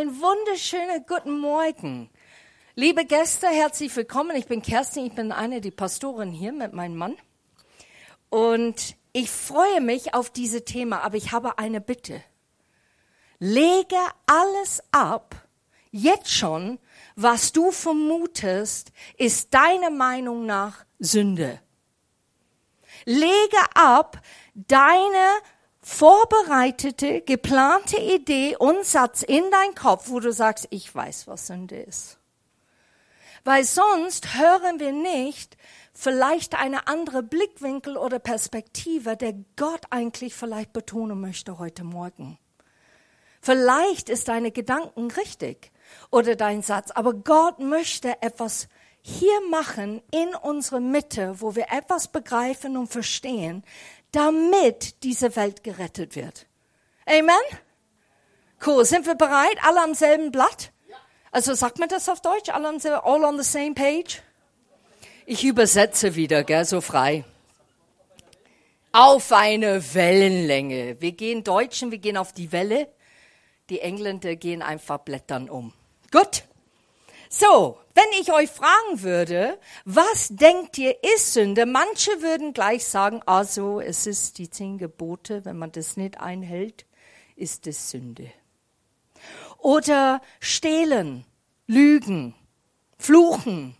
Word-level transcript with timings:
Ein 0.00 0.18
wunderschöner 0.18 1.00
guten 1.00 1.38
Morgen. 1.40 2.08
Liebe 2.74 3.04
Gäste, 3.04 3.48
herzlich 3.48 3.94
willkommen. 3.94 4.34
Ich 4.34 4.46
bin 4.46 4.62
Kerstin, 4.62 5.04
ich 5.04 5.12
bin 5.12 5.30
eine 5.30 5.60
der 5.60 5.72
Pastoren 5.72 6.30
hier 6.30 6.52
mit 6.52 6.72
meinem 6.72 6.96
Mann. 6.96 7.18
Und 8.30 8.96
ich 9.12 9.30
freue 9.30 9.82
mich 9.82 10.14
auf 10.14 10.30
dieses 10.30 10.64
Thema, 10.64 11.02
aber 11.02 11.18
ich 11.18 11.32
habe 11.32 11.58
eine 11.58 11.82
Bitte. 11.82 12.22
Lege 13.40 13.98
alles 14.24 14.82
ab, 14.90 15.34
jetzt 15.90 16.30
schon, 16.30 16.78
was 17.14 17.52
du 17.52 17.70
vermutest, 17.70 18.92
ist 19.18 19.52
deiner 19.52 19.90
Meinung 19.90 20.46
nach 20.46 20.86
Sünde. 20.98 21.60
Lege 23.04 23.58
ab 23.74 24.18
deine 24.54 25.42
vorbereitete, 25.82 27.22
geplante 27.22 27.98
Idee 27.98 28.56
und 28.56 28.84
Satz 28.84 29.22
in 29.22 29.44
dein 29.50 29.74
Kopf, 29.74 30.10
wo 30.10 30.20
du 30.20 30.32
sagst, 30.32 30.68
ich 30.70 30.94
weiß, 30.94 31.26
was 31.26 31.46
Sünde 31.46 31.76
ist. 31.76 32.18
Weil 33.44 33.64
sonst 33.64 34.38
hören 34.38 34.78
wir 34.78 34.92
nicht 34.92 35.56
vielleicht 35.92 36.54
eine 36.54 36.86
andere 36.86 37.22
Blickwinkel 37.22 37.96
oder 37.96 38.18
Perspektive, 38.18 39.16
der 39.16 39.34
Gott 39.56 39.82
eigentlich 39.90 40.34
vielleicht 40.34 40.72
betonen 40.72 41.20
möchte 41.20 41.58
heute 41.58 41.84
Morgen. 41.84 42.38
Vielleicht 43.40 44.10
ist 44.10 44.28
deine 44.28 44.50
Gedanken 44.50 45.10
richtig 45.10 45.72
oder 46.10 46.36
dein 46.36 46.60
Satz, 46.62 46.90
aber 46.90 47.14
Gott 47.14 47.58
möchte 47.58 48.20
etwas 48.20 48.68
hier 49.02 49.40
machen 49.50 50.02
in 50.10 50.34
unserer 50.34 50.80
Mitte, 50.80 51.40
wo 51.40 51.56
wir 51.56 51.72
etwas 51.72 52.08
begreifen 52.08 52.76
und 52.76 52.88
verstehen, 52.88 53.64
damit 54.12 55.02
diese 55.02 55.36
Welt 55.36 55.62
gerettet 55.64 56.16
wird. 56.16 56.46
Amen? 57.06 57.34
Cool. 58.64 58.84
Sind 58.84 59.06
wir 59.06 59.14
bereit? 59.14 59.56
Alle 59.62 59.82
am 59.82 59.94
selben 59.94 60.30
Blatt? 60.30 60.72
Also 61.32 61.54
sagt 61.54 61.78
man 61.78 61.88
das 61.88 62.08
auf 62.08 62.20
Deutsch? 62.20 62.50
Alle 62.50 62.68
am 62.68 62.78
selben, 62.78 63.00
all 63.04 63.24
on 63.24 63.40
the 63.40 63.48
same 63.48 63.74
page? 63.74 64.22
Ich 65.26 65.44
übersetze 65.44 66.16
wieder, 66.16 66.42
gell, 66.42 66.64
so 66.64 66.80
frei. 66.80 67.24
Auf 68.92 69.32
eine 69.32 69.94
Wellenlänge. 69.94 71.00
Wir 71.00 71.12
gehen 71.12 71.44
Deutschen, 71.44 71.92
wir 71.92 71.98
gehen 71.98 72.16
auf 72.16 72.32
die 72.32 72.50
Welle. 72.50 72.88
Die 73.68 73.80
Engländer 73.80 74.34
gehen 74.34 74.62
einfach 74.62 74.98
blättern 74.98 75.48
um. 75.48 75.72
Gut. 76.10 76.42
So, 77.32 77.78
wenn 77.94 78.20
ich 78.20 78.32
euch 78.32 78.50
fragen 78.50 79.02
würde, 79.02 79.56
was 79.84 80.30
denkt 80.30 80.76
ihr 80.78 80.96
ist 81.14 81.32
Sünde? 81.32 81.64
Manche 81.64 82.22
würden 82.22 82.52
gleich 82.52 82.84
sagen, 82.84 83.22
also 83.24 83.80
es 83.80 84.08
ist 84.08 84.38
die 84.38 84.50
zehn 84.50 84.78
Gebote, 84.78 85.44
wenn 85.44 85.56
man 85.56 85.70
das 85.70 85.96
nicht 85.96 86.18
einhält, 86.18 86.86
ist 87.36 87.68
es 87.68 87.88
Sünde. 87.88 88.32
Oder 89.58 90.20
stehlen, 90.40 91.24
lügen, 91.68 92.34
fluchen, 92.98 93.76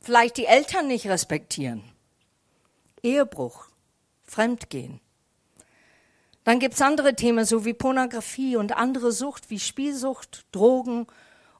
vielleicht 0.00 0.36
die 0.36 0.46
Eltern 0.46 0.86
nicht 0.86 1.08
respektieren, 1.08 1.82
Ehebruch, 3.02 3.66
Fremdgehen. 4.22 5.00
Dann 6.44 6.60
gibt's 6.60 6.80
andere 6.80 7.16
Themen, 7.16 7.46
so 7.46 7.64
wie 7.64 7.74
Pornografie 7.74 8.54
und 8.54 8.76
andere 8.76 9.10
Sucht 9.10 9.50
wie 9.50 9.58
Spielsucht, 9.58 10.46
Drogen 10.52 11.08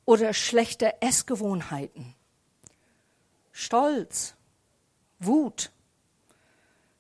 oder 0.07 0.33
schlechte 0.33 1.03
Essgewohnheiten. 1.03 2.15
Stolz, 3.53 4.35
Wut, 5.19 5.71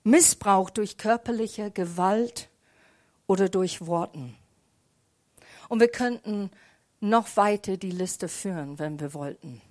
Missbrauch 0.04 0.70
durch 0.70 0.98
körperliche 0.98 1.70
Gewalt 1.70 2.50
oder 3.26 3.48
durch 3.48 3.86
Worten. 3.86 4.36
Und 5.68 5.80
wir 5.80 5.88
könnten 5.88 6.50
noch 7.00 7.36
weiter 7.36 7.76
die 7.76 7.90
Liste 7.90 8.28
führen, 8.28 8.78
wenn 8.78 9.00
wir 9.00 9.14
wollten. 9.14 9.62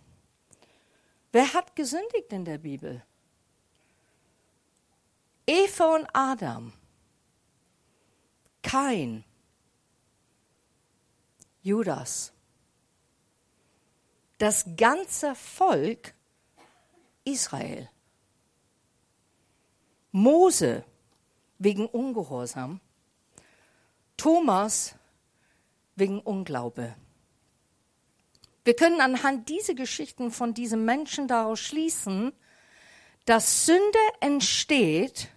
Wer 1.31 1.53
hat 1.53 1.75
gesündigt 1.75 2.31
in 2.31 2.45
der 2.45 2.57
Bibel? 2.57 3.03
Eva 5.47 5.95
und 5.95 6.07
Adam, 6.13 6.73
Kain, 8.63 9.23
Judas 11.61 12.34
das 14.37 14.65
ganze 14.77 15.35
Volk 15.35 16.13
Israel. 17.23 17.89
Mose 20.11 20.83
wegen 21.57 21.85
Ungehorsam, 21.87 22.79
Thomas 24.17 24.95
wegen 25.95 26.19
Unglaube. 26.19 26.95
Wir 28.63 28.75
können 28.75 29.01
anhand 29.01 29.49
dieser 29.49 29.73
Geschichten 29.73 30.31
von 30.31 30.53
diesen 30.53 30.85
Menschen 30.85 31.27
daraus 31.27 31.59
schließen, 31.59 32.33
dass 33.25 33.65
Sünde 33.65 33.99
entsteht, 34.21 35.29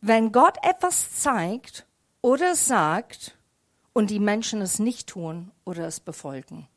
wenn 0.00 0.32
Gott 0.32 0.56
etwas 0.62 1.20
zeigt 1.20 1.86
oder 2.20 2.54
sagt 2.56 3.36
und 3.92 4.10
die 4.10 4.20
Menschen 4.20 4.60
es 4.60 4.78
nicht 4.78 5.08
tun 5.08 5.52
oder 5.64 5.86
es 5.86 6.00
befolgen. 6.00 6.68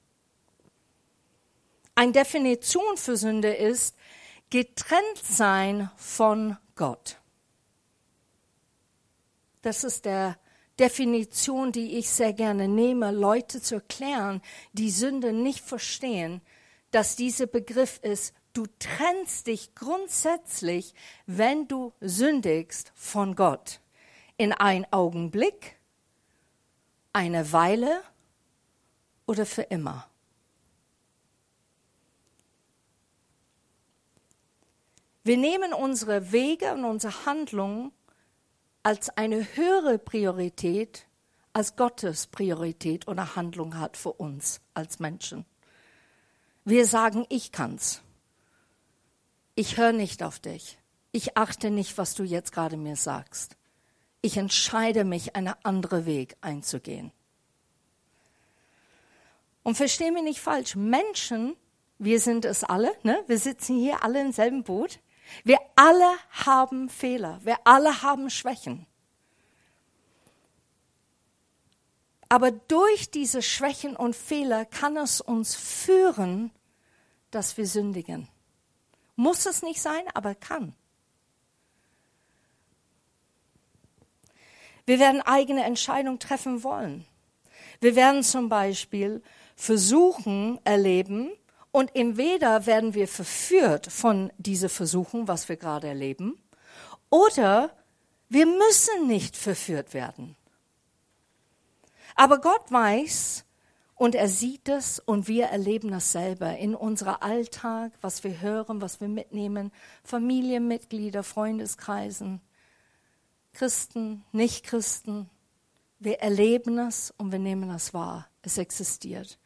Eine 1.97 2.11
Definition 2.11 2.97
für 2.97 3.16
Sünde 3.16 3.53
ist 3.53 3.95
getrennt 4.50 5.22
sein 5.23 5.89
von 5.95 6.57
Gott. 6.75 7.17
Das 9.61 9.85
ist 9.85 10.03
der 10.03 10.38
Definition, 10.78 11.72
die 11.72 11.97
ich 11.97 12.09
sehr 12.09 12.33
gerne 12.33 12.67
nehme, 12.67 13.11
Leute 13.11 13.61
zu 13.61 13.75
erklären, 13.75 14.41
die 14.73 14.91
Sünde 14.91 15.31
nicht 15.31 15.61
verstehen, 15.61 16.41
dass 16.91 17.16
dieser 17.16 17.47
Begriff 17.47 18.00
ist, 18.03 18.33
du 18.51 18.66
trennst 18.77 19.47
dich 19.47 19.73
grundsätzlich, 19.73 20.94
wenn 21.25 21.67
du 21.69 21.94
sündigst, 22.01 22.91
von 22.94 23.35
Gott. 23.35 23.79
In 24.35 24.51
einen 24.51 24.85
Augenblick, 24.91 25.77
eine 27.13 27.53
Weile 27.53 28.01
oder 29.25 29.45
für 29.45 29.63
immer. 29.63 30.09
Wir 35.25 35.38
nehmen 35.38 35.74
unsere 35.74 36.31
Wege 36.31 36.72
und 36.74 36.86
unsere 36.86 37.25
Handlungen 37.25 37.91
als 38.84 39.09
eine 39.09 39.56
höhere 39.56 39.97
Priorität, 39.97 41.08
als 41.52 41.75
Gottes 41.75 42.28
Priorität 42.28 43.08
oder 43.08 43.36
Handlung 43.36 43.80
hat 43.80 43.97
für 43.97 44.13
uns 44.13 44.62
als 44.75 45.00
Menschen. 45.00 45.44
Wir 46.63 46.86
sagen, 46.86 47.25
ich 47.30 47.52
kann's. 47.52 48.03
Ich 49.56 49.78
höre 49.78 49.94
nicht 49.94 50.22
auf 50.22 50.38
dich. 50.38 50.78
Ich 51.12 51.36
achte 51.36 51.72
nicht, 51.72 51.97
was 51.97 52.13
du 52.13 52.24
jetzt 52.24 52.52
gerade 52.52 52.78
mir 52.78 52.96
sagst. 52.96 53.57
Ich 54.22 54.38
entscheide 54.38 55.06
mich, 55.06 55.36
einen 55.36 55.56
anderen 55.63 56.06
Weg 56.06 56.38
einzugehen. 56.42 57.12
Und 59.63 59.74
verstehe 59.74 60.12
mich 60.12 60.22
nicht 60.22 60.40
falsch. 60.40 60.75
Menschen, 60.75 61.56
wir 61.97 62.19
sind 62.19 62.46
es 62.46 62.63
alle, 62.63 62.92
ne? 63.02 63.24
Wir 63.25 63.40
sitzen 63.40 63.75
hier 63.80 64.03
alle 64.03 64.22
im 64.22 64.31
selben 64.31 64.63
Boot. 64.63 65.00
Wir 65.44 65.59
alle 65.75 66.16
haben 66.30 66.90
Fehler, 66.90 67.40
wir 67.44 67.58
alle 67.66 68.02
haben 68.02 68.30
Schwächen. 68.30 68.86
Aber 72.30 72.51
durch 72.51 73.12
diese 73.12 73.42
Schwächen 73.42 73.95
und 73.95 74.16
Fehler 74.16 74.66
kann 74.66 74.98
es 74.98 75.22
uns 75.22 75.56
führen, 75.56 76.51
dass 77.31 77.57
wir 77.57 77.68
sündigen. 77.68 78.27
Muss 79.16 79.45
es 79.45 79.62
nicht 79.62 79.81
sein, 79.81 80.04
aber 80.13 80.36
kann. 80.36 80.75
Wir 84.86 85.00
werden 85.00 85.21
eigene 85.21 85.63
Entscheidungen 85.63 86.19
treffen 86.19 86.63
wollen. 86.63 87.06
Wir 87.80 87.95
werden 87.95 88.24
zum 88.24 88.50
Beispiel 88.50 89.24
versuchen, 89.56 90.60
erleben, 90.63 91.31
und 91.75 91.94
entweder 91.94 92.66
werden 92.68 92.94
wir 92.94 93.06
verführt 93.06 93.88
von 93.88 94.31
dieser 94.38 94.69
Versuchung, 94.69 95.27
was 95.27 95.50
wir 95.50 95.57
gerade 95.57 95.89
erleben, 95.89 96.42
oder 97.10 97.69
wir 98.30 98.45
müssen 98.45 99.07
nicht 99.07 99.36
verführt 99.36 99.94
werden. 99.94 100.38
Aber 102.16 102.39
Gott 102.39 102.72
weiß 102.72 103.44
und 103.94 104.16
er 104.16 104.30
sieht 104.30 104.69
es 104.69 105.00
und 105.00 105.27
wir 105.27 105.48
erleben 105.48 105.92
das 105.92 106.13
selber 106.13 106.57
in 106.57 106.75
unserem 106.75 107.18
Alltag, 107.19 107.92
was 108.00 108.24
wir 108.24 108.39
hören, 108.39 108.80
was 108.80 109.01
wir 109.01 109.10
mitnehmen, 109.10 109.74
Familienmitglieder, 110.06 111.24
Freundeskreisen, 111.24 112.39
Christen, 113.51 114.24
Nichtchristen. 114.31 115.30
Wir 116.00 116.21
erleben 116.21 116.80
es 116.80 117.13
und 117.18 117.33
wir 117.33 117.39
nehmen 117.39 117.69
es 117.69 117.94
wahr. 117.94 118.30
Es 118.44 118.57
existiert 118.57 119.38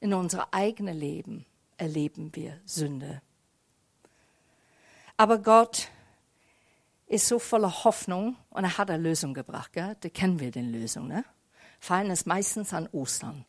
in 0.00 0.12
unserem 0.12 0.44
eigenen 0.50 0.94
Leben 0.94 1.46
erleben 1.78 2.34
wir 2.34 2.60
Sünde. 2.64 3.22
Aber 5.16 5.38
Gott 5.38 5.88
ist 7.06 7.26
so 7.26 7.38
voller 7.38 7.84
Hoffnung 7.84 8.36
und 8.50 8.64
er 8.64 8.78
hat 8.78 8.90
eine 8.90 9.02
Lösung 9.02 9.34
gebracht. 9.34 9.72
Gell? 9.72 9.96
Da 10.00 10.08
kennen 10.08 10.38
wir 10.40 10.50
die 10.50 10.60
Lösung. 10.60 11.08
Ne? 11.08 11.24
Fallen 11.80 12.10
es 12.10 12.26
meistens 12.26 12.74
an 12.74 12.88
Ostern. 12.92 13.44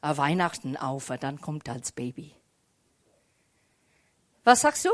Ah, 0.00 0.16
Weihnachten 0.16 0.76
auf, 0.76 1.10
dann 1.20 1.40
kommt 1.40 1.68
als 1.68 1.92
Baby. 1.92 2.34
Was 4.42 4.60
sagst 4.60 4.84
du? 4.84 4.90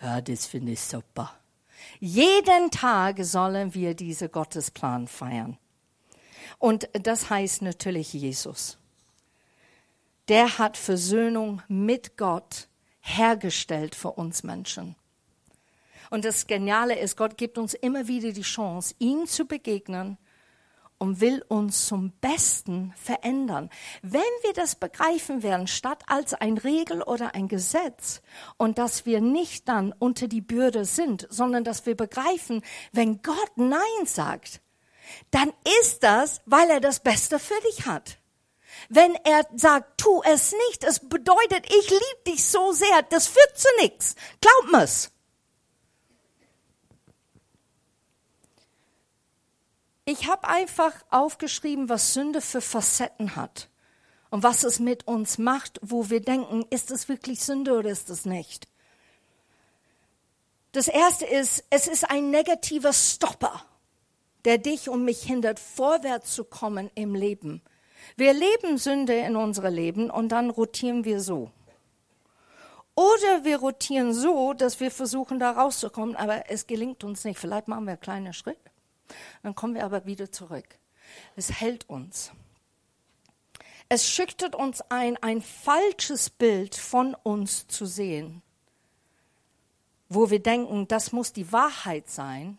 Ja, 0.00 0.20
das 0.20 0.46
finde 0.46 0.72
ich 0.72 0.80
super. 0.80 1.32
Jeden 2.00 2.70
Tag 2.70 3.22
sollen 3.24 3.74
wir 3.74 3.94
diese 3.94 4.28
Gottesplan 4.28 5.06
feiern. 5.06 5.58
Und 6.58 6.88
das 6.92 7.30
heißt 7.30 7.62
natürlich 7.62 8.12
Jesus. 8.12 8.78
Der 10.28 10.58
hat 10.58 10.76
Versöhnung 10.76 11.62
mit 11.68 12.16
Gott 12.16 12.68
hergestellt 13.00 13.94
für 13.94 14.12
uns 14.12 14.42
Menschen. 14.42 14.96
Und 16.10 16.24
das 16.24 16.46
Geniale 16.46 16.98
ist, 16.98 17.16
Gott 17.16 17.36
gibt 17.36 17.58
uns 17.58 17.74
immer 17.74 18.08
wieder 18.08 18.32
die 18.32 18.42
Chance, 18.42 18.94
ihm 18.98 19.26
zu 19.26 19.46
begegnen 19.46 20.16
und 20.98 21.20
will 21.20 21.44
uns 21.48 21.86
zum 21.86 22.12
Besten 22.20 22.94
verändern. 22.96 23.68
Wenn 24.00 24.20
wir 24.42 24.52
das 24.54 24.76
begreifen 24.76 25.42
werden, 25.42 25.66
statt 25.66 26.02
als 26.06 26.34
ein 26.34 26.56
Regel 26.56 27.02
oder 27.02 27.34
ein 27.34 27.48
Gesetz 27.48 28.22
und 28.56 28.78
dass 28.78 29.04
wir 29.04 29.20
nicht 29.20 29.68
dann 29.68 29.92
unter 29.92 30.28
die 30.28 30.40
Bürde 30.40 30.84
sind, 30.84 31.26
sondern 31.30 31.64
dass 31.64 31.84
wir 31.84 31.96
begreifen, 31.96 32.62
wenn 32.92 33.20
Gott 33.22 33.56
Nein 33.56 34.06
sagt, 34.06 34.60
dann 35.30 35.52
ist 35.82 36.02
das, 36.02 36.40
weil 36.46 36.70
er 36.70 36.80
das 36.80 37.00
Beste 37.00 37.38
für 37.38 37.60
dich 37.68 37.86
hat. 37.86 38.18
Wenn 38.88 39.14
er 39.24 39.46
sagt, 39.54 39.98
tu 39.98 40.22
es 40.24 40.52
nicht, 40.68 40.84
es 40.84 41.00
bedeutet, 41.00 41.66
ich 41.66 41.90
liebe 41.90 42.24
dich 42.26 42.44
so 42.44 42.72
sehr, 42.72 43.02
das 43.10 43.26
führt 43.26 43.58
zu 43.58 43.68
nichts. 43.80 44.14
Glaub 44.40 44.72
mir's. 44.72 45.10
Ich 50.06 50.28
habe 50.28 50.46
einfach 50.48 50.92
aufgeschrieben, 51.10 51.88
was 51.88 52.12
Sünde 52.12 52.42
für 52.42 52.60
Facetten 52.60 53.36
hat 53.36 53.70
und 54.30 54.42
was 54.42 54.64
es 54.64 54.78
mit 54.78 55.06
uns 55.06 55.38
macht, 55.38 55.80
wo 55.82 56.10
wir 56.10 56.20
denken, 56.20 56.66
ist 56.68 56.90
es 56.90 57.08
wirklich 57.08 57.40
Sünde 57.40 57.72
oder 57.72 57.90
ist 57.90 58.10
es 58.10 58.26
nicht? 58.26 58.68
Das 60.72 60.88
erste 60.88 61.24
ist, 61.24 61.64
es 61.70 61.86
ist 61.86 62.10
ein 62.10 62.30
negativer 62.30 62.92
Stopper, 62.92 63.64
der 64.44 64.58
dich 64.58 64.88
und 64.88 65.04
mich 65.04 65.22
hindert, 65.22 65.58
vorwärts 65.58 66.34
zu 66.34 66.44
kommen 66.44 66.90
im 66.96 67.14
Leben. 67.14 67.62
Wir 68.16 68.32
leben 68.32 68.78
Sünde 68.78 69.14
in 69.14 69.36
unserem 69.36 69.74
Leben 69.74 70.10
und 70.10 70.30
dann 70.30 70.50
rotieren 70.50 71.04
wir 71.04 71.20
so. 71.20 71.50
Oder 72.94 73.44
wir 73.44 73.58
rotieren 73.58 74.14
so, 74.14 74.52
dass 74.52 74.78
wir 74.78 74.90
versuchen, 74.90 75.40
da 75.40 75.50
rauszukommen, 75.50 76.14
aber 76.14 76.48
es 76.48 76.66
gelingt 76.66 77.02
uns 77.02 77.24
nicht. 77.24 77.38
Vielleicht 77.38 77.66
machen 77.66 77.84
wir 77.84 77.92
einen 77.92 78.00
kleinen 78.00 78.32
Schritt. 78.32 78.58
Dann 79.42 79.54
kommen 79.54 79.74
wir 79.74 79.84
aber 79.84 80.06
wieder 80.06 80.30
zurück. 80.30 80.78
Es 81.34 81.60
hält 81.60 81.88
uns. 81.88 82.30
Es 83.88 84.08
schüchtert 84.08 84.54
uns 84.54 84.80
ein, 84.90 85.16
ein 85.22 85.42
falsches 85.42 86.30
Bild 86.30 86.74
von 86.74 87.14
uns 87.14 87.66
zu 87.66 87.84
sehen, 87.84 88.42
wo 90.08 90.30
wir 90.30 90.40
denken, 90.40 90.88
das 90.88 91.12
muss 91.12 91.32
die 91.32 91.52
Wahrheit 91.52 92.08
sein 92.08 92.58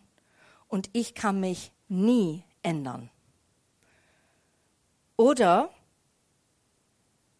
und 0.68 0.88
ich 0.92 1.14
kann 1.14 1.40
mich 1.40 1.72
nie 1.88 2.44
ändern. 2.62 3.10
Oder 5.16 5.70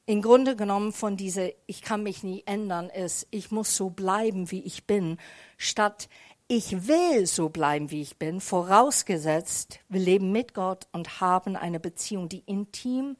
im 0.06 0.22
Grunde 0.22 0.56
genommen 0.56 0.92
von 0.92 1.16
dieser 1.16 1.48
Ich 1.66 1.82
kann 1.82 2.02
mich 2.02 2.22
nie 2.22 2.42
ändern 2.46 2.88
ist, 2.88 3.26
ich 3.30 3.50
muss 3.50 3.76
so 3.76 3.90
bleiben, 3.90 4.50
wie 4.50 4.62
ich 4.62 4.86
bin, 4.86 5.18
statt 5.58 6.08
ich 6.48 6.86
will 6.86 7.26
so 7.26 7.48
bleiben, 7.48 7.90
wie 7.90 8.02
ich 8.02 8.18
bin, 8.18 8.40
vorausgesetzt, 8.40 9.80
wir 9.88 10.00
leben 10.00 10.30
mit 10.30 10.54
Gott 10.54 10.86
und 10.92 11.20
haben 11.20 11.56
eine 11.56 11.80
Beziehung, 11.80 12.28
die 12.28 12.44
intim, 12.46 13.16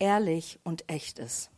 ehrlich 0.00 0.58
und 0.64 0.90
echt 0.90 1.20
ist. 1.20 1.50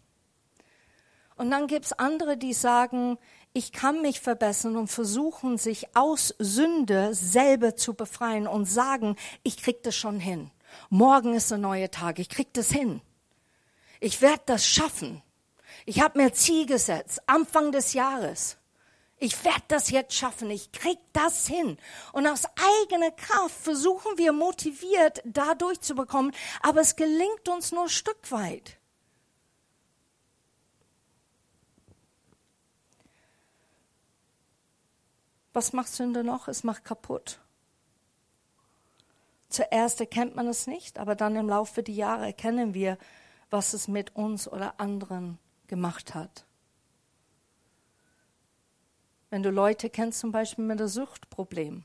Und 1.35 1.51
dann 1.51 1.67
gibt 1.67 1.87
es 1.87 1.93
andere, 1.95 2.37
die 2.37 2.53
sagen, 2.53 3.17
ich 3.55 3.73
kann 3.73 4.03
mich 4.03 4.21
verbessern 4.21 4.77
und 4.77 4.89
versuchen, 4.89 5.57
sich 5.57 5.97
aus 5.97 6.35
Sünde 6.39 7.15
selber 7.15 7.75
zu 7.75 7.95
befreien 7.95 8.47
und 8.47 8.67
sagen, 8.67 9.17
ich 9.45 9.57
krieg 9.57 9.83
das 9.85 9.97
schon 9.97 10.21
hin. 10.21 10.51
Morgen 10.91 11.35
ist 11.35 11.53
ein 11.53 11.61
neuer 11.61 11.91
Tag, 11.91 12.19
ich 12.19 12.29
krieg 12.29 12.53
das 12.55 12.71
hin. 12.71 13.01
Ich 14.01 14.23
werde 14.23 14.43
das 14.47 14.67
schaffen. 14.67 15.23
Ich 15.85 16.01
habe 16.01 16.19
mir 16.19 16.33
Ziel 16.33 16.67
gesetzt, 16.67 17.23
Anfang 17.27 17.73
des 17.73 17.93
Jahres. 17.93 18.57
Ich 19.21 19.45
werde 19.45 19.65
das 19.69 19.91
jetzt 19.91 20.15
schaffen, 20.15 20.51
ich 20.51 20.71
krieg 20.71 20.99
das 21.13 21.47
hin. 21.47 21.77
Und 22.13 22.27
aus 22.27 22.45
eigener 22.83 23.11
Kraft 23.11 23.55
versuchen 23.55 24.17
wir 24.17 24.33
motiviert, 24.33 25.23
da 25.25 25.55
durchzubekommen, 25.55 26.33
aber 26.63 26.81
es 26.81 26.95
gelingt 26.95 27.49
uns 27.49 27.73
nur 27.73 27.85
ein 27.85 27.89
Stück 27.89 28.31
weit. 28.31 28.77
Was 35.53 35.73
macht 35.73 35.89
Sünde 35.89 36.23
noch? 36.23 36.47
Es 36.47 36.63
macht 36.63 36.85
kaputt. 36.85 37.41
Zuerst 39.49 40.01
erkennt 40.01 40.37
man 40.37 40.47
es 40.47 40.67
nicht, 40.67 40.99
aber 40.99 41.15
dann 41.15 41.37
im 41.37 41.49
Laufe 41.49 41.83
der 41.83 41.95
Jahre 41.95 42.27
erkennen 42.27 42.75
wir, 42.75 42.99
was 43.51 43.73
es 43.73 43.89
mit 43.89 44.15
uns 44.15 44.47
oder 44.47 44.79
anderen 44.79 45.39
gemacht 45.67 46.15
hat. 46.15 46.45
Wenn 49.31 49.43
du 49.43 49.51
Leute 49.51 49.91
kennst, 49.91 50.21
zum 50.21 50.33
Beispiel 50.33 50.65
mit 50.65 50.81
einem 50.81 50.89
Suchtproblem, 50.89 51.85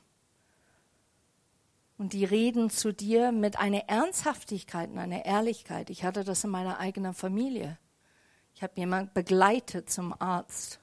und 1.98 2.13
die 2.13 2.25
reden 2.25 2.69
zu 2.69 2.92
dir 2.92 3.31
mit 3.31 3.57
einer 3.57 3.88
Ernsthaftigkeit 3.88 4.89
und 4.89 4.98
einer 4.98 5.25
Ehrlichkeit. 5.25 5.89
Ich 5.89 6.04
hatte 6.04 6.24
das 6.24 6.44
in 6.44 6.50
meiner 6.50 6.80
eigenen 6.80 7.13
Familie. 7.13 7.77
Ich 8.56 8.63
habe 8.63 8.74
jemanden 8.75 9.13
begleitet 9.13 9.89
zum 9.89 10.13
Arzt. 10.19 10.80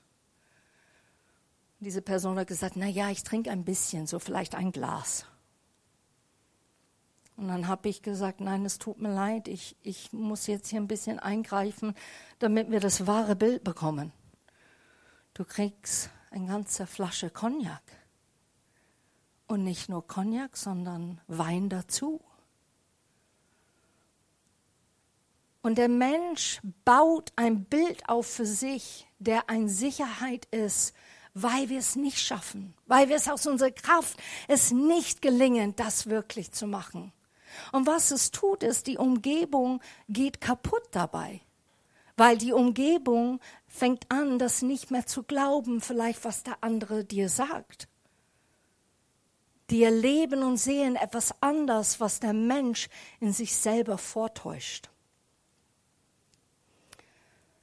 Diese 1.81 2.01
Person 2.01 2.39
hat 2.39 2.47
gesagt, 2.47 2.77
na 2.77 2.87
ja, 2.87 3.11
ich 3.11 3.23
trinke 3.23 3.51
ein 3.51 3.65
bisschen, 3.65 4.07
so 4.07 4.19
vielleicht 4.19 4.55
ein 4.55 4.73
Glas. 4.73 5.27
Und 7.41 7.49
dann 7.49 7.69
habe 7.69 7.89
ich 7.89 8.03
gesagt, 8.03 8.43
nein, 8.43 8.67
es 8.67 8.79
tut 8.79 9.01
mir 9.01 9.15
leid, 9.15 9.49
ich, 9.49 9.75
ich 9.81 10.13
muss 10.13 10.47
jetzt 10.47 10.69
hier 10.69 10.79
ein 10.79 10.89
bisschen 10.89 11.19
eingreifen, 11.19 11.95
damit 12.39 12.71
wir 12.71 12.81
das 12.81 13.07
wahre 13.07 13.35
Bild 13.35 13.65
bekommen. 13.65 14.13
Du 15.33 15.47
kriegst 15.47 16.11
eine 16.31 16.49
ganze 16.49 16.87
Flasche 16.87 17.31
Cognac. 17.31 17.81
Und 19.47 19.65
nicht 19.65 19.89
nur 19.89 20.07
Cognac, 20.07 20.55
sondern 20.55 21.19
Wein 21.29 21.71
dazu. 21.71 22.21
Und 25.63 25.79
der 25.79 25.89
Mensch 25.89 26.61
baut 26.85 27.33
ein 27.37 27.65
Bild 27.65 28.07
auf 28.07 28.27
für 28.27 28.45
sich, 28.45 29.09
der 29.19 29.49
ein 29.49 29.71
Sicherheit 29.71 30.45
ist, 30.51 30.93
weil 31.33 31.71
wir 31.71 31.79
es 31.79 31.97
nicht 31.97 32.19
schaffen, 32.19 32.75
weil 32.87 33.09
wir 33.09 33.17
es 33.17 33.31
aus 33.31 33.47
unserer 33.47 33.71
Kraft 33.71 34.19
es 34.47 34.73
nicht 34.73 35.23
gelingen, 35.23 35.75
das 35.75 36.07
wirklich 36.07 36.53
zu 36.53 36.67
machen. 36.67 37.15
Und 37.73 37.87
was 37.87 38.11
es 38.11 38.31
tut, 38.31 38.63
ist, 38.63 38.87
die 38.87 38.99
Umgebung 38.99 39.81
geht 40.09 40.41
kaputt 40.41 40.89
dabei, 40.93 41.41
weil 42.17 42.39
die 42.39 42.53
Umgebung 42.53 43.41
fängt 43.67 44.11
an, 44.11 44.39
das 44.39 44.63
nicht 44.63 44.91
mehr 44.91 45.07
zu 45.07 45.23
glauben, 45.23 45.81
vielleicht 45.81 46.25
was 46.25 46.43
der 46.43 46.63
andere 46.63 47.05
dir 47.05 47.29
sagt. 47.29 47.89
Die 49.71 49.85
erleben 49.85 50.43
und 50.43 50.57
sehen 50.57 50.97
etwas 50.97 51.33
anders, 51.41 52.01
was 52.01 52.19
der 52.19 52.33
Mensch 52.33 52.89
in 53.21 53.33
sich 53.33 53.57
selber 53.57 53.99
vortäuscht. 53.99 54.91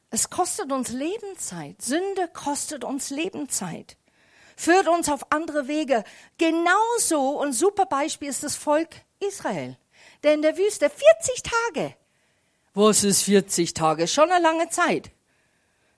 Es 0.09 0.29
kostet 0.29 0.71
uns 0.71 0.89
Lebenszeit. 0.89 1.81
Sünde 1.81 2.29
kostet 2.29 2.85
uns 2.85 3.09
Lebenszeit. 3.09 3.97
Führt 4.55 4.87
uns 4.87 5.09
auf 5.09 5.31
andere 5.31 5.67
Wege. 5.67 6.03
Genauso 6.37 7.39
und 7.39 7.53
super 7.53 7.85
Beispiel 7.85 8.29
ist 8.29 8.43
das 8.43 8.55
Volk 8.55 8.89
Israel. 9.19 9.77
Der 10.23 10.33
in 10.33 10.41
der 10.41 10.57
Wüste 10.57 10.89
40 10.89 11.43
Tage. 11.43 11.95
Was 12.73 13.03
ist 13.03 13.23
40 13.23 13.73
Tage? 13.73 14.07
Schon 14.07 14.31
eine 14.31 14.43
lange 14.43 14.69
Zeit. 14.69 15.11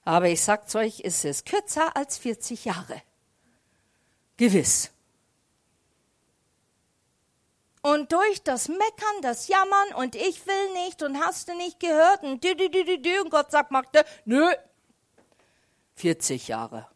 Aber 0.06 0.28
ich 0.28 0.42
sag's 0.42 0.76
euch, 0.76 1.02
ist 1.02 1.26
es 1.26 1.44
kürzer 1.44 1.96
als 1.96 2.18
40 2.18 2.66
Jahre. 2.66 3.02
Gewiss. 4.38 4.92
Und 7.82 8.12
durch 8.12 8.42
das 8.44 8.68
Meckern, 8.68 9.22
das 9.22 9.48
Jammern 9.48 9.94
und 9.96 10.16
ich 10.16 10.46
will 10.46 10.74
nicht 10.86 11.02
und 11.02 11.20
hast 11.20 11.48
du 11.48 11.56
nicht 11.56 11.80
gehört 11.80 12.24
und 12.24 12.44
dü, 12.44 12.56
dü, 12.56 12.70
dü, 12.70 12.84
dü, 12.84 13.02
dü, 13.02 13.22
und 13.22 13.30
Gott 13.30 13.52
sagt, 13.52 13.72
machte, 13.72 14.06
nö, 14.26 14.54
40 15.96 16.48
Jahre. 16.48 16.88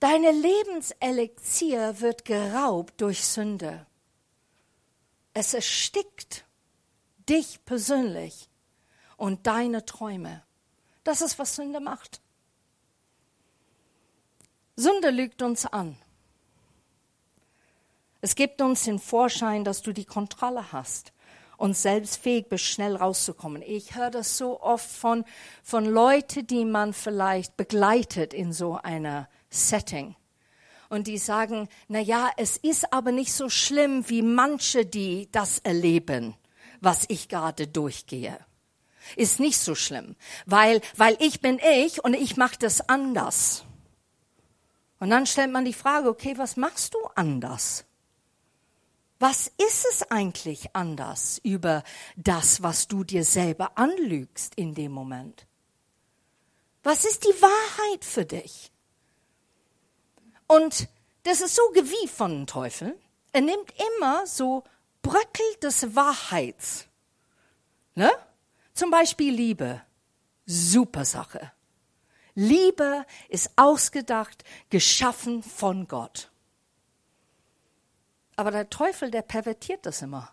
Deine 0.00 0.30
Lebenselixier 0.30 2.00
wird 2.00 2.24
geraubt 2.24 3.00
durch 3.00 3.24
Sünde. 3.24 3.86
Es 5.38 5.52
erstickt 5.52 6.46
dich 7.28 7.62
persönlich 7.66 8.48
und 9.18 9.46
deine 9.46 9.84
Träume. 9.84 10.42
Das 11.04 11.20
ist, 11.20 11.38
was 11.38 11.56
Sünde 11.56 11.78
macht. 11.78 12.22
Sünde 14.76 15.10
lügt 15.10 15.42
uns 15.42 15.66
an. 15.66 15.98
Es 18.22 18.34
gibt 18.34 18.62
uns 18.62 18.84
den 18.84 18.98
Vorschein, 18.98 19.62
dass 19.62 19.82
du 19.82 19.92
die 19.92 20.06
Kontrolle 20.06 20.72
hast 20.72 21.12
und 21.58 21.76
selbst 21.76 22.16
fähig 22.16 22.48
bist, 22.48 22.64
schnell 22.64 22.96
rauszukommen. 22.96 23.60
Ich 23.60 23.94
höre 23.94 24.10
das 24.10 24.38
so 24.38 24.62
oft 24.62 24.90
von, 24.90 25.26
von 25.62 25.84
Leuten, 25.84 26.46
die 26.46 26.64
man 26.64 26.94
vielleicht 26.94 27.58
begleitet 27.58 28.32
in 28.32 28.54
so 28.54 28.76
einer 28.82 29.28
Setting. 29.50 30.16
Und 30.88 31.06
die 31.06 31.18
sagen, 31.18 31.68
na 31.88 32.00
ja, 32.00 32.30
es 32.36 32.56
ist 32.56 32.92
aber 32.92 33.12
nicht 33.12 33.32
so 33.32 33.48
schlimm 33.48 34.08
wie 34.08 34.22
manche, 34.22 34.86
die 34.86 35.28
das 35.32 35.58
erleben, 35.58 36.34
was 36.80 37.04
ich 37.08 37.28
gerade 37.28 37.66
durchgehe. 37.66 38.38
Ist 39.14 39.40
nicht 39.40 39.58
so 39.58 39.74
schlimm, 39.74 40.16
weil, 40.46 40.80
weil 40.96 41.16
ich 41.20 41.40
bin 41.40 41.60
ich 41.82 42.02
und 42.02 42.14
ich 42.14 42.36
mache 42.36 42.56
das 42.58 42.88
anders. 42.88 43.64
Und 44.98 45.10
dann 45.10 45.26
stellt 45.26 45.52
man 45.52 45.64
die 45.64 45.72
Frage, 45.72 46.08
okay, 46.08 46.34
was 46.38 46.56
machst 46.56 46.94
du 46.94 46.98
anders? 47.14 47.84
Was 49.18 49.46
ist 49.46 49.86
es 49.90 50.10
eigentlich 50.10 50.74
anders 50.74 51.40
über 51.42 51.82
das, 52.16 52.62
was 52.62 52.86
du 52.86 53.02
dir 53.02 53.24
selber 53.24 53.78
anlügst 53.78 54.54
in 54.56 54.74
dem 54.74 54.92
Moment? 54.92 55.46
Was 56.82 57.04
ist 57.04 57.24
die 57.24 57.42
Wahrheit 57.42 58.04
für 58.04 58.24
dich? 58.24 58.70
Und 60.46 60.88
das 61.24 61.40
ist 61.40 61.54
so 61.54 61.62
gewie 61.70 62.08
von 62.08 62.30
dem 62.30 62.46
Teufel. 62.46 62.98
Er 63.32 63.40
nimmt 63.40 63.72
immer 63.98 64.26
so 64.26 64.64
Bröckel 65.02 65.46
des 65.62 65.94
Wahrheits. 65.94 66.86
Ne? 67.94 68.10
Zum 68.72 68.90
Beispiel 68.90 69.34
Liebe. 69.34 69.82
Super 70.46 71.04
Sache. 71.04 71.52
Liebe 72.34 73.04
ist 73.28 73.50
ausgedacht, 73.56 74.44
geschaffen 74.70 75.42
von 75.42 75.88
Gott. 75.88 76.30
Aber 78.36 78.50
der 78.50 78.68
Teufel, 78.68 79.10
der 79.10 79.22
pervertiert 79.22 79.86
das 79.86 80.02
immer. 80.02 80.30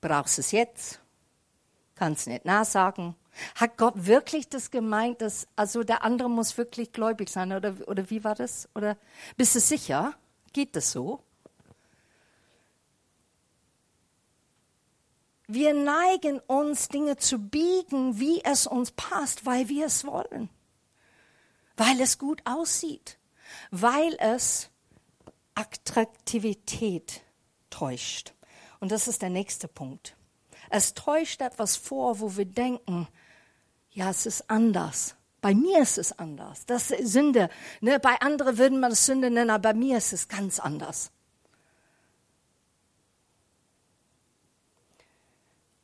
Brauchst 0.00 0.38
es 0.38 0.50
jetzt? 0.52 1.00
Kannst 1.94 2.26
nicht 2.26 2.44
nachsagen. 2.44 3.14
Hat 3.54 3.76
Gott 3.76 3.94
wirklich 4.06 4.48
das 4.48 4.70
gemeint, 4.70 5.20
dass, 5.20 5.48
also 5.56 5.82
der 5.82 6.02
andere 6.02 6.30
muss 6.30 6.56
wirklich 6.56 6.92
gläubig 6.92 7.28
sein, 7.28 7.52
oder, 7.52 7.74
oder 7.86 8.08
wie 8.10 8.24
war 8.24 8.34
das? 8.34 8.68
Oder 8.74 8.96
bist 9.36 9.54
du 9.54 9.60
sicher? 9.60 10.14
Geht 10.52 10.76
das 10.76 10.92
so? 10.92 11.22
Wir 15.46 15.74
neigen 15.74 16.40
uns, 16.40 16.88
Dinge 16.88 17.16
zu 17.16 17.38
biegen, 17.38 18.18
wie 18.18 18.42
es 18.44 18.66
uns 18.66 18.92
passt, 18.92 19.44
weil 19.44 19.68
wir 19.68 19.86
es 19.86 20.06
wollen. 20.06 20.48
Weil 21.76 22.00
es 22.00 22.18
gut 22.18 22.40
aussieht. 22.44 23.18
Weil 23.70 24.16
es 24.20 24.70
Attraktivität 25.54 27.22
täuscht. 27.68 28.32
Und 28.80 28.90
das 28.90 29.06
ist 29.06 29.22
der 29.22 29.30
nächste 29.30 29.68
Punkt. 29.68 30.16
Es 30.70 30.94
täuscht 30.94 31.40
etwas 31.40 31.76
vor, 31.76 32.20
wo 32.20 32.36
wir 32.36 32.44
denken, 32.44 33.08
ja, 33.90 34.10
es 34.10 34.26
ist 34.26 34.50
anders. 34.50 35.14
Bei 35.40 35.54
mir 35.54 35.82
ist 35.82 35.98
es 35.98 36.18
anders. 36.18 36.64
Das 36.66 36.90
ist 36.90 37.12
Sünde. 37.12 37.50
Ne? 37.80 38.00
Bei 38.00 38.20
anderen 38.20 38.58
würden 38.58 38.80
man 38.80 38.92
es 38.92 39.06
Sünde 39.06 39.30
nennen, 39.30 39.50
aber 39.50 39.72
bei 39.72 39.74
mir 39.74 39.98
ist 39.98 40.12
es 40.12 40.28
ganz 40.28 40.58
anders. 40.58 41.10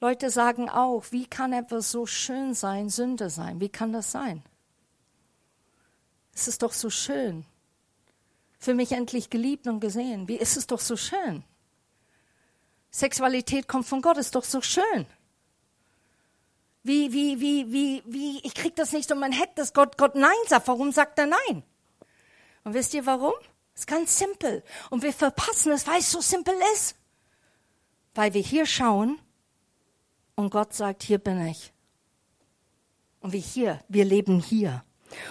Leute 0.01 0.31
sagen 0.31 0.71
auch, 0.71 1.05
wie 1.11 1.27
kann 1.27 1.53
etwas 1.53 1.91
so 1.91 2.07
schön 2.07 2.55
sein, 2.55 2.89
Sünde 2.89 3.29
sein? 3.29 3.61
Wie 3.61 3.69
kann 3.69 3.93
das 3.93 4.11
sein? 4.11 4.43
Es 6.35 6.49
ist 6.49 6.63
doch 6.63 6.73
so 6.73 6.89
schön. 6.89 7.45
Für 8.59 8.73
mich 8.73 8.93
endlich 8.93 9.29
geliebt 9.29 9.67
und 9.67 9.81
gesehen. 9.81 10.27
Wie 10.27 10.37
ist 10.37 10.57
es 10.57 10.67
doch 10.67 10.81
so 10.81 10.97
schön? 10.97 11.45
Sexualität 12.91 13.69
kommt 13.69 13.87
von 13.87 14.03
Gott, 14.03 14.17
ist 14.17 14.35
doch 14.35 14.45
so 14.45 14.61
schön. 14.61 15.07
Wie, 16.83 17.13
wie, 17.13 17.41
wie, 17.41 17.73
wie, 17.73 18.03
wie, 18.07 18.41
ich 18.43 18.55
krieg 18.55 18.75
das 18.75 18.93
nicht 18.93 19.13
um 19.13 19.21
mein 19.21 19.33
Head, 19.33 19.51
dass 19.57 19.75
Gott, 19.75 19.99
Gott 19.99 20.15
Nein 20.15 20.33
sagt. 20.49 20.67
Warum 20.67 20.93
sagt 20.93 21.19
er 21.19 21.27
Nein? 21.27 21.63
Und 22.65 22.75
wisst 22.75 22.95
ihr 22.95 23.05
warum? 23.07 23.35
Ist 23.75 23.87
ganz 23.87 24.19
simpel. 24.19 24.63
Und 24.89 25.03
wir 25.03 25.13
verpassen 25.13 25.73
es, 25.73 25.87
weil 25.87 26.01
es 26.01 26.11
so 26.11 26.21
simpel 26.21 26.55
ist. 26.75 26.97
Weil 28.15 28.35
wir 28.35 28.43
hier 28.43 28.67
schauen 28.67 29.19
und 30.35 30.51
Gott 30.51 30.73
sagt, 30.73 31.03
hier 31.03 31.19
bin 31.19 31.47
ich. 31.47 31.73
Und 33.21 33.33
wir 33.33 33.41
hier, 33.41 33.81
wir 33.89 34.05
leben 34.05 34.41
hier. 34.41 34.83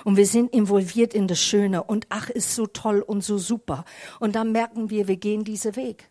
Und 0.03 0.17
wir 0.17 0.27
sind 0.27 0.53
involviert 0.53 1.13
in 1.13 1.27
das 1.27 1.39
Schöne. 1.39 1.83
Und 1.83 2.05
ach, 2.09 2.29
ist 2.29 2.53
so 2.53 2.67
toll 2.67 3.01
und 3.01 3.23
so 3.23 3.37
super. 3.37 3.85
Und 4.19 4.35
dann 4.35 4.51
merken 4.51 4.89
wir, 4.89 5.07
wir 5.07 5.17
gehen 5.17 5.43
diesen 5.43 5.75
Weg. 5.75 6.08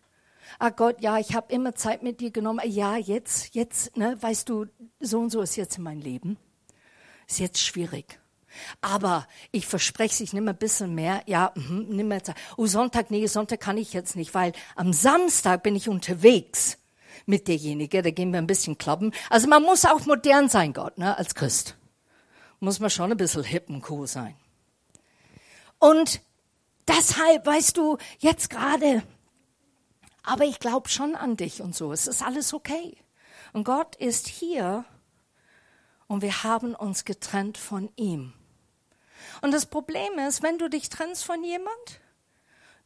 Ah 0.59 0.71
Gott, 0.71 1.01
ja, 1.01 1.17
ich 1.17 1.35
habe 1.35 1.53
immer 1.53 1.73
Zeit 1.73 2.03
mit 2.03 2.19
dir 2.19 2.31
genommen. 2.31 2.59
Ja, 2.65 2.97
jetzt, 2.97 3.55
jetzt, 3.55 3.95
ne, 3.95 4.17
weißt 4.19 4.49
du, 4.49 4.65
so 4.99 5.19
und 5.19 5.29
so 5.29 5.41
ist 5.41 5.55
jetzt 5.55 5.79
mein 5.79 6.01
Leben. 6.01 6.37
Ist 7.27 7.39
jetzt 7.39 7.61
schwierig. 7.61 8.19
Aber 8.81 9.25
ich 9.51 9.67
verspreche 9.67 10.23
ich 10.23 10.33
nehme 10.33 10.51
ein 10.51 10.57
bisschen 10.57 10.93
mehr. 10.95 11.21
Ja, 11.27 11.53
mh, 11.55 11.85
nimm 11.89 12.09
mehr 12.09 12.23
Zeit. 12.23 12.35
Oh, 12.57 12.65
Sonntag, 12.65 13.09
nee, 13.09 13.25
Sonntag 13.27 13.61
kann 13.61 13.77
ich 13.77 13.93
jetzt 13.93 14.17
nicht, 14.17 14.33
weil 14.33 14.51
am 14.75 14.91
Samstag 14.91 15.63
bin 15.63 15.77
ich 15.77 15.87
unterwegs 15.87 16.77
mit 17.25 17.47
derjenige, 17.47 18.01
da 18.01 18.11
gehen 18.11 18.31
wir 18.31 18.39
ein 18.39 18.47
bisschen 18.47 18.77
klappen. 18.77 19.13
Also 19.29 19.47
man 19.47 19.63
muss 19.63 19.85
auch 19.85 20.05
modern 20.05 20.49
sein, 20.49 20.73
Gott, 20.73 20.97
ne, 20.97 21.17
als 21.17 21.35
Christ. 21.35 21.77
Muss 22.59 22.79
man 22.81 22.89
schon 22.89 23.11
ein 23.11 23.17
bisschen 23.17 23.43
hip 23.43 23.69
und 23.69 23.89
cool 23.89 24.07
sein. 24.07 24.35
Und 25.77 26.21
deshalb, 26.87 27.45
weißt 27.45 27.77
du, 27.77 27.97
jetzt 28.17 28.49
gerade, 28.49 29.03
aber 30.29 30.45
ich 30.45 30.59
glaube 30.59 30.89
schon 30.89 31.15
an 31.15 31.37
dich 31.37 31.59
und 31.59 31.75
so. 31.75 31.91
Es 31.91 32.05
ist 32.05 32.21
alles 32.21 32.53
okay. 32.53 32.95
Und 33.51 33.63
Gott 33.63 33.95
ist 33.95 34.27
hier 34.27 34.85
und 36.05 36.21
wir 36.21 36.43
haben 36.43 36.75
uns 36.75 37.03
getrennt 37.03 37.57
von 37.57 37.89
ihm. 37.95 38.33
Und 39.41 39.51
das 39.51 39.65
Problem 39.65 40.19
ist, 40.19 40.43
wenn 40.43 40.59
du 40.59 40.69
dich 40.69 40.89
trennst 40.89 41.25
von 41.25 41.43
jemand, 41.43 41.99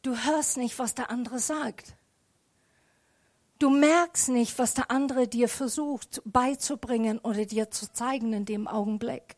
du 0.03 0.15
hörst 0.15 0.55
nicht, 0.55 0.79
was 0.79 0.95
der 0.95 1.09
andere 1.09 1.39
sagt. 1.39 1.95
Du 3.59 3.69
merkst 3.69 4.29
nicht, 4.29 4.57
was 4.57 4.73
der 4.73 4.89
andere 4.89 5.27
dir 5.27 5.49
versucht 5.49 6.21
beizubringen 6.23 7.19
oder 7.19 7.45
dir 7.45 7.69
zu 7.69 7.91
zeigen 7.91 8.31
in 8.31 8.45
dem 8.45 8.69
Augenblick. 8.69 9.35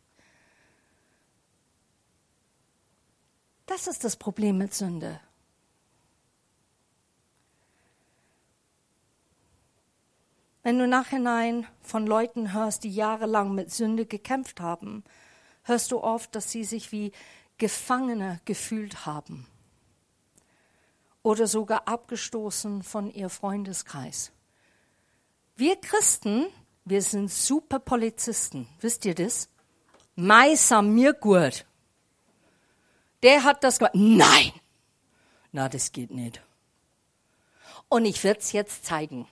Das 3.65 3.87
ist 3.87 4.03
das 4.03 4.15
Problem 4.15 4.59
mit 4.59 4.75
Sünde. 4.75 5.19
Wenn 10.65 10.79
du 10.79 10.87
nachhinein 10.87 11.67
von 11.83 12.07
Leuten 12.07 12.51
hörst, 12.51 12.85
die 12.85 12.89
jahrelang 12.89 13.53
mit 13.53 13.71
Sünde 13.71 14.07
gekämpft 14.07 14.59
haben, 14.59 15.03
hörst 15.61 15.91
du 15.91 16.01
oft, 16.01 16.33
dass 16.33 16.51
sie 16.51 16.63
sich 16.63 16.91
wie 16.91 17.11
Gefangene 17.59 18.41
gefühlt 18.45 19.05
haben 19.05 19.45
oder 21.21 21.45
sogar 21.45 21.87
abgestoßen 21.87 22.81
von 22.81 23.13
ihr 23.13 23.29
Freundeskreis. 23.29 24.31
Wir 25.55 25.75
Christen, 25.75 26.47
wir 26.83 27.03
sind 27.03 27.31
super 27.31 27.77
Polizisten. 27.77 28.67
Wisst 28.79 29.05
ihr 29.05 29.13
das? 29.13 29.49
Meister 30.15 30.81
mir 30.81 31.13
gut. 31.13 31.63
Der 33.21 33.43
hat 33.43 33.63
das 33.63 33.77
gemacht. 33.77 33.93
Nein. 33.93 34.51
Na, 35.51 35.69
das 35.69 35.91
geht 35.91 36.09
nicht. 36.09 36.41
Und 37.87 38.05
ich 38.05 38.23
werde 38.23 38.39
es 38.39 38.51
jetzt 38.51 38.83
zeigen. 38.83 39.27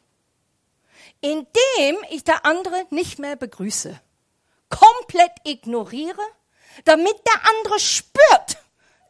Indem 1.23 1.95
ich 2.09 2.25
der 2.25 2.45
andere 2.45 2.85
nicht 2.89 3.17
mehr 3.17 3.37
begrüße. 3.37 3.97
Komplett 4.69 5.31
ignoriere, 5.45 6.21
damit 6.83 7.15
der 7.25 7.49
andere 7.49 7.79
spürt, 7.79 8.57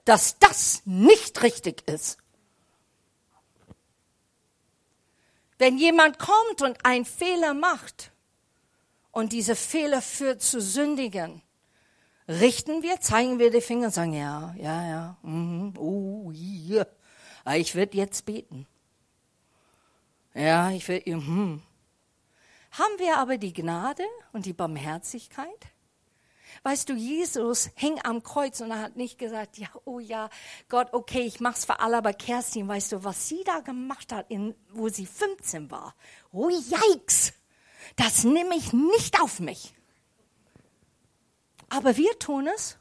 dass 0.06 0.38
das 0.38 0.84
nicht 0.86 1.42
richtig 1.42 1.88
ist. 1.88 2.20
Wenn 5.58 5.80
jemand 5.80 6.20
kommt 6.20 6.62
und 6.62 6.86
einen 6.86 7.06
Fehler 7.06 7.56
macht 7.56 8.12
und 9.12 9.32
dieser 9.32 9.56
Fehler 9.56 10.02
führt 10.02 10.44
zu 10.44 10.62
Sündigen, 10.62 11.42
richten 12.28 12.84
wir, 12.84 13.02
zeigen 13.02 13.40
wir 13.40 13.50
die 13.50 13.62
Finger 13.62 13.88
und 13.88 13.94
sagen, 13.94 14.14
ja, 14.14 14.54
ja, 14.58 14.88
ja, 14.88 15.18
mm, 15.24 15.78
oh, 15.80 16.32
yeah. 16.32 16.86
ich 17.56 17.74
werde 17.74 17.98
jetzt 17.98 18.26
beten. 18.26 18.68
Ja, 20.36 20.70
ich 20.70 20.88
werde, 20.88 21.16
mm. 21.16 21.64
Haben 22.74 22.98
wir 22.98 23.18
aber 23.18 23.38
die 23.38 23.54
Gnade 23.54 24.04
und 24.32 24.48
die 24.48 24.54
Barmherzigkeit? 24.54 25.48
Weißt 26.64 26.90
du, 26.90 26.94
Jesus 26.94 27.70
hing 27.76 28.00
am 28.04 28.24
Kreuz 28.24 28.62
und 28.62 28.72
er 28.72 28.82
hat 28.82 28.96
nicht 28.96 29.20
gesagt, 29.20 29.60
ja, 29.60 29.68
oh 29.86 30.00
ja, 30.00 30.30
Gott, 30.70 30.92
okay, 30.92 31.22
ich 31.22 31.40
mach's 31.40 31.66
für 31.66 31.80
alle, 31.80 31.98
aber 31.98 32.14
Kerstin, 32.14 32.68
weißt 32.68 32.94
du, 32.94 33.04
was 33.04 33.28
sie 33.28 33.44
da 33.44 33.60
gemacht 33.60 34.12
hat, 34.12 34.30
in, 34.32 34.56
wo 34.72 34.90
sie 34.90 35.06
15 35.06 35.70
war? 35.70 35.94
Oh, 36.32 36.50
yikes! 36.50 37.34
Das 37.96 38.24
nehme 38.24 38.56
ich 38.56 38.74
nicht 38.74 39.22
auf 39.22 39.40
mich. 39.40 39.76
Aber 41.70 41.96
wir 41.96 42.18
tun 42.18 42.48
es. 42.48 42.78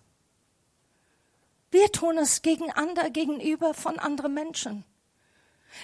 Wir 1.70 1.92
tun 1.92 2.16
es 2.16 2.40
gegen 2.40 2.70
andere, 2.70 3.10
gegenüber 3.10 3.74
von 3.74 3.98
anderen 3.98 4.32
Menschen. 4.32 4.84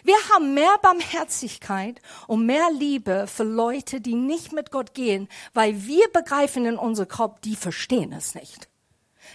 Wir 0.04 0.16
haben 0.32 0.54
mehr 0.54 0.76
Barmherzigkeit 0.82 2.00
und 2.26 2.46
mehr 2.46 2.70
Liebe 2.72 3.26
für 3.26 3.44
Leute, 3.44 4.00
die 4.00 4.14
nicht 4.14 4.52
mit 4.52 4.70
Gott 4.70 4.94
gehen, 4.94 5.28
weil 5.54 5.86
wir 5.86 6.08
begreifen 6.12 6.66
in 6.66 6.76
unserem 6.76 7.08
Kopf, 7.08 7.40
die 7.40 7.56
verstehen 7.56 8.12
es 8.12 8.34
nicht. 8.34 8.68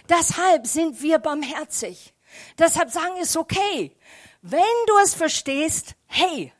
Deshalb 0.08 0.66
sind 0.66 1.02
wir 1.02 1.18
barmherzig. 1.18 2.14
Deshalb 2.58 2.90
sagen 2.90 3.14
es 3.20 3.36
okay. 3.36 3.96
Wenn 4.42 4.60
du 4.86 4.98
es 5.02 5.14
verstehst, 5.14 5.94
hey. 6.06 6.52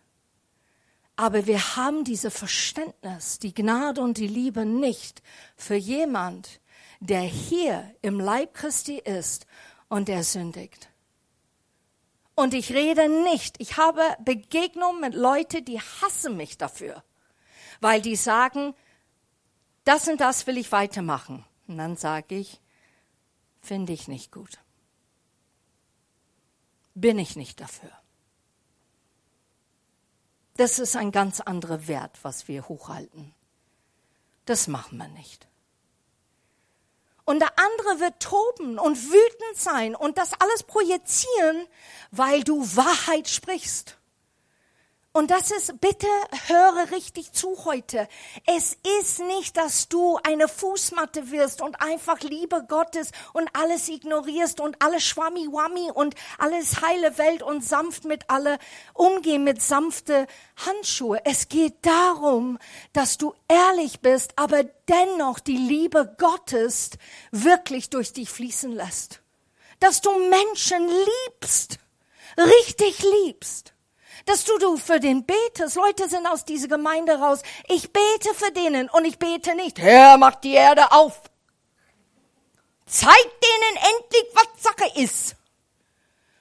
Aber 1.17 1.47
wir 1.47 1.77
haben 1.77 2.05
diese 2.05 2.31
Verständnis, 2.31 3.39
die 3.39 3.55
Gnade 3.55 4.01
und 4.01 4.19
die 4.19 4.27
Liebe 4.27 4.65
nicht 4.65 5.23
für 5.57 5.77
jemand, 5.77 6.61
der 7.01 7.21
hier 7.21 7.95
im 8.03 8.19
Leib 8.19 8.55
Christi 8.55 8.99
ist 8.99 9.47
und 9.89 10.09
der 10.09 10.25
sündigt. 10.25 10.89
Und 12.35 12.55
ich 12.55 12.73
rede 12.73 13.09
nicht. 13.09 13.61
Ich 13.61 13.77
habe 13.77 14.03
Begegnungen 14.25 15.01
mit 15.01 15.15
Leuten, 15.15 15.65
die 15.65 15.81
hassen 15.81 16.37
mich 16.37 16.59
dafür, 16.59 17.05
weil 17.81 18.03
die 18.03 18.17
sagen, 18.17 18.75
das 19.85 20.09
und 20.09 20.21
das 20.21 20.47
will 20.47 20.59
ich 20.59 20.73
weitermachen. 20.73 21.45
Und 21.69 21.79
dann 21.79 21.97
sage 21.97 22.37
ich, 22.37 22.61
finde 23.61 23.93
ich 23.93 24.09
nicht 24.09 24.33
gut. 24.33 24.59
Bin 26.95 27.19
ich 27.19 27.37
nicht 27.37 27.61
dafür. 27.61 27.91
Das 30.57 30.79
ist 30.79 30.95
ein 30.97 31.11
ganz 31.11 31.41
anderer 31.41 31.89
Wert, 31.89 32.19
was 32.23 32.47
wir 32.47 32.69
hochhalten. 32.69 33.35
Das 34.45 34.69
machen 34.69 34.99
wir 34.99 35.09
nicht. 35.09 35.49
Und 37.25 37.41
der 37.41 37.53
andere 37.59 38.01
wird 38.01 38.21
toben 38.21 38.79
und 38.79 39.03
wütend 39.11 39.57
sein 39.57 39.95
und 39.95 40.19
das 40.19 40.33
alles 40.39 40.63
projizieren, 40.63 41.67
weil 42.11 42.45
du 42.45 42.61
Wahrheit 42.77 43.29
sprichst. 43.29 43.97
Und 45.17 45.31
das 45.31 45.53
ist, 45.53 45.81
bitte 45.81 46.09
höre 46.49 46.91
richtig 46.91 47.33
zu 47.33 47.65
heute. 47.65 48.09
Es 48.47 48.77
ist 49.01 49.21
nicht, 49.21 49.57
dass 49.57 49.89
du 49.89 50.19
eine 50.25 50.49
Fußmatte 50.49 51.31
wirst 51.31 51.63
und 51.63 51.81
einfach 51.81 52.19
Liebe 52.19 52.65
Gottes 52.69 53.13
und 53.33 53.49
alles 53.53 53.89
ignorierst 53.89 54.59
und 54.59 54.83
alles 54.83 55.05
schwammi-wammi 55.05 55.93
und 55.93 56.17
alles 56.37 56.83
heile 56.83 57.17
Welt 57.17 57.45
und 57.45 57.65
sanft 57.65 58.05
mit 58.07 58.29
alle 58.29 58.59
umgehen 58.93 59.45
mit 59.45 59.63
sanfte 59.63 60.27
Handschuhe. 60.57 61.21
Es 61.25 61.49
geht 61.49 61.87
darum, 61.87 62.59
dass 62.93 63.17
du 63.17 63.35
ehrlich 63.47 64.01
bist, 64.01 64.33
aber 64.35 64.65
dennoch 64.65 65.39
die 65.39 65.59
Liebe 65.59 66.13
Gottes 66.19 66.91
wirklich 67.31 67.89
durch 67.89 68.13
dich 68.13 68.31
fließen 68.31 68.73
lässt. 68.73 69.23
Dass 69.79 70.01
du 70.01 70.11
Menschen 70.11 70.89
liebst, 70.89 71.79
richtig 72.37 73.01
liebst 73.25 73.74
dass 74.27 74.45
du, 74.45 74.57
du 74.59 74.77
für 74.77 75.01
den 75.01 75.25
betest. 75.25 75.77
Leute 75.77 76.09
sind 76.09 76.27
aus 76.27 76.45
dieser 76.45 76.69
Gemeinde 76.69 77.19
raus. 77.19 77.43
Ich 77.69 77.93
bete 77.93 78.35
für 78.35 78.51
denen 78.53 78.89
und 78.89 79.05
ich 79.05 79.19
bete 79.19 79.55
nicht. 79.55 79.79
Herr, 79.79 80.17
mach 80.17 80.37
die 80.37 80.53
Erde 80.55 80.93
auf. 80.93 81.21
Zeig 82.87 83.13
denen 83.13 83.77
endlich, 83.77 84.25
was 84.35 84.63
Sache 84.63 85.03
ist. 85.03 85.37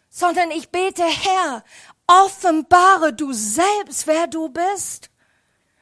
Sondern 0.09 0.51
ich 0.51 0.69
bete, 0.69 1.03
Herr, 1.03 1.63
offenbare 2.07 3.13
du 3.13 3.33
selbst, 3.33 4.07
wer 4.07 4.27
du 4.27 4.49
bist. 4.49 5.09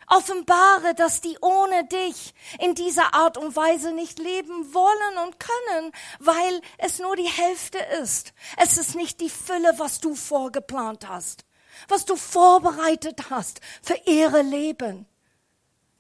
Offenbare, 0.08 0.94
dass 0.94 1.22
die 1.22 1.38
ohne 1.40 1.86
dich 1.86 2.34
in 2.60 2.76
dieser 2.76 3.14
Art 3.14 3.38
und 3.38 3.56
Weise 3.56 3.94
nicht 3.94 4.20
leben 4.20 4.74
wollen 4.74 5.18
und 5.26 5.40
können, 5.40 5.94
weil 6.20 6.62
es 6.78 7.00
nur 7.00 7.16
die 7.16 7.30
Hälfte 7.30 7.78
ist. 8.02 8.34
Es 8.58 8.78
ist 8.78 8.96
nicht 8.96 9.22
die 9.22 9.30
Fülle, 9.30 9.74
was 9.78 10.02
du 10.02 10.14
vorgeplant 10.16 11.08
hast 11.08 11.46
was 11.88 12.06
du 12.06 12.16
vorbereitet 12.16 13.30
hast 13.30 13.62
für 13.82 13.98
ihre 14.06 14.42
Leben. 14.42 15.06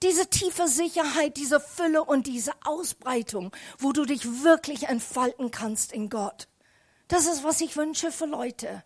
Diese 0.04 0.28
tiefe 0.28 0.68
Sicherheit, 0.68 1.38
diese 1.38 1.60
Fülle 1.60 2.04
und 2.04 2.26
diese 2.26 2.54
Ausbreitung, 2.66 3.52
wo 3.78 3.92
du 3.92 4.06
dich 4.06 4.44
wirklich 4.44 4.88
entfalten 4.88 5.52
kannst 5.52 5.92
in 5.92 6.10
Gott. 6.10 6.48
Das 7.08 7.28
ist, 7.28 7.44
was 7.44 7.62
ich 7.62 7.78
wünsche 7.78 8.12
für 8.12 8.26
Leute. 8.26 8.84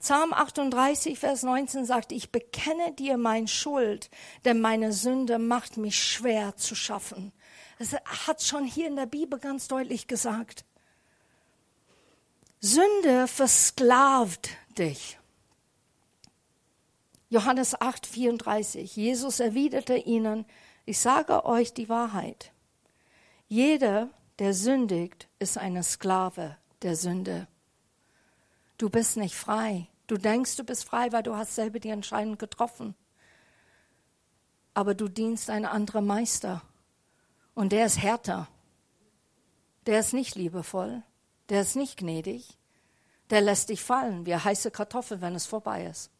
Psalm 0.00 0.32
38, 0.32 1.18
Vers 1.18 1.42
19 1.42 1.84
sagt, 1.84 2.10
ich 2.10 2.32
bekenne 2.32 2.92
dir 2.92 3.18
mein 3.18 3.46
Schuld, 3.46 4.08
denn 4.46 4.60
meine 4.60 4.94
Sünde 4.94 5.38
macht 5.38 5.76
mich 5.76 6.02
schwer 6.02 6.56
zu 6.56 6.74
schaffen. 6.74 7.32
Es 7.78 7.92
hat 7.92 8.42
schon 8.42 8.64
hier 8.64 8.88
in 8.88 8.96
der 8.96 9.04
Bibel 9.04 9.38
ganz 9.38 9.68
deutlich 9.68 10.06
gesagt. 10.06 10.64
Sünde 12.62 13.26
versklavt 13.26 14.50
dich. 14.76 15.18
Johannes 17.30 17.80
8, 17.80 18.06
34. 18.06 18.96
Jesus 18.96 19.40
erwiderte 19.40 19.96
ihnen, 19.96 20.44
ich 20.84 20.98
sage 20.98 21.46
euch 21.46 21.72
die 21.72 21.88
Wahrheit. 21.88 22.52
Jeder, 23.48 24.10
der 24.38 24.52
sündigt, 24.52 25.28
ist 25.38 25.56
eine 25.56 25.82
Sklave 25.82 26.58
der 26.82 26.96
Sünde. 26.96 27.48
Du 28.76 28.90
bist 28.90 29.16
nicht 29.16 29.34
frei. 29.34 29.88
Du 30.06 30.18
denkst, 30.18 30.56
du 30.56 30.64
bist 30.64 30.84
frei, 30.84 31.12
weil 31.12 31.22
du 31.22 31.36
hast 31.36 31.54
selber 31.54 31.78
die 31.78 31.88
Entscheidung 31.88 32.36
getroffen. 32.36 32.94
Aber 34.74 34.94
du 34.94 35.08
dienst 35.08 35.48
einen 35.48 35.66
anderen 35.66 36.06
Meister. 36.06 36.62
Und 37.54 37.72
der 37.72 37.86
ist 37.86 38.02
härter. 38.02 38.48
Der 39.86 40.00
ist 40.00 40.12
nicht 40.12 40.34
liebevoll 40.34 41.02
der 41.50 41.62
ist 41.62 41.76
nicht 41.76 41.98
gnädig, 41.98 42.56
der 43.28 43.40
lässt 43.40 43.68
dich 43.68 43.82
fallen 43.82 44.24
wie 44.26 44.34
heiße 44.34 44.70
Kartoffel, 44.70 45.20
wenn 45.20 45.34
es 45.34 45.46
vorbei 45.46 45.86
ist. 45.86 46.10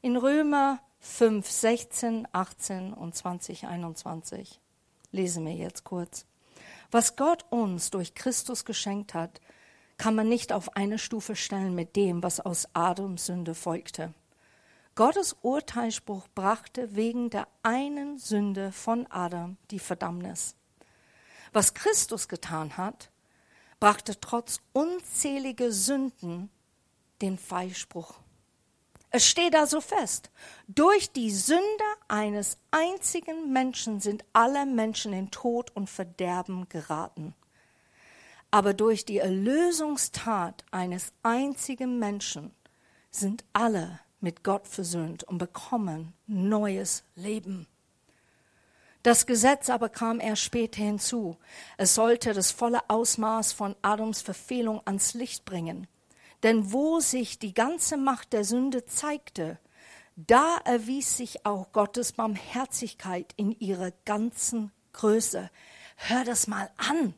In 0.00 0.16
Römer 0.16 0.80
5, 1.00 1.48
16, 1.48 2.28
18 2.32 2.92
und 2.92 3.14
20, 3.14 3.66
21 3.66 4.60
lesen 5.10 5.44
wir 5.46 5.54
jetzt 5.54 5.84
kurz. 5.84 6.26
Was 6.90 7.16
Gott 7.16 7.44
uns 7.50 7.90
durch 7.90 8.14
Christus 8.14 8.64
geschenkt 8.64 9.14
hat, 9.14 9.40
kann 9.96 10.14
man 10.14 10.28
nicht 10.28 10.52
auf 10.52 10.76
eine 10.76 10.98
Stufe 10.98 11.34
stellen 11.34 11.74
mit 11.74 11.96
dem, 11.96 12.22
was 12.22 12.38
aus 12.38 12.68
Adams 12.72 13.26
Sünde 13.26 13.54
folgte. 13.54 14.14
Gottes 14.94 15.36
Urteilsspruch 15.42 16.28
brachte 16.34 16.94
wegen 16.94 17.30
der 17.30 17.48
einen 17.62 18.18
Sünde 18.18 18.72
von 18.72 19.06
Adam 19.10 19.56
die 19.70 19.78
Verdammnis. 19.78 20.57
Was 21.52 21.74
Christus 21.74 22.28
getan 22.28 22.76
hat, 22.76 23.10
brachte 23.80 24.20
trotz 24.20 24.60
unzähliger 24.72 25.70
Sünden 25.70 26.50
den 27.20 27.38
Freispruch. 27.38 28.14
Es 29.10 29.26
steht 29.26 29.56
also 29.56 29.80
fest, 29.80 30.30
durch 30.66 31.12
die 31.12 31.30
Sünde 31.30 31.62
eines 32.08 32.58
einzigen 32.70 33.52
Menschen 33.52 34.00
sind 34.00 34.24
alle 34.34 34.66
Menschen 34.66 35.14
in 35.14 35.30
Tod 35.30 35.74
und 35.74 35.88
Verderben 35.88 36.68
geraten. 36.68 37.34
Aber 38.50 38.74
durch 38.74 39.04
die 39.06 39.18
Erlösungstat 39.18 40.64
eines 40.70 41.12
einzigen 41.22 41.98
Menschen 41.98 42.52
sind 43.10 43.44
alle 43.54 44.00
mit 44.20 44.44
Gott 44.44 44.66
versöhnt 44.66 45.24
und 45.24 45.38
bekommen 45.38 46.12
neues 46.26 47.04
Leben. 47.14 47.66
Das 49.02 49.26
Gesetz 49.26 49.70
aber 49.70 49.88
kam 49.88 50.20
erst 50.20 50.42
später 50.42 50.82
hinzu. 50.82 51.36
Es 51.76 51.94
sollte 51.94 52.32
das 52.32 52.50
volle 52.50 52.80
Ausmaß 52.88 53.52
von 53.52 53.76
Adams 53.82 54.22
Verfehlung 54.22 54.80
ans 54.84 55.14
Licht 55.14 55.44
bringen. 55.44 55.86
Denn 56.42 56.72
wo 56.72 57.00
sich 57.00 57.38
die 57.38 57.54
ganze 57.54 57.96
Macht 57.96 58.32
der 58.32 58.44
Sünde 58.44 58.84
zeigte, 58.86 59.58
da 60.16 60.58
erwies 60.64 61.16
sich 61.16 61.46
auch 61.46 61.72
Gottes 61.72 62.12
Barmherzigkeit 62.12 63.32
in 63.36 63.52
ihrer 63.60 63.92
ganzen 64.04 64.72
Größe. 64.92 65.48
Hör 65.96 66.24
das 66.24 66.48
mal 66.48 66.70
an. 66.76 67.14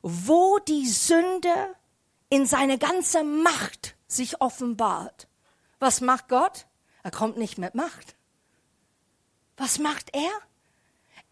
Wo 0.00 0.58
die 0.58 0.86
Sünde 0.86 1.74
in 2.30 2.46
seine 2.46 2.78
ganze 2.78 3.24
Macht 3.24 3.94
sich 4.06 4.40
offenbart. 4.40 5.28
Was 5.78 6.00
macht 6.00 6.28
Gott? 6.28 6.66
Er 7.02 7.10
kommt 7.10 7.36
nicht 7.36 7.58
mit 7.58 7.74
Macht. 7.74 8.15
Was 9.56 9.78
macht 9.78 10.14
er? 10.14 10.30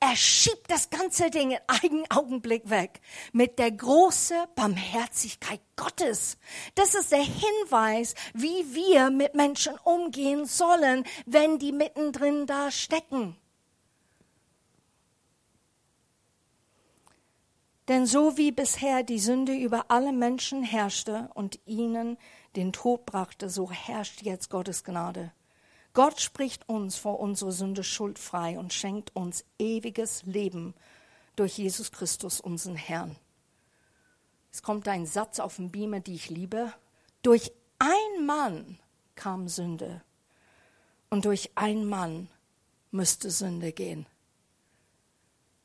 Er 0.01 0.17
schiebt 0.17 0.71
das 0.71 0.91
ganze 0.91 1.31
Ding 1.31 1.53
in 1.53 1.59
einen 1.67 2.05
Augenblick 2.11 2.69
weg 2.69 3.01
mit 3.33 3.59
der 3.59 3.71
großen 3.71 4.37
Barmherzigkeit 4.55 5.61
Gottes. 5.77 6.37
Das 6.75 6.95
ist 6.95 7.13
der 7.13 7.23
Hinweis, 7.23 8.15
wie 8.35 8.75
wir 8.75 9.11
mit 9.11 9.35
Menschen 9.35 9.75
umgehen 9.85 10.45
sollen, 10.47 11.05
wenn 11.27 11.59
die 11.59 11.73
mittendrin 11.73 12.47
da 12.47 12.71
stecken. 12.71 13.37
Denn 17.89 18.07
so 18.07 18.39
wie 18.39 18.51
bisher 18.51 19.03
die 19.03 19.19
Sünde 19.19 19.55
über 19.55 19.87
alle 19.89 20.13
Menschen 20.13 20.63
herrschte 20.63 21.31
und 21.35 21.61
ihnen 21.67 22.17
den 22.57 22.73
Tod 22.73 23.05
brachte, 23.05 23.51
so 23.51 23.71
herrscht 23.71 24.23
jetzt 24.23 24.49
Gottes 24.49 24.85
Gnade. 24.85 25.33
Gott 25.95 26.21
spricht 26.21 26.69
uns 26.69 26.97
vor 26.97 27.21
unserer 27.21 27.53
Sünde 27.53 27.85
schuldfrei 27.85 28.59
und 28.59 28.73
schenkt 28.73 29.15
uns 29.15 29.45
ewiges 29.61 30.25
Leben 30.25 30.75
durch 31.37 31.57
Jesus 31.57 31.93
Christus, 31.93 32.41
unseren 32.41 32.75
Herrn. 32.75 33.17
Es 34.53 34.63
kommt 34.63 34.89
ein 34.89 35.07
Satz 35.07 35.39
auf 35.39 35.57
dem 35.57 35.71
Beamer, 35.71 36.01
die 36.01 36.15
ich 36.15 36.31
liebe. 36.31 36.73
Durch 37.23 37.53
ein 37.79 38.27
Mann 38.27 38.79
kam 39.15 39.49
Sünde. 39.49 40.03
Und 41.11 41.27
durch 41.27 41.53
ein 41.55 41.85
Mann 41.85 42.29
müsste 42.91 43.31
Sünde 43.31 43.73
gehen. 43.73 44.07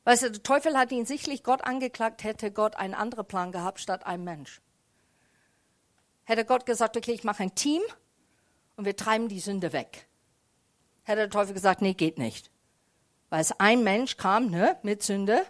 Weißt 0.04 0.24
du, 0.24 0.32
der 0.32 0.44
Teufel 0.44 0.78
hat 0.78 0.92
ihn 0.92 1.06
sichtlich 1.06 1.44
Gott 1.44 1.63
angeklagt, 1.63 2.24
hätte 2.24 2.52
Gott 2.52 2.76
einen 2.76 2.94
anderen 2.94 3.26
Plan 3.26 3.52
gehabt 3.52 3.80
statt 3.80 4.06
einem 4.06 4.24
Mensch. 4.24 4.62
Hätte 6.24 6.46
Gott 6.46 6.68
gesagt, 6.68 6.98
okay, 6.98 7.13
ich 7.13 7.24
mache 7.24 7.44
ein 7.44 7.56
Team 7.56 7.82
und 8.76 8.86
wir 8.86 8.96
treiben 8.96 9.28
die 9.28 9.39
Sünde 9.39 9.74
weg. 9.74 10.09
Hätte 11.10 11.22
der 11.22 11.30
Teufel 11.32 11.56
gesagt, 11.56 11.82
nee, 11.82 11.95
geht 11.95 12.19
nicht. 12.19 12.52
Weil 13.32 13.41
es 13.41 13.60
ein 13.60 13.84
Mensch 13.84 14.15
kam, 14.15 14.52
ne, 14.52 14.78
mit 14.84 15.02
Sünde, 15.02 15.43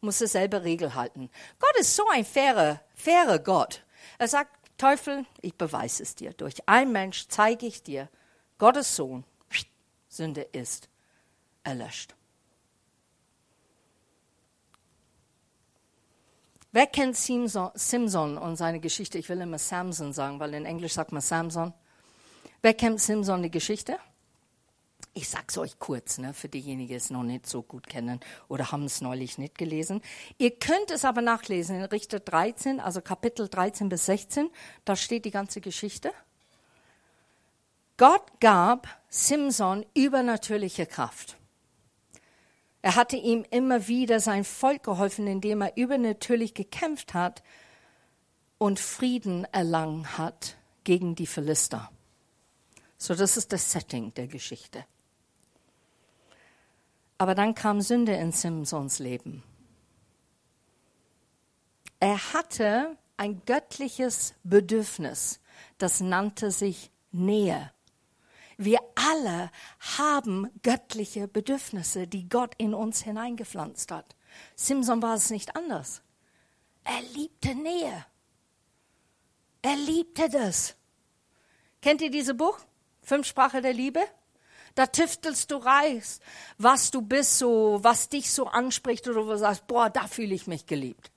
muss 0.00 0.18
dieselbe 0.18 0.62
Regel 0.62 0.94
halten. 0.94 1.30
Gott 1.58 1.76
ist 1.80 1.96
so 1.96 2.06
ein 2.12 2.24
fairer, 2.24 2.80
fairer 2.94 3.40
Gott. 3.40 3.84
Er 4.18 4.28
sagt, 4.28 4.52
Teufel, 4.78 5.26
ich 5.40 5.56
beweise 5.56 6.04
es 6.04 6.14
dir. 6.14 6.32
Durch 6.32 6.54
ein 6.68 6.92
Mensch 6.92 7.26
zeige 7.26 7.66
ich 7.66 7.82
dir, 7.82 8.08
Gottes 8.56 8.94
Sohn, 8.94 9.24
Sünde 10.08 10.42
ist 10.42 10.88
erlöscht. 11.64 12.14
Wer 16.70 16.86
kennt 16.86 17.16
Simson 17.16 18.38
und 18.38 18.54
seine 18.54 18.78
Geschichte? 18.78 19.18
Ich 19.18 19.28
will 19.28 19.40
immer 19.40 19.58
Samson 19.58 20.12
sagen, 20.12 20.38
weil 20.38 20.54
in 20.54 20.66
Englisch 20.66 20.92
sagt 20.92 21.10
man 21.10 21.20
Samson. 21.20 21.74
Wer 22.62 22.74
kennt 22.74 23.00
Simson 23.00 23.42
die 23.42 23.50
Geschichte? 23.50 23.98
Ich 25.14 25.28
sag's 25.28 25.58
euch 25.58 25.78
kurz, 25.78 26.18
ne, 26.18 26.34
für 26.34 26.48
diejenigen, 26.48 26.88
die 26.88 26.94
es 26.94 27.10
noch 27.10 27.22
nicht 27.22 27.46
so 27.46 27.62
gut 27.62 27.86
kennen 27.86 28.20
oder 28.48 28.72
haben 28.72 28.84
es 28.84 29.00
neulich 29.00 29.38
nicht 29.38 29.58
gelesen. 29.58 30.02
Ihr 30.38 30.50
könnt 30.50 30.90
es 30.90 31.04
aber 31.04 31.22
nachlesen 31.22 31.76
in 31.76 31.84
Richter 31.84 32.20
13, 32.20 32.80
also 32.80 33.00
Kapitel 33.00 33.48
13 33.48 33.88
bis 33.88 34.06
16. 34.06 34.50
Da 34.84 34.96
steht 34.96 35.24
die 35.24 35.30
ganze 35.30 35.60
Geschichte. 35.60 36.12
Gott 37.96 38.40
gab 38.40 38.88
Simson 39.08 39.84
übernatürliche 39.94 40.86
Kraft. 40.86 41.36
Er 42.82 42.96
hatte 42.96 43.16
ihm 43.16 43.44
immer 43.50 43.88
wieder 43.88 44.20
sein 44.20 44.44
Volk 44.44 44.84
geholfen, 44.84 45.26
indem 45.26 45.60
er 45.60 45.76
übernatürlich 45.76 46.54
gekämpft 46.54 47.12
hat 47.12 47.42
und 48.56 48.80
Frieden 48.80 49.44
erlangen 49.52 50.16
hat 50.16 50.56
gegen 50.84 51.14
die 51.14 51.26
Philister. 51.26 51.90
So, 53.02 53.14
das 53.14 53.38
ist 53.38 53.50
das 53.50 53.72
Setting 53.72 54.12
der 54.12 54.26
Geschichte. 54.26 54.84
Aber 57.16 57.34
dann 57.34 57.54
kam 57.54 57.80
Sünde 57.80 58.12
in 58.12 58.30
Simsons 58.30 58.98
Leben. 58.98 59.42
Er 61.98 62.34
hatte 62.34 62.98
ein 63.16 63.42
göttliches 63.46 64.34
Bedürfnis, 64.42 65.40
das 65.78 66.00
nannte 66.00 66.50
sich 66.50 66.90
Nähe. 67.10 67.72
Wir 68.58 68.80
alle 68.94 69.50
haben 69.98 70.50
göttliche 70.62 71.26
Bedürfnisse, 71.26 72.06
die 72.06 72.28
Gott 72.28 72.54
in 72.58 72.74
uns 72.74 73.02
hineingepflanzt 73.02 73.90
hat. 73.92 74.14
Simson 74.56 75.00
war 75.00 75.14
es 75.14 75.30
nicht 75.30 75.56
anders. 75.56 76.02
Er 76.84 77.00
liebte 77.14 77.54
Nähe. 77.54 78.04
Er 79.62 79.76
liebte 79.76 80.28
das. 80.28 80.76
Kennt 81.80 82.02
ihr 82.02 82.10
dieses 82.10 82.36
Buch? 82.36 82.58
Fünf 83.02 83.26
Sprache 83.26 83.60
der 83.60 83.72
Liebe? 83.72 84.00
Da 84.74 84.86
tüftelst 84.86 85.50
du 85.50 85.56
reichst, 85.56 86.22
was 86.58 86.90
du 86.90 87.02
bist, 87.02 87.38
so, 87.38 87.80
was 87.82 88.08
dich 88.08 88.30
so 88.30 88.46
anspricht 88.46 89.08
oder 89.08 89.26
wo 89.26 89.30
du 89.30 89.38
sagst, 89.38 89.66
boah, 89.66 89.90
da 89.90 90.06
fühle 90.06 90.34
ich 90.34 90.46
mich 90.46 90.66
geliebt. 90.66 91.10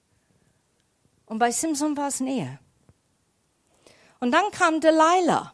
Und 1.25 1.39
bei 1.39 1.51
Simson 1.51 1.95
war 1.95 2.07
es 2.07 2.19
Nähe. 2.19 2.59
Und 4.19 4.31
dann 4.31 4.51
kam 4.51 4.79
Delilah. 4.79 5.53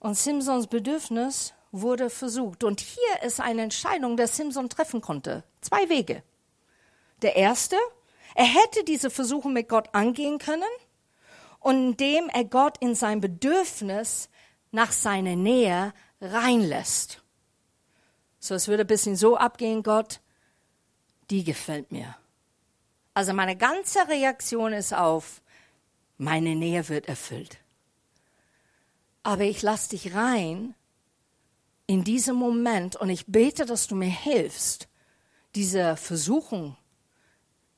Und 0.00 0.16
Simpsons 0.16 0.66
Bedürfnis 0.66 1.54
wurde 1.70 2.10
versucht. 2.10 2.64
Und 2.64 2.80
hier 2.80 3.22
ist 3.22 3.40
eine 3.40 3.62
Entscheidung, 3.62 4.16
die 4.16 4.26
Simpson 4.26 4.68
treffen 4.68 5.00
konnte. 5.00 5.44
Zwei 5.60 5.88
Wege. 5.88 6.22
Der 7.22 7.36
erste, 7.36 7.76
er 8.34 8.46
hätte 8.46 8.84
diese 8.84 9.10
Versuche 9.10 9.48
mit 9.48 9.68
Gott 9.68 9.88
angehen 9.92 10.38
können 10.38 10.62
und 11.60 11.76
indem 11.76 12.28
er 12.28 12.44
Gott 12.44 12.78
in 12.78 12.94
sein 12.94 13.20
Bedürfnis 13.20 14.28
nach 14.72 14.92
seiner 14.92 15.36
Nähe 15.36 15.94
reinlässt. 16.20 17.22
So, 18.38 18.54
es 18.54 18.66
würde 18.68 18.82
ein 18.82 18.88
bisschen 18.88 19.16
so 19.16 19.36
abgehen, 19.36 19.82
Gott, 19.82 20.20
die 21.30 21.44
gefällt 21.44 21.92
mir. 21.92 22.16
Also 23.14 23.32
meine 23.32 23.56
ganze 23.56 24.08
Reaktion 24.08 24.72
ist 24.72 24.92
auf, 24.92 25.42
meine 26.18 26.56
Nähe 26.56 26.88
wird 26.88 27.06
erfüllt 27.06 27.62
aber 29.22 29.44
ich 29.44 29.62
lass 29.62 29.88
dich 29.88 30.14
rein 30.14 30.74
in 31.86 32.04
diesem 32.04 32.36
Moment 32.36 32.96
und 32.96 33.10
ich 33.10 33.26
bete, 33.26 33.66
dass 33.66 33.86
du 33.86 33.94
mir 33.94 34.10
hilfst, 34.10 34.88
dieser 35.54 35.96
Versuchung 35.96 36.76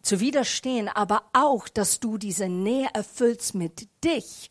zu 0.02 0.20
widerstehen, 0.20 0.88
aber 0.88 1.24
auch, 1.32 1.68
dass 1.68 2.00
du 2.00 2.18
diese 2.18 2.48
Nähe 2.48 2.88
erfüllst 2.92 3.54
mit 3.54 3.88
dich 4.04 4.50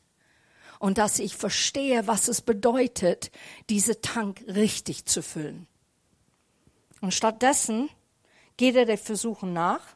und 0.84 0.98
dass 0.98 1.20
ich 1.20 1.38
verstehe, 1.38 2.08
was 2.08 2.28
es 2.28 2.42
bedeutet, 2.42 3.32
diese 3.70 4.02
Tank 4.02 4.44
richtig 4.48 5.06
zu 5.06 5.24
füllen. 5.24 5.66
Und 7.00 7.14
stattdessen 7.14 7.90
geht 8.58 8.76
er 8.76 8.84
der 8.84 8.98
Versuchung 8.98 9.54
nach 9.54 9.96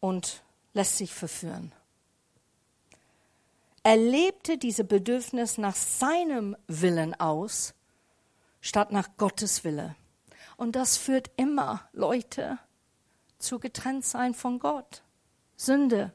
und 0.00 0.42
lässt 0.74 0.98
sich 0.98 1.14
verführen. 1.14 1.70
Er 3.84 3.96
lebte 3.96 4.58
diese 4.58 4.82
Bedürfnis 4.82 5.58
nach 5.58 5.76
seinem 5.76 6.56
Willen 6.66 7.14
aus, 7.20 7.72
statt 8.60 8.90
nach 8.90 9.16
Gottes 9.16 9.62
Wille. 9.62 9.94
Und 10.56 10.74
das 10.74 10.96
führt 10.96 11.30
immer 11.36 11.88
Leute 11.92 12.58
zu 13.38 13.60
Getrenntsein 13.60 14.34
von 14.34 14.58
Gott. 14.58 15.04
Sünde. 15.54 16.12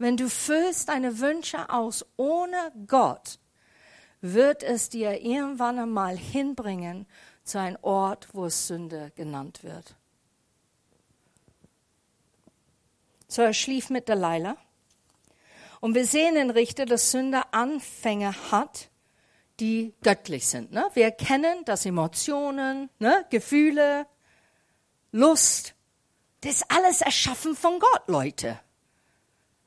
Wenn 0.00 0.16
du 0.16 0.30
füllst 0.30 0.88
deine 0.88 1.18
Wünsche 1.18 1.68
aus 1.68 2.06
ohne 2.16 2.72
Gott, 2.86 3.38
wird 4.22 4.62
es 4.62 4.88
dir 4.88 5.20
irgendwann 5.20 5.78
einmal 5.78 6.16
hinbringen 6.16 7.06
zu 7.44 7.60
einem 7.60 7.76
Ort, 7.82 8.28
wo 8.32 8.46
es 8.46 8.66
Sünde 8.66 9.12
genannt 9.14 9.62
wird. 9.62 9.94
So, 13.28 13.42
er 13.42 13.52
schlief 13.52 13.90
mit 13.90 14.08
Delilah. 14.08 14.56
Und 15.80 15.94
wir 15.94 16.06
sehen 16.06 16.34
in 16.34 16.48
Richter, 16.48 16.86
dass 16.86 17.10
Sünde 17.10 17.42
Anfänge 17.52 18.34
hat, 18.50 18.88
die 19.60 19.92
göttlich 20.00 20.48
sind. 20.48 20.72
Ne? 20.72 20.88
Wir 20.94 21.04
erkennen, 21.04 21.62
dass 21.66 21.84
Emotionen, 21.84 22.88
ne? 23.00 23.26
Gefühle, 23.28 24.06
Lust, 25.12 25.74
das 26.40 26.62
alles 26.70 27.02
erschaffen 27.02 27.54
von 27.54 27.78
Gott, 27.78 28.04
Leute. 28.06 28.58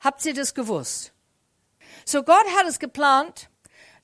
Habt 0.04 0.24
ihr 0.26 0.34
das 0.34 0.54
gewusst? 0.54 1.12
So 2.04 2.22
Gott 2.22 2.46
hat 2.56 2.66
es 2.68 2.78
geplant, 2.78 3.48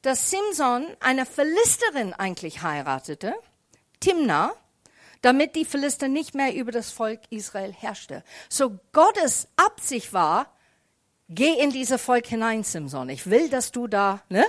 dass 0.03 0.31
Simson 0.31 0.87
eine 0.99 1.27
Philisterin 1.27 2.15
eigentlich 2.15 2.63
heiratete, 2.63 3.35
Timna, 4.01 4.55
damit 5.21 5.55
die 5.55 5.67
Philister 5.67 6.09
nicht 6.09 6.35
mehr 6.35 6.55
über 6.55 6.73
das 6.73 6.91
Volk 6.91 7.21
Israel 7.29 7.73
herrschte. 7.73 8.25
So 8.49 8.81
Gottes 8.93 9.47
Absicht 9.57 10.13
war, 10.13 10.47
Geh 11.33 11.53
in 11.63 11.71
dieses 11.71 12.03
Volk 12.03 12.27
hinein, 12.27 12.65
Simson. 12.65 13.09
Ich 13.09 13.31
will, 13.31 13.49
dass 13.51 13.71
du 13.71 13.87
da 13.87 14.21
ne, 14.29 14.45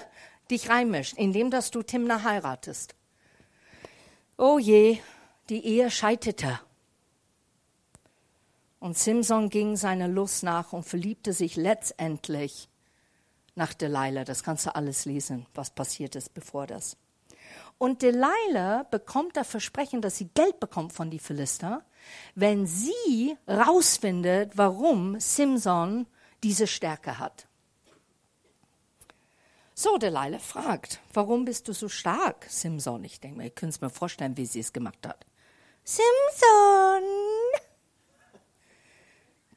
dich 0.50 0.68
reinmischst, 0.68 1.16
indem 1.16 1.52
dass 1.52 1.70
du 1.70 1.84
Timna 1.84 2.24
heiratest. 2.24 2.96
Oh 4.36 4.58
je, 4.58 4.98
die 5.50 5.64
Ehe 5.64 5.92
scheiterte. 5.92 6.60
Und 8.82 8.98
Simson 8.98 9.50
ging 9.50 9.78
seiner 9.78 10.08
Lust 10.08 10.41
nach 10.41 10.74
und 10.74 10.84
verliebte 10.84 11.34
sich 11.34 11.56
letztendlich 11.56 12.67
nach 13.54 13.76
Delilah. 13.76 14.24
Das 14.24 14.44
kannst 14.44 14.65
du 14.65 14.76
alles 14.76 15.06
lesen, 15.06 15.46
was 15.54 15.70
passiert 15.70 16.15
ist 16.15 16.34
bevor 16.34 16.65
das. 16.65 16.98
Und 17.78 18.02
Delilah 18.02 18.84
bekommt 18.89 19.38
das 19.38 19.48
Versprechen, 19.48 20.02
dass 20.02 20.17
sie 20.17 20.30
Geld 20.34 20.60
bekommt 20.60 20.94
von 20.94 21.12
die 21.12 21.20
Philister, 21.20 21.86
wenn 22.34 22.65
sie 22.65 23.38
rausfindet, 23.48 24.58
warum 24.58 25.20
Simson 25.20 26.08
diese 26.41 26.65
Stärke 26.65 27.20
hat. 27.20 27.46
So, 29.76 30.00
Delilah 30.00 30.39
fragt, 30.39 31.02
warum 31.13 31.46
bist 31.46 31.67
du 31.67 31.74
so 31.74 31.88
stark, 31.88 32.48
Simson? 32.50 33.04
Ich 33.04 33.20
denke 33.20 33.38
mir, 33.38 33.44
ihr 33.44 33.50
könnt 33.52 33.74
es 33.74 33.82
mir 33.82 33.91
vorstellen, 33.91 34.38
wie 34.38 34.48
sie 34.48 34.60
es 34.60 34.74
gemacht 34.74 35.06
hat. 35.06 35.24
Simson! 35.84 37.04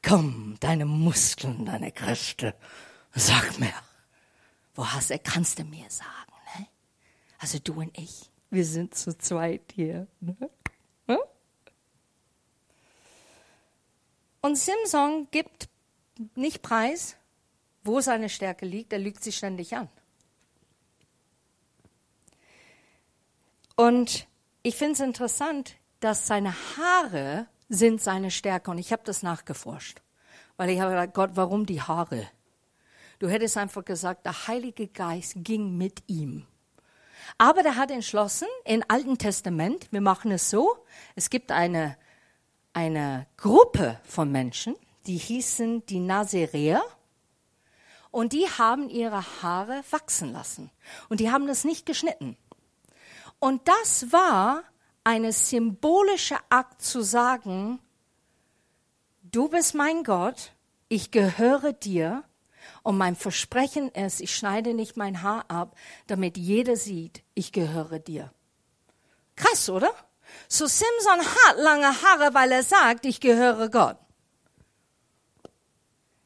Komm, 0.07 0.57
deine 0.59 0.85
Muskeln, 0.85 1.65
deine 1.65 1.91
Kräfte, 1.91 2.53
sag 3.13 3.59
mir, 3.59 3.73
wo 4.75 4.85
hast 4.85 5.09
du, 5.09 5.17
kannst 5.17 5.57
du 5.57 5.63
mir 5.63 5.89
sagen, 5.89 6.33
ne? 6.57 6.67
Also 7.39 7.57
du 7.59 7.73
und 7.79 7.97
ich, 7.97 8.29
wir 8.51 8.65
sind 8.65 8.93
zu 8.93 9.17
zweit 9.17 9.73
hier, 9.73 10.07
ne? 10.19 10.35
Und 14.45 14.59
Simson 14.59 15.27
gibt 15.31 15.69
nicht 16.35 16.61
preis, 16.61 17.17
wo 17.83 17.99
seine 17.99 18.29
Stärke 18.29 18.67
liegt, 18.67 18.93
er 18.93 18.99
lügt 18.99 19.23
sich 19.23 19.37
ständig 19.37 19.75
an. 19.75 19.89
Und 23.75 24.27
ich 24.61 24.75
finde 24.75 24.93
es 24.93 24.99
interessant, 24.99 25.77
dass 25.99 26.27
seine 26.27 26.53
Haare 26.77 27.47
sind 27.69 28.01
seine 28.01 28.31
Stärke. 28.31 28.71
Und 28.71 28.77
ich 28.77 28.91
habe 28.91 29.03
das 29.05 29.23
nachgeforscht, 29.23 30.01
weil 30.57 30.69
ich 30.69 30.79
habe 30.79 30.91
gedacht, 30.91 31.13
Gott, 31.13 31.31
warum 31.33 31.65
die 31.65 31.81
Haare? 31.81 32.27
Du 33.19 33.29
hättest 33.29 33.57
einfach 33.57 33.85
gesagt, 33.85 34.25
der 34.25 34.47
Heilige 34.47 34.87
Geist 34.87 35.35
ging 35.37 35.77
mit 35.77 36.03
ihm. 36.07 36.45
Aber 37.37 37.63
der 37.63 37.75
hat 37.75 37.91
entschlossen, 37.91 38.47
im 38.65 38.83
Alten 38.87 39.17
Testament, 39.17 39.91
wir 39.91 40.01
machen 40.01 40.31
es 40.31 40.49
so, 40.49 40.77
es 41.15 41.29
gibt 41.29 41.51
eine, 41.51 41.97
eine 42.73 43.27
Gruppe 43.37 43.99
von 44.03 44.31
Menschen, 44.31 44.75
die 45.07 45.17
hießen 45.17 45.85
die 45.85 45.99
Nazaräer 45.99 46.83
und 48.11 48.33
die 48.33 48.45
haben 48.45 48.89
ihre 48.89 49.41
Haare 49.41 49.83
wachsen 49.89 50.31
lassen 50.31 50.71
und 51.09 51.19
die 51.19 51.31
haben 51.31 51.47
das 51.47 51.63
nicht 51.63 51.85
geschnitten. 51.85 52.37
Und 53.39 53.67
das 53.67 54.11
war 54.11 54.63
eine 55.05 55.31
symbolische 55.31 56.37
Akt 56.49 56.81
zu 56.81 57.01
sagen, 57.01 57.79
du 59.21 59.47
bist 59.47 59.75
mein 59.75 60.03
Gott, 60.03 60.51
ich 60.89 61.11
gehöre 61.11 61.73
dir 61.73 62.23
und 62.81 62.97
mein 62.97 63.15
Versprechen 63.15 63.89
ist, 63.91 64.19
ich 64.19 64.35
schneide 64.35 64.73
nicht 64.73 64.97
mein 64.97 65.21
Haar 65.21 65.45
ab, 65.47 65.77
damit 66.07 66.37
jeder 66.37 66.75
sieht, 66.75 67.23
ich 67.35 67.51
gehöre 67.51 67.99
dir. 67.99 68.33
Krass, 69.35 69.69
oder? 69.69 69.93
So 70.47 70.65
Simson 70.65 71.19
hat 71.19 71.57
lange 71.57 72.01
Haare, 72.01 72.33
weil 72.33 72.51
er 72.51 72.63
sagt, 72.63 73.05
ich 73.05 73.19
gehöre 73.19 73.69
Gott. 73.69 73.97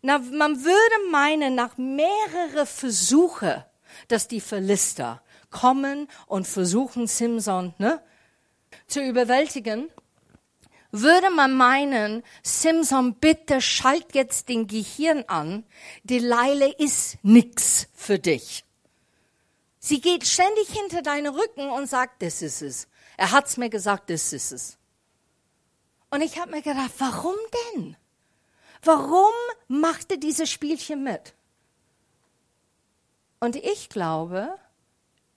Na, 0.02 0.20
man 0.20 0.64
würde 0.64 1.12
meinen, 1.12 1.56
nach 1.56 1.78
mehrere 1.78 2.66
Versuche, 2.66 3.66
dass 4.08 4.30
die 4.30 4.40
Philister 4.40 5.22
kommen 5.50 6.08
und 6.28 6.48
versuchen, 6.48 7.08
Simson 7.08 7.74
ne, 7.78 8.02
zu 8.92 9.02
überwältigen, 9.02 9.90
würde 10.92 11.30
man 11.30 11.56
meinen, 11.56 12.24
Simson, 12.42 13.16
bitte 13.16 13.62
schalt 13.62 14.16
jetzt 14.16 14.50
den 14.50 14.68
Gehirn 14.68 15.24
an, 15.28 15.64
die 16.04 16.20
Leile 16.20 16.74
ist 16.74 17.18
nix 17.22 17.88
für 17.94 18.18
dich. 18.18 18.66
Sie 19.80 20.02
geht 20.02 20.26
ständig 20.26 20.70
hinter 20.70 21.02
deinen 21.02 21.34
Rücken 21.34 21.70
und 21.70 21.88
sagt, 21.88 22.22
das 22.22 22.42
ist 22.42 22.62
es. 22.62 22.88
Er 23.18 23.32
hat's 23.32 23.58
mir 23.58 23.70
gesagt, 23.70 24.10
das 24.10 24.34
ist 24.34 24.52
es. 24.52 24.78
Und 26.10 26.22
ich 26.22 26.40
habe 26.40 26.52
mir 26.52 26.62
gedacht, 26.62 26.92
warum 26.98 27.36
denn? 27.76 27.96
Warum 28.82 29.34
macht 29.68 30.12
er 30.12 30.18
dieses 30.18 30.50
Spielchen 30.50 31.04
mit? 31.04 31.34
Und 33.40 33.56
ich 33.56 33.90
glaube, 33.90 34.58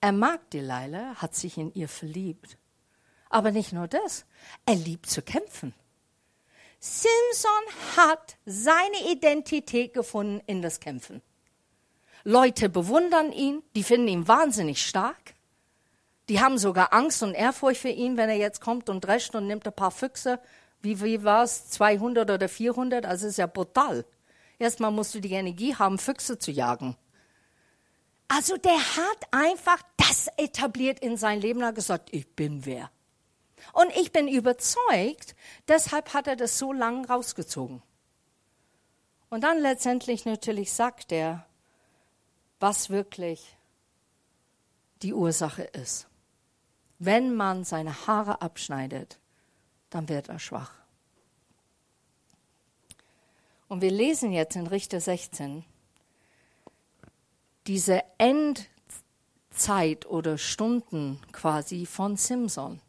er 0.01 0.11
mag 0.11 0.49
Delilah, 0.49 1.15
hat 1.15 1.35
sich 1.35 1.57
in 1.57 1.73
ihr 1.73 1.87
verliebt. 1.87 2.57
Aber 3.33 3.51
nicht 3.51 3.73
nur 3.73 3.87
das, 3.87 4.25
er 4.67 4.75
liebt 4.75 5.09
zu 5.09 5.23
kämpfen. 5.23 5.73
Simpson 6.79 7.97
hat 7.97 8.37
seine 8.45 9.11
Identität 9.11 9.95
gefunden 9.95 10.39
in 10.45 10.61
das 10.61 10.79
Kämpfen. 10.79 11.23
Leute 12.23 12.69
bewundern 12.69 13.31
ihn, 13.31 13.63
die 13.75 13.81
finden 13.81 14.07
ihn 14.07 14.27
wahnsinnig 14.27 14.85
stark. 14.85 15.33
Die 16.29 16.41
haben 16.41 16.59
sogar 16.59 16.93
Angst 16.93 17.23
und 17.23 17.33
Ehrfurcht 17.33 17.81
für 17.81 17.89
ihn, 17.89 18.17
wenn 18.17 18.29
er 18.29 18.37
jetzt 18.37 18.61
kommt 18.61 18.87
und 18.87 19.01
drescht 19.01 19.33
und 19.33 19.47
nimmt 19.47 19.65
ein 19.65 19.73
paar 19.73 19.89
Füchse. 19.89 20.39
Wie, 20.83 21.01
wie 21.01 21.23
war 21.23 21.43
es? 21.43 21.71
200 21.71 22.29
oder 22.29 22.47
400? 22.47 23.07
Also 23.07 23.25
ist 23.25 23.37
ja 23.37 23.47
brutal. 23.47 24.05
Erstmal 24.59 24.91
musst 24.91 25.15
du 25.15 25.21
die 25.21 25.33
Energie 25.33 25.73
haben, 25.73 25.97
Füchse 25.97 26.37
zu 26.37 26.51
jagen. 26.51 26.95
Also 28.27 28.57
der 28.57 28.77
hat 28.77 29.27
einfach 29.31 29.81
das 29.97 30.27
etabliert 30.37 30.99
in 30.99 31.17
sein 31.17 31.41
Leben 31.41 31.65
hat 31.65 31.73
gesagt, 31.73 32.09
ich 32.11 32.27
bin 32.35 32.63
wer. 32.67 32.91
Und 33.71 33.89
ich 33.95 34.11
bin 34.11 34.27
überzeugt, 34.27 35.35
deshalb 35.67 36.13
hat 36.13 36.27
er 36.27 36.35
das 36.35 36.57
so 36.59 36.73
lang 36.73 37.05
rausgezogen. 37.05 37.81
Und 39.29 39.43
dann 39.43 39.59
letztendlich 39.59 40.25
natürlich 40.25 40.73
sagt 40.73 41.11
er, 41.11 41.45
was 42.59 42.89
wirklich 42.89 43.57
die 45.01 45.13
Ursache 45.13 45.63
ist. 45.63 46.07
Wenn 46.99 47.35
man 47.35 47.63
seine 47.63 48.07
Haare 48.07 48.41
abschneidet, 48.41 49.19
dann 49.89 50.07
wird 50.07 50.29
er 50.29 50.39
schwach. 50.39 50.71
Und 53.67 53.81
wir 53.81 53.91
lesen 53.91 54.31
jetzt 54.31 54.55
in 54.55 54.67
Richter 54.67 55.01
16, 55.01 55.65
diese 57.65 58.03
Endzeit 58.19 60.05
oder 60.05 60.37
Stunden 60.37 61.19
quasi 61.31 61.85
von 61.85 62.17
Simson. 62.17 62.81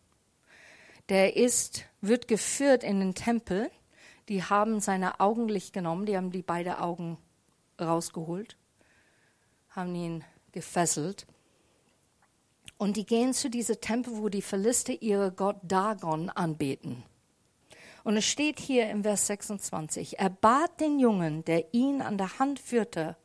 Der 1.08 1.36
ist, 1.36 1.84
wird 2.00 2.28
geführt 2.28 2.82
in 2.82 3.00
den 3.00 3.14
Tempel. 3.14 3.70
Die 4.28 4.42
haben 4.42 4.80
seine 4.80 5.20
Augenlicht 5.20 5.72
genommen, 5.72 6.06
die 6.06 6.16
haben 6.16 6.30
die 6.30 6.42
beiden 6.42 6.74
Augen 6.74 7.18
rausgeholt, 7.80 8.56
haben 9.70 9.94
ihn 9.94 10.24
gefesselt. 10.52 11.26
Und 12.78 12.96
die 12.96 13.04
gehen 13.04 13.34
zu 13.34 13.50
diesem 13.50 13.80
Tempel, 13.80 14.16
wo 14.16 14.28
die 14.28 14.42
Philister 14.42 14.94
ihre 15.02 15.30
Gott 15.30 15.56
Dagon 15.62 16.30
anbeten. 16.30 17.02
Und 18.02 18.16
es 18.16 18.24
steht 18.24 18.60
hier 18.60 18.88
im 18.90 19.02
Vers 19.02 19.26
26, 19.26 20.18
er 20.18 20.30
bat 20.30 20.80
den 20.80 20.98
Jungen, 20.98 21.44
der 21.44 21.72
ihn 21.72 22.02
an 22.02 22.18
der 22.18 22.38
Hand 22.38 22.58
führte, 22.58 23.16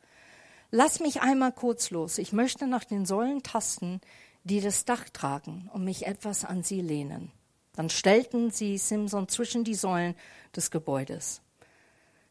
Lass 0.72 1.00
mich 1.00 1.20
einmal 1.20 1.52
kurz 1.52 1.90
los. 1.90 2.18
Ich 2.18 2.32
möchte 2.32 2.68
nach 2.68 2.84
den 2.84 3.04
Säulen 3.04 3.42
tasten, 3.42 4.00
die 4.44 4.60
das 4.60 4.84
Dach 4.84 5.08
tragen 5.08 5.68
und 5.72 5.84
mich 5.84 6.06
etwas 6.06 6.44
an 6.44 6.62
sie 6.62 6.80
lehnen. 6.80 7.32
Dann 7.72 7.88
stellten 7.88 8.50
sie 8.50 8.78
Simson 8.78 9.28
zwischen 9.28 9.64
die 9.64 9.74
Säulen 9.74 10.14
des 10.54 10.70
Gebäudes. 10.70 11.40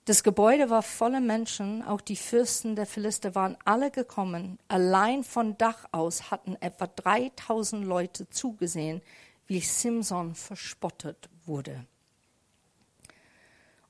Das 0.05 0.23
Gebäude 0.23 0.69
war 0.69 0.81
voller 0.81 1.19
Menschen, 1.19 1.83
auch 1.83 2.01
die 2.01 2.15
Fürsten 2.15 2.75
der 2.75 2.87
Philister 2.87 3.35
waren 3.35 3.57
alle 3.63 3.91
gekommen. 3.91 4.57
Allein 4.67 5.23
von 5.23 5.57
Dach 5.57 5.85
aus 5.91 6.31
hatten 6.31 6.55
etwa 6.61 6.87
3000 6.87 7.85
Leute 7.85 8.27
zugesehen, 8.29 9.01
wie 9.45 9.59
Simson 9.59 10.33
verspottet 10.33 11.29
wurde. 11.45 11.85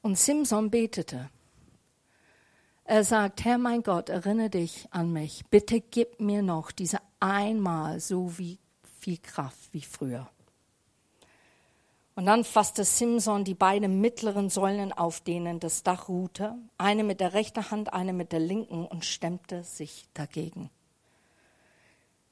Und 0.01 0.17
Simson 0.17 0.69
betete. 0.69 1.29
Er 2.83 3.03
sagt, 3.03 3.45
Herr 3.45 3.57
mein 3.57 3.83
Gott, 3.83 4.09
erinnere 4.09 4.49
dich 4.49 4.87
an 4.91 5.13
mich. 5.13 5.45
Bitte 5.49 5.79
gib 5.79 6.19
mir 6.19 6.41
noch 6.41 6.71
diese 6.71 6.97
einmal 7.19 7.99
so 7.99 8.37
wie 8.37 8.59
viel 8.99 9.19
Kraft 9.19 9.73
wie 9.73 9.81
früher. 9.81 10.29
Und 12.19 12.25
dann 12.25 12.43
fasste 12.43 12.83
Simson 12.83 13.45
die 13.45 13.53
beiden 13.53 14.01
mittleren 14.01 14.49
Säulen 14.49 14.91
auf 14.91 15.21
denen 15.21 15.61
das 15.61 15.83
Dach 15.83 16.09
ruhte, 16.09 16.53
eine 16.77 17.05
mit 17.05 17.21
der 17.21 17.31
rechten 17.31 17.71
Hand, 17.71 17.93
eine 17.93 18.11
mit 18.11 18.33
der 18.33 18.41
linken 18.41 18.85
und 18.85 19.05
stemmte 19.05 19.63
sich 19.63 20.09
dagegen. 20.13 20.69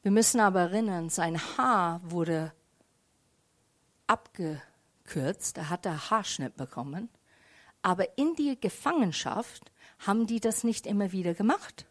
Wir 0.01 0.11
müssen 0.11 0.41
aber 0.41 0.59
erinnern, 0.59 1.09
sein 1.09 1.39
Haar 1.39 2.01
wurde 2.03 2.51
abgekürzt, 4.07 5.57
er 5.57 5.69
hatte 5.69 6.09
Haarschnitt 6.09 6.57
bekommen, 6.57 7.07
aber 7.81 8.17
in 8.17 8.35
die 8.35 8.59
Gefangenschaft 8.59 9.71
haben 9.99 10.27
die 10.27 10.41
das 10.41 10.65
nicht 10.65 10.85
immer 10.85 11.13
wieder 11.13 11.33
gemacht. 11.33 11.85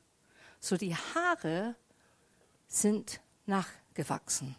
So 0.60 0.76
die 0.76 0.94
Haare 0.94 1.74
sind 2.68 3.22
nachgewachsen. 3.46 4.54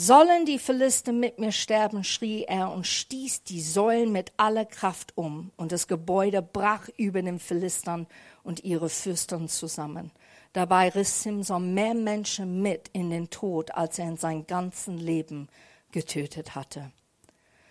Sollen 0.00 0.46
die 0.46 0.60
Philister 0.60 1.10
mit 1.10 1.40
mir 1.40 1.50
sterben, 1.50 2.04
schrie 2.04 2.44
er 2.44 2.70
und 2.70 2.86
stieß 2.86 3.42
die 3.42 3.60
Säulen 3.60 4.12
mit 4.12 4.30
aller 4.36 4.64
Kraft 4.64 5.12
um, 5.16 5.50
und 5.56 5.72
das 5.72 5.88
Gebäude 5.88 6.40
brach 6.40 6.88
über 6.96 7.20
den 7.20 7.40
Philistern 7.40 8.06
und 8.44 8.62
ihre 8.62 8.90
Fürstern 8.90 9.48
zusammen. 9.48 10.12
Dabei 10.52 10.90
riss 10.90 11.24
Simson 11.24 11.74
mehr 11.74 11.94
Menschen 11.94 12.62
mit 12.62 12.86
in 12.92 13.10
den 13.10 13.28
Tod, 13.30 13.74
als 13.74 13.98
er 13.98 14.06
in 14.06 14.16
seinem 14.16 14.46
ganzen 14.46 14.98
Leben 14.98 15.48
getötet 15.90 16.54
hatte. 16.54 16.92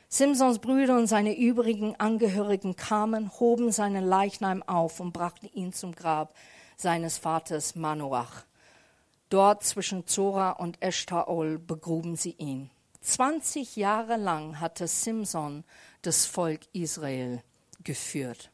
Simsons 0.10 0.60
Brüder 0.60 0.98
und 0.98 1.08
seine 1.08 1.34
übrigen 1.34 1.96
Angehörigen 1.98 2.76
kamen, 2.76 3.40
hoben 3.40 3.72
seinen 3.72 4.04
Leichnam 4.04 4.64
auf 4.64 5.00
und 5.00 5.14
brachten 5.14 5.48
ihn 5.54 5.72
zum 5.72 5.96
Grab 5.96 6.36
seines 6.76 7.18
Vaters 7.18 7.78
Manoach. 7.78 8.47
Dort 9.30 9.64
zwischen 9.64 10.08
Zora 10.08 10.52
und 10.52 10.82
Eshtaol 10.82 11.60
begruben 11.60 12.16
sie 12.16 12.36
ihn. 12.38 12.70
Zwanzig 13.02 13.76
Jahre 13.76 14.18
lang 14.18 14.60
hatte 14.60 14.88
Simson 14.88 15.64
das 16.02 16.26
Volk 16.26 16.62
Israel 16.74 17.42
geführt. 17.84 18.52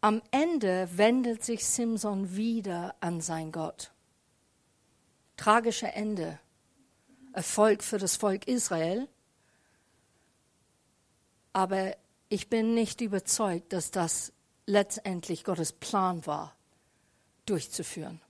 Am 0.00 0.20
Ende 0.32 0.88
wendet 0.96 1.44
sich 1.44 1.66
Simson 1.66 2.34
wieder 2.36 2.96
an 3.00 3.20
sein 3.20 3.52
Gott. 3.52 3.92
Tragische 5.36 5.88
Ende. 5.88 6.40
Erfolg 7.32 7.82
für 7.82 7.98
das 7.98 8.16
Volk 8.16 8.48
Israel. 8.48 9.08
Aber 11.52 11.96
ich 12.28 12.48
bin 12.48 12.74
nicht 12.74 13.00
überzeugt, 13.00 13.72
dass 13.72 13.90
das 13.90 14.32
letztendlich 14.66 15.44
Gottes 15.44 15.72
Plan 15.72 16.26
war, 16.26 16.56
durchzuführen. 17.46 18.20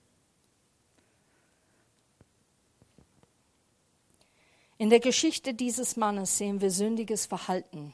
In 4.77 4.89
der 4.89 4.99
Geschichte 4.99 5.53
dieses 5.53 5.95
Mannes 5.95 6.37
sehen 6.37 6.59
wir 6.59 6.71
sündiges 6.71 7.25
Verhalten, 7.25 7.93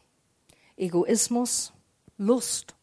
Egoismus, 0.75 1.73
Lust, 2.17 2.75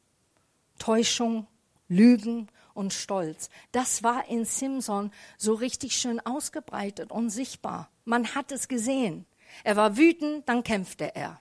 Täuschung, 0.79 1.47
Lügen 1.89 2.49
und 2.75 2.93
Stolz. 2.93 3.49
Das 3.73 4.03
war 4.03 4.29
in 4.29 4.45
Simson 4.45 5.11
so 5.39 5.55
richtig 5.55 5.97
schön 5.97 6.21
ausgebreitet 6.21 7.11
und 7.11 7.31
sichtbar. 7.31 7.91
Man 8.05 8.35
hat 8.35 8.53
es 8.53 8.69
gesehen. 8.69 9.27
Er 9.65 9.77
war 9.77 9.97
wütend, 9.97 10.49
dann 10.49 10.63
kämpfte 10.63 11.15
er. 11.17 11.41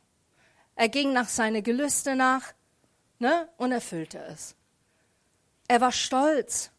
Er 0.75 0.89
ging 0.89 1.13
nach 1.13 1.29
seine 1.29 1.62
Gelüste 1.62 2.15
nach 2.15 2.53
ne, 3.19 3.49
und 3.58 3.71
erfüllte 3.71 4.19
es. 4.19 4.55
Er 5.67 5.81
war 5.81 5.91
stolz, 5.91 6.71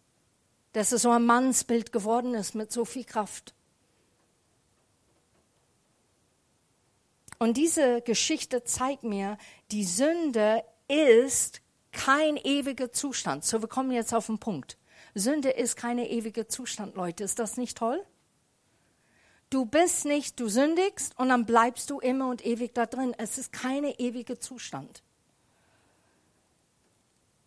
dass 0.76 0.92
er 0.92 0.98
so 0.98 1.10
ein 1.10 1.24
Mannsbild 1.24 1.90
geworden 1.90 2.34
ist 2.34 2.54
mit 2.54 2.70
so 2.70 2.84
viel 2.84 3.04
Kraft. 3.04 3.54
Und 7.38 7.56
diese 7.56 8.02
Geschichte 8.02 8.62
zeigt 8.62 9.02
mir, 9.02 9.38
die 9.70 9.84
Sünde 9.84 10.62
ist 10.86 11.62
kein 11.92 12.36
ewiger 12.36 12.92
Zustand. 12.92 13.46
So, 13.46 13.62
wir 13.62 13.68
kommen 13.68 13.90
jetzt 13.90 14.12
auf 14.12 14.26
den 14.26 14.38
Punkt. 14.38 14.76
Sünde 15.14 15.48
ist 15.48 15.76
kein 15.76 15.98
ewiger 15.98 16.46
Zustand, 16.46 16.94
Leute. 16.94 17.24
Ist 17.24 17.38
das 17.38 17.56
nicht 17.56 17.78
toll? 17.78 18.04
Du 19.48 19.64
bist 19.64 20.04
nicht, 20.04 20.38
du 20.38 20.48
sündigst 20.48 21.18
und 21.18 21.30
dann 21.30 21.46
bleibst 21.46 21.88
du 21.88 22.00
immer 22.00 22.28
und 22.28 22.44
ewig 22.44 22.74
da 22.74 22.84
drin. 22.84 23.14
Es 23.16 23.38
ist 23.38 23.50
kein 23.50 23.84
ewiger 23.84 24.38
Zustand. 24.40 25.02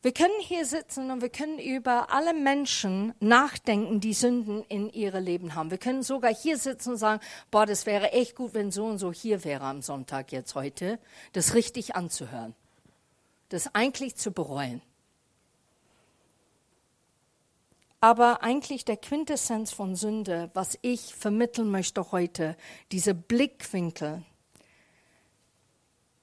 Wir 0.02 0.14
können 0.14 0.40
hier 0.40 0.66
sitzen 0.66 1.12
und 1.12 1.22
wir 1.22 1.30
können 1.30 1.60
über 1.60 2.12
alle 2.12 2.34
Menschen 2.34 3.14
nachdenken, 3.20 4.00
die 4.00 4.14
Sünden 4.14 4.64
in 4.70 4.90
ihrem 4.90 5.24
Leben 5.24 5.56
haben. 5.56 5.72
Wir 5.72 5.78
können 5.78 6.04
sogar 6.04 6.34
hier 6.34 6.58
sitzen 6.58 6.92
und 6.92 6.98
sagen, 6.98 7.22
boah, 7.52 7.66
das 7.66 7.86
wäre 7.86 8.14
echt 8.14 8.36
gut, 8.36 8.54
wenn 8.54 8.72
so 8.72 8.86
und 8.86 8.98
so 8.98 9.12
hier 9.12 9.44
wäre 9.44 9.66
am 9.66 9.82
Sonntag 9.82 10.32
jetzt 10.32 10.56
heute, 10.56 11.00
das 11.34 11.54
richtig 11.54 11.96
anzuhören 11.96 12.56
das 13.50 13.74
eigentlich 13.74 14.16
zu 14.16 14.32
bereuen. 14.32 14.82
Aber 18.00 18.44
eigentlich 18.44 18.86
der 18.86 18.96
Quintessenz 18.96 19.74
von 19.74 19.96
Sünde, 19.96 20.50
was 20.54 20.80
ich 20.82 21.14
vermitteln 21.14 21.70
möchte 21.70 22.12
heute, 22.14 22.56
diese 22.94 23.14
Blickwinkel, 23.14 24.24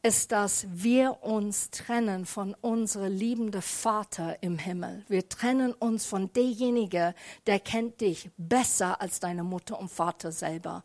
ist, 0.06 0.30
dass 0.30 0.68
wir 0.70 1.24
uns 1.24 1.70
trennen 1.70 2.26
von 2.26 2.54
unserem 2.60 3.12
liebenden 3.12 3.60
Vater 3.60 4.40
im 4.40 4.56
Himmel. 4.56 5.04
Wir 5.08 5.28
trennen 5.28 5.72
uns 5.72 6.06
von 6.06 6.32
derjenige, 6.32 7.12
der 7.48 7.58
kennt 7.58 8.00
dich 8.00 8.30
besser 8.36 9.00
als 9.00 9.18
deine 9.18 9.42
Mutter 9.42 9.80
und 9.80 9.90
Vater 9.90 10.30
selber. 10.30 10.84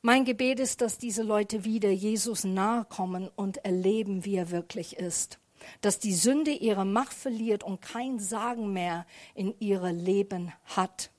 Mein 0.00 0.24
Gebet 0.24 0.60
ist, 0.60 0.80
dass 0.80 0.96
diese 0.96 1.24
Leute 1.24 1.64
wieder 1.64 1.90
Jesus 1.90 2.44
nahe 2.44 2.84
kommen 2.84 3.28
und 3.34 3.64
erleben, 3.64 4.24
wie 4.24 4.36
er 4.36 4.52
wirklich 4.52 4.98
ist. 4.98 5.40
Dass 5.80 5.98
die 5.98 6.14
Sünde 6.14 6.52
ihre 6.52 6.84
Macht 6.84 7.14
verliert 7.14 7.64
und 7.64 7.82
kein 7.82 8.20
Sagen 8.20 8.72
mehr 8.72 9.06
in 9.34 9.58
ihrem 9.58 9.98
Leben 9.98 10.52
hat. 10.66 11.10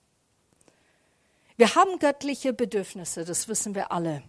Wir 1.57 1.75
haben 1.75 1.99
göttliche 1.99 2.53
Bedürfnisse, 2.53 3.25
das 3.25 3.49
wissen 3.49 3.75
wir 3.75 3.91
alle. 3.91 4.23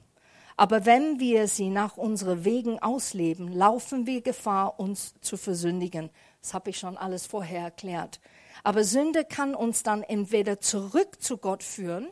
Aber 0.58 0.84
wenn 0.84 1.20
wir 1.20 1.46
sie 1.46 1.70
nach 1.70 1.96
unseren 1.96 2.44
Wegen 2.44 2.80
ausleben, 2.80 3.52
laufen 3.52 4.08
wir 4.08 4.22
Gefahr, 4.22 4.80
uns 4.80 5.14
zu 5.20 5.36
versündigen. 5.36 6.10
Das 6.42 6.52
habe 6.52 6.70
ich 6.70 6.78
schon 6.80 6.98
alles 6.98 7.26
vorher 7.26 7.62
erklärt. 7.62 8.18
Aber 8.64 8.82
Sünde 8.82 9.24
kann 9.24 9.54
uns 9.54 9.84
dann 9.84 10.02
entweder 10.02 10.58
zurück 10.58 11.22
zu 11.22 11.38
Gott 11.38 11.62
führen 11.62 12.08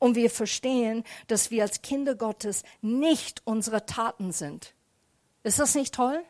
und 0.00 0.16
wir 0.16 0.30
verstehen, 0.30 1.04
dass 1.28 1.52
wir 1.52 1.62
als 1.62 1.80
Kinder 1.80 2.16
Gottes 2.16 2.64
nicht 2.82 3.42
unsere 3.44 3.86
Taten 3.86 4.32
sind. 4.32 4.74
Ist 5.44 5.60
das 5.60 5.76
nicht 5.76 5.94
toll? 5.94 6.24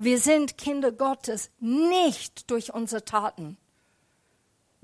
Wir 0.00 0.18
sind 0.18 0.58
Kinder 0.58 0.90
Gottes 0.90 1.52
nicht 1.60 2.50
durch 2.50 2.74
unsere 2.74 3.04
Taten. 3.04 3.56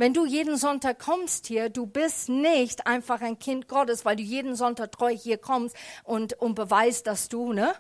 Wenn 0.01 0.15
du 0.15 0.25
jeden 0.25 0.57
Sonntag 0.57 0.99
kommst 0.99 1.47
hier, 1.47 1.69
du 1.69 1.85
bist 1.85 2.31
nicht 2.31 2.87
einfach 2.87 3.21
ein 3.21 3.39
Kind 3.39 3.69
Gottes, 3.69 4.07
weil 4.07 4.17
du 4.17 4.23
jeden 4.23 4.57
Sonntag 4.57 4.93
treu 4.93 5.15
hier 5.15 5.37
kommst 5.37 5.77
und, 6.05 6.33
und 6.41 6.55
beweist, 6.55 7.07
dass 7.07 7.29
du, 7.29 7.53
ne? 7.53 7.75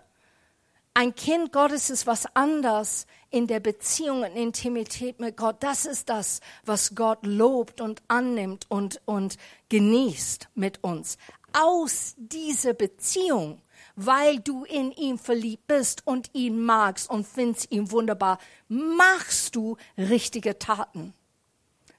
Ein 0.92 1.14
Kind 1.14 1.50
Gottes 1.50 1.88
ist 1.88 2.06
was 2.06 2.26
anderes 2.36 3.06
in 3.30 3.46
der 3.46 3.60
Beziehung 3.60 4.20
und 4.20 4.36
Intimität 4.36 5.18
mit 5.18 5.38
Gott. 5.38 5.56
Das 5.60 5.86
ist 5.86 6.10
das, 6.10 6.42
was 6.66 6.94
Gott 6.94 7.20
lobt 7.24 7.80
und 7.80 8.02
annimmt 8.08 8.66
und, 8.68 9.00
und 9.06 9.38
genießt 9.70 10.50
mit 10.54 10.84
uns. 10.84 11.16
Aus 11.54 12.16
dieser 12.18 12.74
Beziehung, 12.74 13.62
weil 13.96 14.40
du 14.40 14.64
in 14.64 14.92
ihm 14.92 15.18
verliebt 15.18 15.66
bist 15.68 16.06
und 16.06 16.28
ihn 16.34 16.60
magst 16.60 17.08
und 17.08 17.26
findest 17.26 17.72
ihn 17.72 17.90
wunderbar, 17.90 18.36
machst 18.68 19.56
du 19.56 19.78
richtige 19.96 20.58
Taten, 20.58 21.14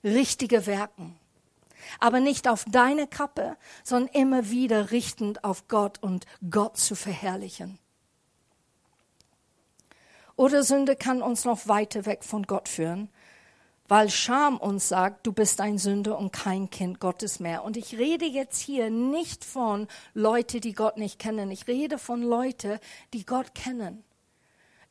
richtige 0.04 0.66
Werken. 0.66 1.18
Aber 2.00 2.20
nicht 2.20 2.48
auf 2.48 2.66
deine 2.66 3.08
Kappe, 3.08 3.58
sondern 3.84 4.14
immer 4.14 4.50
wieder 4.50 4.92
richtend 4.92 5.44
auf 5.44 5.68
Gott 5.68 5.98
und 6.02 6.26
Gott 6.50 6.78
zu 6.78 6.96
verherrlichen. 6.96 7.80
Oder 10.36 10.64
Sünde 10.64 10.96
kann 10.96 11.22
uns 11.22 11.46
noch 11.46 11.68
weiter 11.68 12.06
weg 12.06 12.24
von 12.24 12.44
Gott 12.44 12.70
führen, 12.70 13.10
weil 13.88 14.10
Scham 14.10 14.58
uns 14.58 14.88
sagt, 14.88 15.28
du 15.28 15.34
bist 15.34 15.60
ein 15.60 15.78
Sünder 15.78 16.18
und 16.18 16.32
kein 16.32 16.70
Kind 16.70 17.00
Gottes 17.00 17.40
mehr. 17.40 17.64
Und 17.64 17.76
ich 17.76 17.98
rede 17.98 18.26
jetzt 18.26 18.60
hier 18.60 18.90
nicht 18.90 19.44
von 19.44 19.88
Leute, 20.14 20.62
die 20.62 20.74
Gott 20.74 20.98
nicht 20.98 21.20
kennen. 21.20 21.52
Ich 21.52 21.68
rede 21.68 21.98
von 21.98 22.24
Leute, 22.24 22.80
die 23.14 23.26
Gott 23.26 23.54
kennen. 23.54 24.04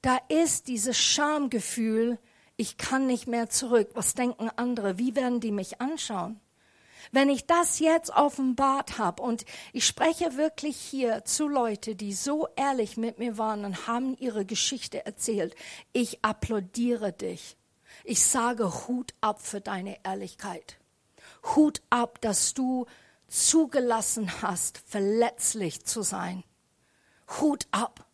Da 0.02 0.18
ist 0.28 0.68
dieses 0.68 0.98
Schamgefühl, 0.98 2.18
ich 2.60 2.76
kann 2.76 3.06
nicht 3.06 3.26
mehr 3.26 3.48
zurück. 3.48 3.88
Was 3.94 4.12
denken 4.12 4.50
andere? 4.56 4.98
Wie 4.98 5.16
werden 5.16 5.40
die 5.40 5.50
mich 5.50 5.80
anschauen? 5.80 6.38
Wenn 7.10 7.30
ich 7.30 7.46
das 7.46 7.78
jetzt 7.78 8.10
offenbart 8.10 8.98
habe 8.98 9.22
und 9.22 9.46
ich 9.72 9.86
spreche 9.86 10.36
wirklich 10.36 10.76
hier 10.76 11.24
zu 11.24 11.48
Leuten, 11.48 11.96
die 11.96 12.12
so 12.12 12.48
ehrlich 12.56 12.98
mit 12.98 13.18
mir 13.18 13.38
waren 13.38 13.64
und 13.64 13.86
haben 13.86 14.14
ihre 14.18 14.44
Geschichte 14.44 15.06
erzählt, 15.06 15.54
ich 15.94 16.22
applaudiere 16.22 17.14
dich. 17.14 17.56
Ich 18.04 18.22
sage 18.22 18.86
Hut 18.86 19.14
ab 19.22 19.40
für 19.40 19.62
deine 19.62 19.96
Ehrlichkeit. 20.04 20.78
Hut 21.56 21.80
ab, 21.88 22.20
dass 22.20 22.52
du 22.52 22.84
zugelassen 23.26 24.42
hast, 24.42 24.82
verletzlich 24.86 25.86
zu 25.86 26.02
sein. 26.02 26.44
Hut 27.40 27.66
ab. 27.70 28.09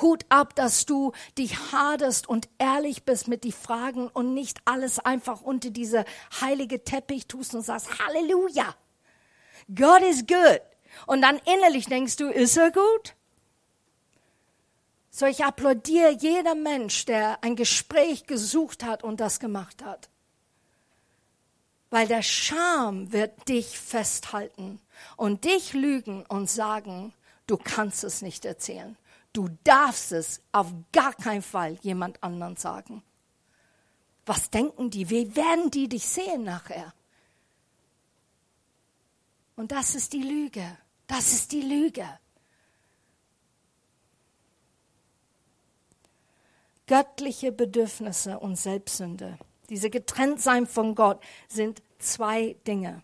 Hut 0.00 0.24
ab, 0.28 0.54
dass 0.54 0.86
du 0.86 1.12
dich 1.38 1.72
haderst 1.72 2.28
und 2.28 2.48
ehrlich 2.58 3.04
bist 3.04 3.28
mit 3.28 3.44
die 3.44 3.52
Fragen 3.52 4.08
und 4.08 4.34
nicht 4.34 4.60
alles 4.64 4.98
einfach 4.98 5.42
unter 5.42 5.70
diese 5.70 6.04
heilige 6.40 6.84
Teppich 6.84 7.26
tust 7.26 7.54
und 7.54 7.62
sagst, 7.62 7.98
Halleluja, 7.98 8.74
God 9.74 10.02
is 10.02 10.26
good. 10.26 10.60
Und 11.06 11.22
dann 11.22 11.38
innerlich 11.38 11.86
denkst 11.86 12.16
du, 12.16 12.28
ist 12.28 12.56
er 12.56 12.70
gut? 12.70 13.14
So, 15.10 15.26
ich 15.26 15.44
applaudiere 15.44 16.10
jeder 16.10 16.54
Mensch, 16.54 17.04
der 17.04 17.42
ein 17.44 17.54
Gespräch 17.54 18.26
gesucht 18.26 18.82
hat 18.82 19.04
und 19.04 19.20
das 19.20 19.40
gemacht 19.40 19.84
hat. 19.84 20.08
Weil 21.90 22.08
der 22.08 22.22
Scham 22.22 23.12
wird 23.12 23.48
dich 23.48 23.78
festhalten 23.78 24.80
und 25.16 25.44
dich 25.44 25.74
lügen 25.74 26.24
und 26.26 26.48
sagen, 26.48 27.12
du 27.46 27.58
kannst 27.58 28.04
es 28.04 28.22
nicht 28.22 28.46
erzählen. 28.46 28.96
Du 29.32 29.48
darfst 29.64 30.12
es 30.12 30.42
auf 30.52 30.72
gar 30.92 31.14
keinen 31.14 31.42
Fall 31.42 31.78
jemand 31.82 32.22
anderen 32.22 32.56
sagen. 32.56 33.02
Was 34.26 34.50
denken 34.50 34.90
die? 34.90 35.08
Wie 35.10 35.34
werden 35.34 35.70
die 35.70 35.88
dich 35.88 36.06
sehen 36.06 36.44
nachher? 36.44 36.92
Und 39.56 39.72
das 39.72 39.94
ist 39.94 40.12
die 40.12 40.22
Lüge. 40.22 40.78
Das 41.06 41.32
ist 41.32 41.52
die 41.52 41.62
Lüge. 41.62 42.08
Göttliche 46.86 47.52
Bedürfnisse 47.52 48.38
und 48.38 48.56
Selbstsünde, 48.56 49.38
diese 49.70 49.88
Getrenntsein 49.88 50.66
von 50.66 50.94
Gott, 50.94 51.22
sind 51.48 51.82
zwei 51.98 52.56
Dinge. 52.66 53.02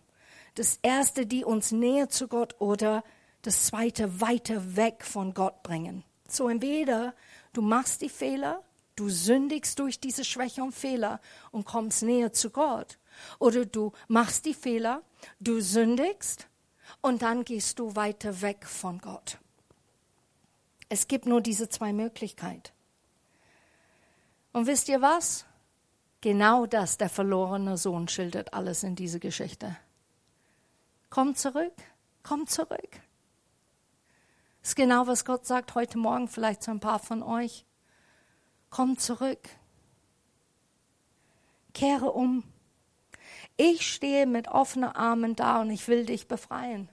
Das 0.55 0.79
erste, 0.81 1.25
die 1.25 1.43
uns 1.43 1.71
näher 1.71 2.09
zu 2.09 2.27
Gott 2.27 2.59
oder 2.59 3.03
das 3.41 3.65
zweite, 3.65 4.21
weiter 4.21 4.75
weg 4.75 5.05
von 5.05 5.33
Gott 5.33 5.63
bringen. 5.63 6.03
So 6.31 6.49
entweder 6.49 7.13
du 7.53 7.61
machst 7.61 8.01
die 8.01 8.09
Fehler, 8.09 8.63
du 8.95 9.09
sündigst 9.09 9.79
durch 9.79 9.99
diese 9.99 10.23
Schwäche 10.23 10.63
und 10.63 10.73
Fehler 10.73 11.19
und 11.51 11.65
kommst 11.65 12.03
näher 12.03 12.33
zu 12.33 12.49
Gott. 12.49 12.97
Oder 13.39 13.65
du 13.65 13.91
machst 14.07 14.45
die 14.45 14.53
Fehler, 14.53 15.01
du 15.39 15.61
sündigst 15.61 16.47
und 17.01 17.21
dann 17.21 17.43
gehst 17.45 17.79
du 17.79 17.95
weiter 17.95 18.41
weg 18.41 18.65
von 18.65 18.99
Gott. 18.99 19.37
Es 20.89 21.07
gibt 21.07 21.25
nur 21.25 21.41
diese 21.41 21.69
zwei 21.69 21.93
Möglichkeiten. 21.93 22.71
Und 24.51 24.65
wisst 24.65 24.89
ihr 24.89 25.01
was? 25.01 25.45
Genau 26.21 26.65
das, 26.65 26.97
der 26.97 27.09
verlorene 27.09 27.77
Sohn 27.77 28.07
schildert 28.07 28.53
alles 28.53 28.83
in 28.83 28.95
dieser 28.95 29.19
Geschichte. 29.19 29.77
Komm 31.09 31.35
zurück, 31.35 31.73
komm 32.23 32.47
zurück. 32.47 33.01
Ist 34.69 34.75
genau, 34.75 35.07
was 35.07 35.25
Gott 35.25 35.47
sagt 35.47 35.73
heute 35.73 35.97
Morgen 35.97 36.27
vielleicht 36.27 36.61
zu 36.61 36.69
ein 36.69 36.79
paar 36.79 36.99
von 36.99 37.23
euch. 37.23 37.65
Komm 38.69 38.99
zurück. 38.99 39.49
Kehre 41.73 42.11
um. 42.11 42.43
Ich 43.57 43.91
stehe 43.91 44.27
mit 44.27 44.47
offenen 44.47 44.91
Armen 44.91 45.35
da 45.35 45.61
und 45.61 45.71
ich 45.71 45.87
will 45.87 46.05
dich 46.05 46.27
befreien. 46.27 46.87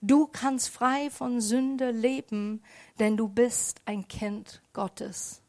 Du 0.00 0.26
kannst 0.26 0.70
frei 0.70 1.10
von 1.10 1.42
Sünde 1.42 1.90
leben, 1.90 2.62
denn 2.98 3.18
du 3.18 3.28
bist 3.28 3.82
ein 3.84 4.08
Kind 4.08 4.62
Gottes. 4.72 5.42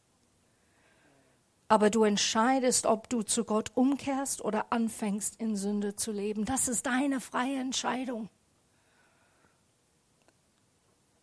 Aber 1.69 1.89
du 1.89 2.03
entscheidest, 2.03 2.85
ob 2.85 3.07
du 3.07 3.21
zu 3.21 3.45
Gott 3.45 3.71
umkehrst 3.73 4.43
oder 4.43 4.73
anfängst 4.73 5.39
in 5.39 5.55
Sünde 5.55 5.95
zu 5.95 6.11
leben. 6.11 6.43
Das 6.43 6.67
ist 6.67 6.87
deine 6.87 7.21
freie 7.21 7.61
Entscheidung. 7.61 8.27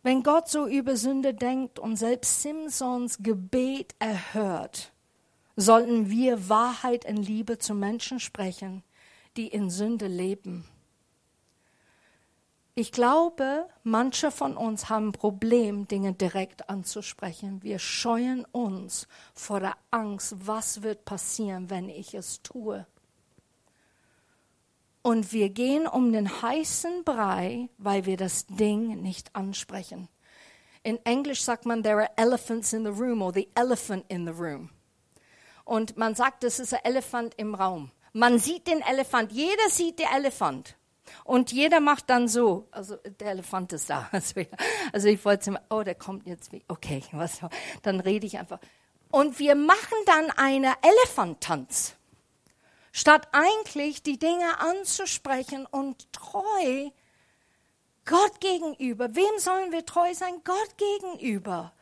Wenn 0.01 0.23
Gott 0.23 0.47
so 0.47 0.65
über 0.65 0.95
Sünde 0.95 1.33
denkt 1.33 1.77
und 1.77 1.97
selbst 1.97 2.41
Simpsons 2.41 3.17
Gebet 3.19 3.95
erhört, 3.99 4.93
sollten 5.57 6.09
wir 6.09 6.47
Wahrheit 6.47 7.03
in 7.03 7.17
Liebe 7.17 7.57
zu 7.57 7.73
Menschen 7.73 8.21
sprechen, 8.21 8.83
die 9.35 9.47
in 9.47 9.69
Sünde 9.69 10.07
leben. 10.07 10.65
Ich 12.75 12.93
glaube, 12.93 13.67
manche 13.83 14.31
von 14.31 14.55
uns 14.55 14.87
haben 14.87 15.09
ein 15.09 15.11
Problem, 15.11 15.85
Dinge 15.89 16.13
direkt 16.13 16.69
anzusprechen. 16.69 17.61
Wir 17.61 17.77
scheuen 17.77 18.45
uns 18.53 19.05
vor 19.33 19.59
der 19.59 19.75
Angst, 19.91 20.35
was 20.47 20.81
wird 20.81 21.03
passieren, 21.03 21.69
wenn 21.69 21.89
ich 21.89 22.13
es 22.13 22.41
tue. 22.41 22.87
Und 25.01 25.31
wir 25.31 25.49
gehen 25.49 25.87
um 25.87 26.11
den 26.11 26.41
heißen 26.41 27.03
Brei, 27.03 27.69
weil 27.77 28.05
wir 28.05 28.17
das 28.17 28.45
Ding 28.47 29.01
nicht 29.01 29.35
ansprechen. 29.35 30.09
In 30.83 31.03
Englisch 31.05 31.43
sagt 31.43 31.65
man, 31.65 31.83
there 31.83 31.97
are 31.97 32.11
elephants 32.15 32.73
in 32.73 32.83
the 32.83 32.91
room 32.91 33.21
or 33.21 33.33
the 33.33 33.49
elephant 33.55 34.05
in 34.07 34.25
the 34.25 34.33
room. 34.33 34.69
Und 35.65 35.97
man 35.97 36.15
sagt, 36.15 36.43
das 36.43 36.59
ist 36.59 36.73
ein 36.73 36.83
Elefant 36.83 37.35
im 37.37 37.53
Raum. 37.53 37.91
Man 38.13 38.39
sieht 38.39 38.67
den 38.67 38.81
Elefant, 38.81 39.31
jeder 39.31 39.69
sieht 39.69 39.99
den 39.99 40.07
Elefant. 40.07 40.75
Und 41.23 41.51
jeder 41.51 41.79
macht 41.79 42.09
dann 42.09 42.27
so, 42.27 42.67
also 42.71 42.95
der 42.95 43.31
Elefant 43.31 43.73
ist 43.73 43.89
da. 43.89 44.09
Also 44.91 45.07
ich 45.07 45.23
wollte, 45.23 45.59
oh, 45.69 45.83
der 45.83 45.95
kommt 45.95 46.25
jetzt, 46.25 46.51
okay, 46.67 47.03
was, 47.11 47.41
dann 47.83 47.99
rede 47.99 48.25
ich 48.25 48.39
einfach. 48.39 48.59
Und 49.11 49.39
wir 49.39 49.55
machen 49.55 49.97
dann 50.05 50.31
einen 50.31 50.73
Elefanttanz, 50.81 51.95
statt 52.91 53.27
eigentlich 53.31 54.03
die 54.03 54.19
Dinge 54.19 54.59
anzusprechen 54.59 55.65
und 55.65 56.11
treu 56.11 56.89
Gott 58.05 58.39
gegenüber. 58.39 59.15
Wem 59.15 59.39
sollen 59.39 59.71
wir 59.71 59.85
treu 59.85 60.13
sein? 60.13 60.41
Gott 60.43 60.77
gegenüber. 60.77 61.73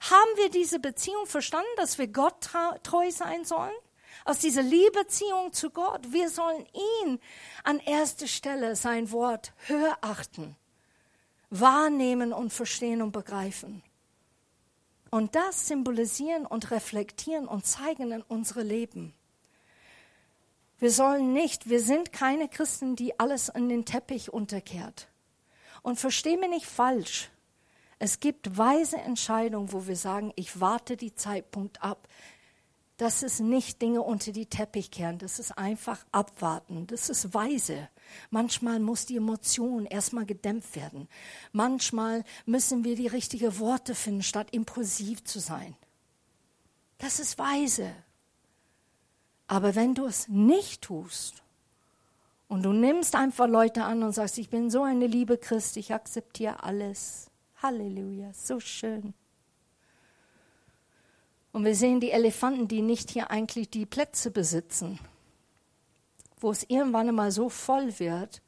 Haben 0.00 0.36
wir 0.36 0.50
diese 0.50 0.78
Beziehung 0.78 1.26
verstanden, 1.26 1.68
dass 1.76 1.98
wir 1.98 2.08
Gott 2.08 2.48
treu 2.82 3.10
sein 3.10 3.44
sollen? 3.44 3.74
aus 4.24 4.38
dieser 4.38 4.62
Liebeziehung 4.62 5.52
zu 5.52 5.70
Gott. 5.70 6.12
Wir 6.12 6.30
sollen 6.30 6.66
ihn 7.02 7.20
an 7.64 7.78
erster 7.80 8.26
Stelle 8.26 8.76
sein 8.76 9.10
Wort 9.12 9.52
höher 9.66 9.98
achten, 10.00 10.56
wahrnehmen 11.50 12.32
und 12.32 12.52
verstehen 12.52 13.02
und 13.02 13.12
begreifen. 13.12 13.82
Und 15.10 15.34
das 15.34 15.66
symbolisieren 15.66 16.46
und 16.46 16.70
reflektieren 16.70 17.48
und 17.48 17.66
zeigen 17.66 18.12
in 18.12 18.22
unsere 18.22 18.62
Leben. 18.62 19.14
Wir 20.80 20.90
sollen 20.90 21.32
nicht, 21.32 21.68
wir 21.68 21.80
sind 21.80 22.12
keine 22.12 22.48
Christen, 22.48 22.96
die 22.96 23.20
alles 23.20 23.48
in 23.48 23.68
den 23.68 23.84
Teppich 23.84 24.32
unterkehrt. 24.32 25.08
Und 25.82 26.00
versteh 26.00 26.36
mir 26.36 26.48
nicht 26.48 26.66
falsch. 26.66 27.30
Es 27.98 28.18
gibt 28.18 28.58
weise 28.58 28.96
Entscheidungen, 28.96 29.72
wo 29.72 29.86
wir 29.86 29.96
sagen, 29.96 30.32
ich 30.34 30.60
warte 30.60 30.96
die 30.96 31.14
Zeitpunkt 31.14 31.82
ab 31.82 32.08
das 33.00 33.22
ist 33.22 33.40
nicht 33.40 33.80
Dinge 33.80 34.02
unter 34.02 34.30
die 34.30 34.44
Teppich 34.44 34.90
kehren, 34.90 35.16
das 35.16 35.38
ist 35.38 35.52
einfach 35.52 36.04
abwarten, 36.12 36.86
das 36.86 37.08
ist 37.08 37.32
weise. 37.32 37.88
Manchmal 38.28 38.78
muss 38.78 39.06
die 39.06 39.16
Emotion 39.16 39.86
erstmal 39.86 40.26
gedämpft 40.26 40.76
werden. 40.76 41.08
Manchmal 41.52 42.24
müssen 42.44 42.84
wir 42.84 42.96
die 42.96 43.06
richtigen 43.06 43.58
Worte 43.58 43.94
finden, 43.94 44.22
statt 44.22 44.48
impulsiv 44.50 45.24
zu 45.24 45.40
sein. 45.40 45.74
Das 46.98 47.20
ist 47.20 47.38
weise. 47.38 47.90
Aber 49.50 49.74
wenn 49.74 49.96
du 49.96 50.06
es 50.06 50.28
nicht 50.28 50.82
tust 50.82 51.42
und 52.46 52.62
du 52.62 52.72
nimmst 52.72 53.16
einfach 53.16 53.48
Leute 53.48 53.82
an 53.82 54.04
und 54.04 54.12
sagst, 54.12 54.38
ich 54.38 54.48
bin 54.48 54.70
so 54.70 54.84
eine 54.84 55.08
liebe 55.08 55.38
Christ, 55.38 55.76
ich 55.76 55.92
akzeptiere 55.92 56.62
alles. 56.62 57.32
Halleluja, 57.60 58.32
so 58.32 58.60
schön. 58.60 59.12
Und 61.50 61.64
wir 61.64 61.74
sehen 61.74 61.98
die 61.98 62.12
Elefanten, 62.12 62.68
die 62.68 62.80
nicht 62.80 63.10
hier 63.10 63.32
eigentlich 63.32 63.68
die 63.68 63.86
Plätze 63.86 64.30
besitzen, 64.30 65.00
wo 66.38 66.52
es 66.52 66.62
irgendwann 66.68 67.08
einmal 67.08 67.32
so 67.32 67.48
voll 67.48 67.98
wird, 67.98 68.42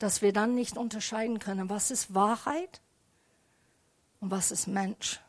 dass 0.00 0.22
wir 0.22 0.32
dann 0.32 0.56
nicht 0.56 0.76
unterscheiden 0.76 1.38
können, 1.38 1.70
was 1.70 1.92
ist 1.92 2.16
Wahrheit 2.16 2.80
und 4.18 4.32
was 4.32 4.50
ist 4.50 4.66
Mensch. 4.66 5.20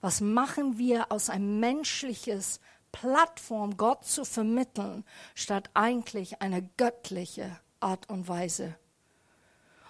Was 0.00 0.20
machen 0.20 0.78
wir 0.78 1.10
aus 1.10 1.28
einem 1.28 1.58
menschliches 1.58 2.60
Plattform, 2.92 3.76
Gott 3.76 4.04
zu 4.04 4.24
vermitteln, 4.24 5.04
statt 5.34 5.70
eigentlich 5.74 6.42
eine 6.42 6.62
göttliche 6.76 7.58
Art 7.80 8.08
und 8.08 8.28
Weise? 8.28 8.76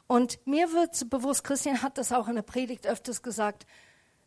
Und 0.06 0.44
mir 0.46 0.72
wird 0.72 1.08
bewusst, 1.08 1.44
Christian 1.44 1.82
hat 1.82 1.96
das 1.96 2.12
auch 2.12 2.28
in 2.28 2.34
der 2.34 2.42
Predigt 2.42 2.86
öfters 2.86 3.22
gesagt, 3.22 3.66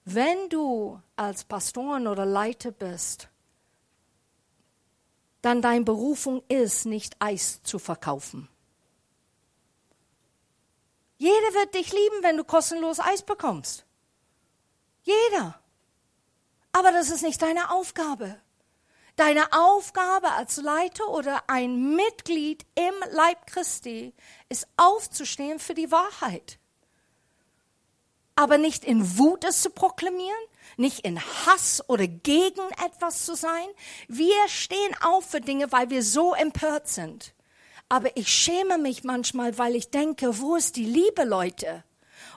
wenn 0.05 0.49
du 0.49 1.01
als 1.15 1.43
Pastoren 1.43 2.07
oder 2.07 2.25
Leiter 2.25 2.71
bist, 2.71 3.29
dann 5.41 5.61
deine 5.61 5.83
Berufung 5.83 6.41
ist, 6.47 6.85
nicht 6.85 7.17
Eis 7.19 7.61
zu 7.63 7.79
verkaufen. 7.79 8.47
Jeder 11.17 11.53
wird 11.53 11.75
dich 11.75 11.91
lieben, 11.91 12.21
wenn 12.21 12.37
du 12.37 12.43
kostenlos 12.43 12.99
Eis 12.99 13.21
bekommst. 13.21 13.85
Jeder. 15.03 15.59
Aber 16.71 16.91
das 16.91 17.09
ist 17.09 17.23
nicht 17.23 17.41
deine 17.41 17.71
Aufgabe. 17.71 18.41
Deine 19.15 19.53
Aufgabe 19.53 20.31
als 20.31 20.57
Leiter 20.57 21.07
oder 21.09 21.43
ein 21.47 21.95
Mitglied 21.95 22.65
im 22.75 22.93
Leib 23.11 23.45
Christi 23.47 24.13
ist 24.49 24.67
aufzustehen 24.77 25.59
für 25.59 25.75
die 25.75 25.91
Wahrheit 25.91 26.57
aber 28.35 28.57
nicht 28.57 28.83
in 28.83 29.17
Wut 29.17 29.43
es 29.43 29.61
zu 29.61 29.69
proklamieren, 29.69 30.31
nicht 30.77 31.01
in 31.01 31.19
Hass 31.19 31.83
oder 31.87 32.07
gegen 32.07 32.61
etwas 32.85 33.25
zu 33.25 33.35
sein. 33.35 33.67
Wir 34.07 34.47
stehen 34.47 34.95
auf 35.01 35.25
für 35.25 35.41
Dinge, 35.41 35.71
weil 35.71 35.89
wir 35.89 36.03
so 36.03 36.33
empört 36.33 36.87
sind. 36.87 37.33
Aber 37.89 38.15
ich 38.17 38.29
schäme 38.29 38.77
mich 38.77 39.03
manchmal, 39.03 39.57
weil 39.57 39.75
ich 39.75 39.91
denke, 39.91 40.39
wo 40.39 40.55
ist 40.55 40.77
die 40.77 40.85
Liebe, 40.85 41.25
Leute? 41.25 41.83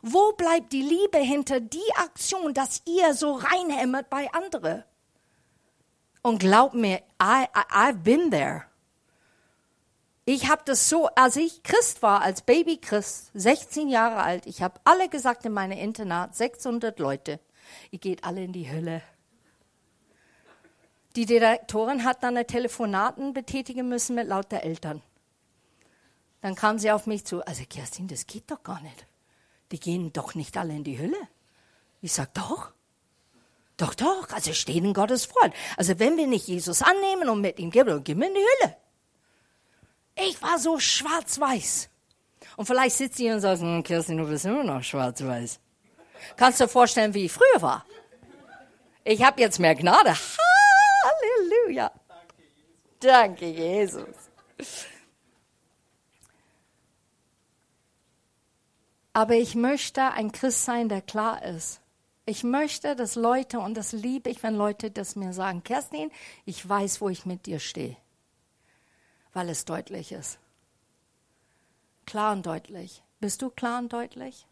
Wo 0.03 0.33
bleibt 0.33 0.73
die 0.73 0.83
Liebe 0.83 1.19
hinter 1.19 1.61
die 1.61 1.95
Aktion, 1.97 2.53
dass 2.53 2.83
ihr 2.85 3.15
so 3.15 3.33
reinhämmert 3.33 4.11
bei 4.11 4.31
anderen? 4.33 4.85
Und 6.27 6.41
glaub 6.41 6.75
mir, 6.75 7.05
I, 7.23 7.45
I, 7.55 7.73
I've 7.73 8.03
been 8.03 8.33
there. 8.33 8.65
Ich 10.25 10.51
habe 10.51 10.63
das 10.65 10.89
so, 10.89 11.07
als 11.07 11.37
ich 11.37 11.63
Christ 11.63 12.03
war, 12.03 12.21
als 12.21 12.43
Baby 12.43 12.79
Christ, 12.79 13.31
16 13.35 13.89
Jahre 13.89 14.25
alt, 14.25 14.45
ich 14.47 14.61
habe 14.61 14.81
alle 14.83 15.09
gesagt 15.09 15.45
in 15.45 15.53
meinem 15.53 15.79
Internat, 15.79 16.35
600 16.35 16.99
Leute, 16.99 17.39
ihr 17.93 18.01
geht 18.01 18.25
alle 18.25 18.43
in 18.43 18.53
die 18.53 18.69
Hölle. 18.69 19.03
Die 21.15 21.27
Direktorin 21.27 22.03
hat 22.03 22.25
dann 22.25 22.37
eine 22.37 22.45
Telefonaten 22.45 23.33
betätigen 23.33 23.89
müssen 23.89 24.17
mit 24.17 24.27
lauter 24.27 24.65
Eltern. 24.65 25.03
Dann 26.41 26.57
kam 26.57 26.81
sie 26.81 26.91
auf 26.91 27.07
mich 27.07 27.25
zu, 27.25 27.47
also 27.47 27.63
Kerstin, 27.71 28.09
das 28.09 28.27
geht 28.27 28.51
doch 28.51 28.65
gar 28.65 28.81
nicht. 28.81 29.07
Die 29.71 29.79
gehen 29.79 30.13
doch 30.13 30.35
nicht 30.35 30.57
alle 30.57 30.75
in 30.75 30.83
die 30.83 30.99
Hölle. 30.99 31.29
Ich 32.01 32.13
sag 32.13 32.35
doch. 32.35 32.73
Doch, 33.77 33.95
doch, 33.95 34.29
also 34.33 34.53
stehen 34.55 34.87
in 34.87 34.95
Gottes 34.95 35.27
Freund. 35.27 35.53
Also 35.77 35.99
wenn 35.99 36.17
wir 36.17 36.27
nicht 36.27 36.49
Jesus 36.49 36.83
annehmen 36.83 37.29
und 37.29 37.43
mit 37.43 37.59
ihm 37.59 37.71
gehen, 37.71 37.87
dann 37.87 38.03
gehen 38.03 38.19
wir 38.19 38.29
in 38.29 38.35
die 38.35 38.41
Hölle. 38.41 38.77
Ich 40.29 40.41
war 40.41 40.59
so 40.59 40.79
schwarz-weiß. 40.79 41.91
Und 42.57 42.67
vielleicht 42.67 42.97
sitzt 42.97 43.21
ihr 43.21 43.35
und 43.35 43.41
sagt, 43.41 43.61
hm, 43.61 43.83
Kerstin, 43.83 44.17
du 44.17 44.27
bist 44.27 44.47
immer 44.47 44.65
noch 44.65 44.83
schwarz-weiß. 44.83 45.61
Kannst 46.37 46.61
du 46.61 46.65
dir 46.65 46.69
vorstellen, 46.69 47.13
wie 47.13 47.27
ich 47.27 47.33
früher 47.33 47.61
war? 47.61 47.85
Ich 49.05 49.23
habe 49.23 49.41
jetzt 49.41 49.61
mehr 49.61 49.75
Gnade. 49.75 50.17
Halleluja. 51.05 51.93
Danke, 52.99 53.47
Jesus. 53.47 54.09
Aber 59.13 59.35
ich 59.35 59.55
möchte 59.55 60.03
ein 60.03 60.33
Christ 60.33 60.65
sein, 60.65 60.89
der 60.89 61.03
klar 61.03 61.43
ist. 61.43 61.81
Ich 62.27 62.45
möchte, 62.45 62.97
dass 62.97 63.15
Leute, 63.15 63.61
und 63.61 63.75
das 63.75 63.93
liebe 63.93 64.29
ich, 64.29 64.43
wenn 64.43 64.55
Leute 64.55 64.91
das 64.91 65.17
mir 65.17 65.33
sagen, 65.33 65.63
Kerstin, 65.63 66.11
ich 66.45 66.69
weiß, 66.69 67.01
wo 67.01 67.09
ich 67.09 67.25
mit 67.25 67.47
dir 67.47 67.61
stehe, 67.61 67.97
weil 69.33 69.49
es 69.49 69.65
deutlich 69.65 70.13
ist. 70.13 70.39
Klar 72.05 72.33
und 72.33 72.45
deutlich. 72.45 73.03
Bist 73.21 73.43
du 73.43 73.51
klar 73.51 73.79
und 73.79 73.93
deutlich? 73.93 74.47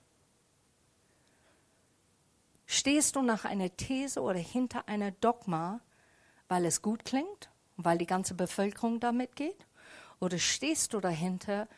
Stehst 2.67 3.17
du 3.17 3.23
nach 3.23 3.45
einer 3.45 3.77
These 3.77 4.21
oder 4.21 4.39
hinter 4.39 4.89
einer 4.89 5.11
Dogma, 5.11 5.81
weil 6.49 6.65
es 6.65 6.81
gut 6.81 7.05
klingt 7.05 7.51
weil 7.77 7.99
die 7.99 8.07
ganze 8.07 8.35
Bevölkerung 8.35 9.01
damit 9.01 9.37
geht? 9.37 9.67
Oder 10.21 10.39
stehst 10.39 10.95
du 10.95 11.01
dahinter, 11.01 11.69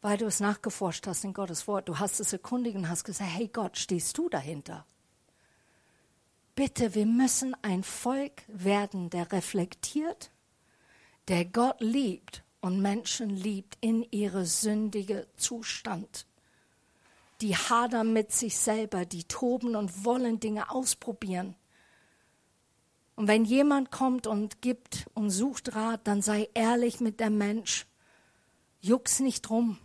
weil 0.00 0.16
du 0.16 0.26
es 0.26 0.40
nachgeforscht 0.40 1.06
hast 1.06 1.24
in 1.24 1.34
Gottes 1.34 1.66
Wort? 1.66 1.88
Du 1.88 1.98
hast 1.98 2.20
es 2.20 2.32
erkundigt 2.32 2.76
und 2.76 2.88
hast 2.88 3.04
gesagt, 3.04 3.30
hey 3.30 3.48
Gott, 3.48 3.76
stehst 3.76 4.16
du 4.16 4.28
dahinter? 4.28 4.86
Bitte, 6.60 6.94
wir 6.94 7.06
müssen 7.06 7.56
ein 7.62 7.82
Volk 7.82 8.42
werden, 8.46 9.08
der 9.08 9.32
reflektiert, 9.32 10.30
der 11.28 11.46
Gott 11.46 11.80
liebt 11.80 12.44
und 12.60 12.82
Menschen 12.82 13.30
liebt 13.30 13.78
in 13.80 14.06
ihre 14.10 14.44
sündige 14.44 15.26
Zustand 15.36 16.26
die 17.40 17.56
hadern 17.56 18.12
mit 18.12 18.32
sich 18.32 18.58
selber, 18.58 19.06
die 19.06 19.24
toben 19.24 19.74
und 19.74 20.04
wollen 20.04 20.38
Dinge 20.38 20.70
ausprobieren. 20.70 21.56
Und 23.16 23.26
wenn 23.26 23.46
jemand 23.46 23.90
kommt 23.90 24.26
und 24.26 24.60
gibt 24.60 25.06
und 25.14 25.30
sucht 25.30 25.74
Rat, 25.74 26.02
dann 26.04 26.20
sei 26.20 26.50
ehrlich 26.52 27.00
mit 27.00 27.20
dem 27.20 27.38
Mensch. 27.38 27.86
Juck's 28.82 29.20
nicht 29.20 29.48
drum, 29.48 29.78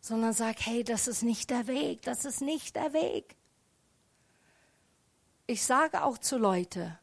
sondern 0.00 0.32
sag, 0.32 0.56
hey, 0.66 0.82
das 0.82 1.06
ist 1.06 1.22
nicht 1.22 1.50
der 1.50 1.68
Weg, 1.68 2.02
das 2.02 2.24
ist 2.24 2.40
nicht 2.40 2.74
der 2.74 2.92
Weg. 2.92 3.35
Ich 5.46 5.64
sage 5.64 6.02
auch 6.02 6.18
zu 6.18 6.38
Leuten, 6.38 6.98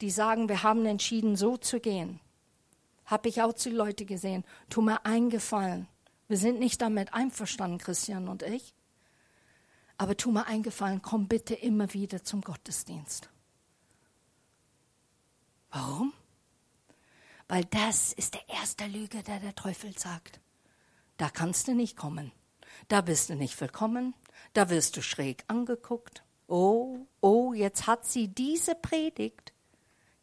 die 0.00 0.10
sagen, 0.10 0.48
wir 0.48 0.62
haben 0.62 0.86
entschieden, 0.86 1.36
so 1.36 1.56
zu 1.56 1.80
gehen. 1.80 2.20
Habe 3.04 3.28
ich 3.28 3.42
auch 3.42 3.54
zu 3.54 3.70
Leuten 3.70 4.06
gesehen, 4.06 4.44
tu 4.70 4.82
mir 4.82 5.04
eingefallen. 5.04 5.88
Wir 6.28 6.36
sind 6.36 6.60
nicht 6.60 6.80
damit 6.80 7.12
einverstanden, 7.14 7.78
Christian 7.78 8.28
und 8.28 8.42
ich. 8.42 8.74
Aber 9.96 10.16
tu 10.16 10.30
mir 10.30 10.46
eingefallen, 10.46 11.02
komm 11.02 11.26
bitte 11.26 11.54
immer 11.54 11.92
wieder 11.92 12.22
zum 12.22 12.42
Gottesdienst. 12.42 13.30
Warum? 15.70 16.12
Weil 17.48 17.64
das 17.64 18.12
ist 18.12 18.34
der 18.34 18.48
erste 18.48 18.86
Lüge, 18.86 19.22
der 19.22 19.40
der 19.40 19.54
Teufel 19.54 19.98
sagt. 19.98 20.40
Da 21.16 21.30
kannst 21.30 21.66
du 21.66 21.74
nicht 21.74 21.96
kommen. 21.96 22.30
Da 22.86 23.00
bist 23.00 23.30
du 23.30 23.34
nicht 23.34 23.60
willkommen. 23.60 24.14
Da 24.52 24.70
wirst 24.70 24.96
du 24.96 25.02
schräg 25.02 25.44
angeguckt. 25.48 26.22
Oh, 26.48 27.06
oh, 27.20 27.52
jetzt 27.52 27.86
hat 27.86 28.06
sie 28.06 28.28
diese 28.28 28.74
Predigt 28.74 29.52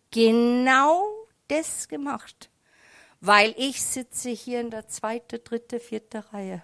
genau 0.09 1.05
das 1.47 1.87
gemacht, 1.87 2.49
weil 3.21 3.53
ich 3.57 3.81
sitze 3.81 4.31
hier 4.31 4.59
in 4.59 4.71
der 4.71 4.87
zweite, 4.87 5.39
dritte, 5.39 5.79
vierte 5.79 6.33
Reihe. 6.33 6.63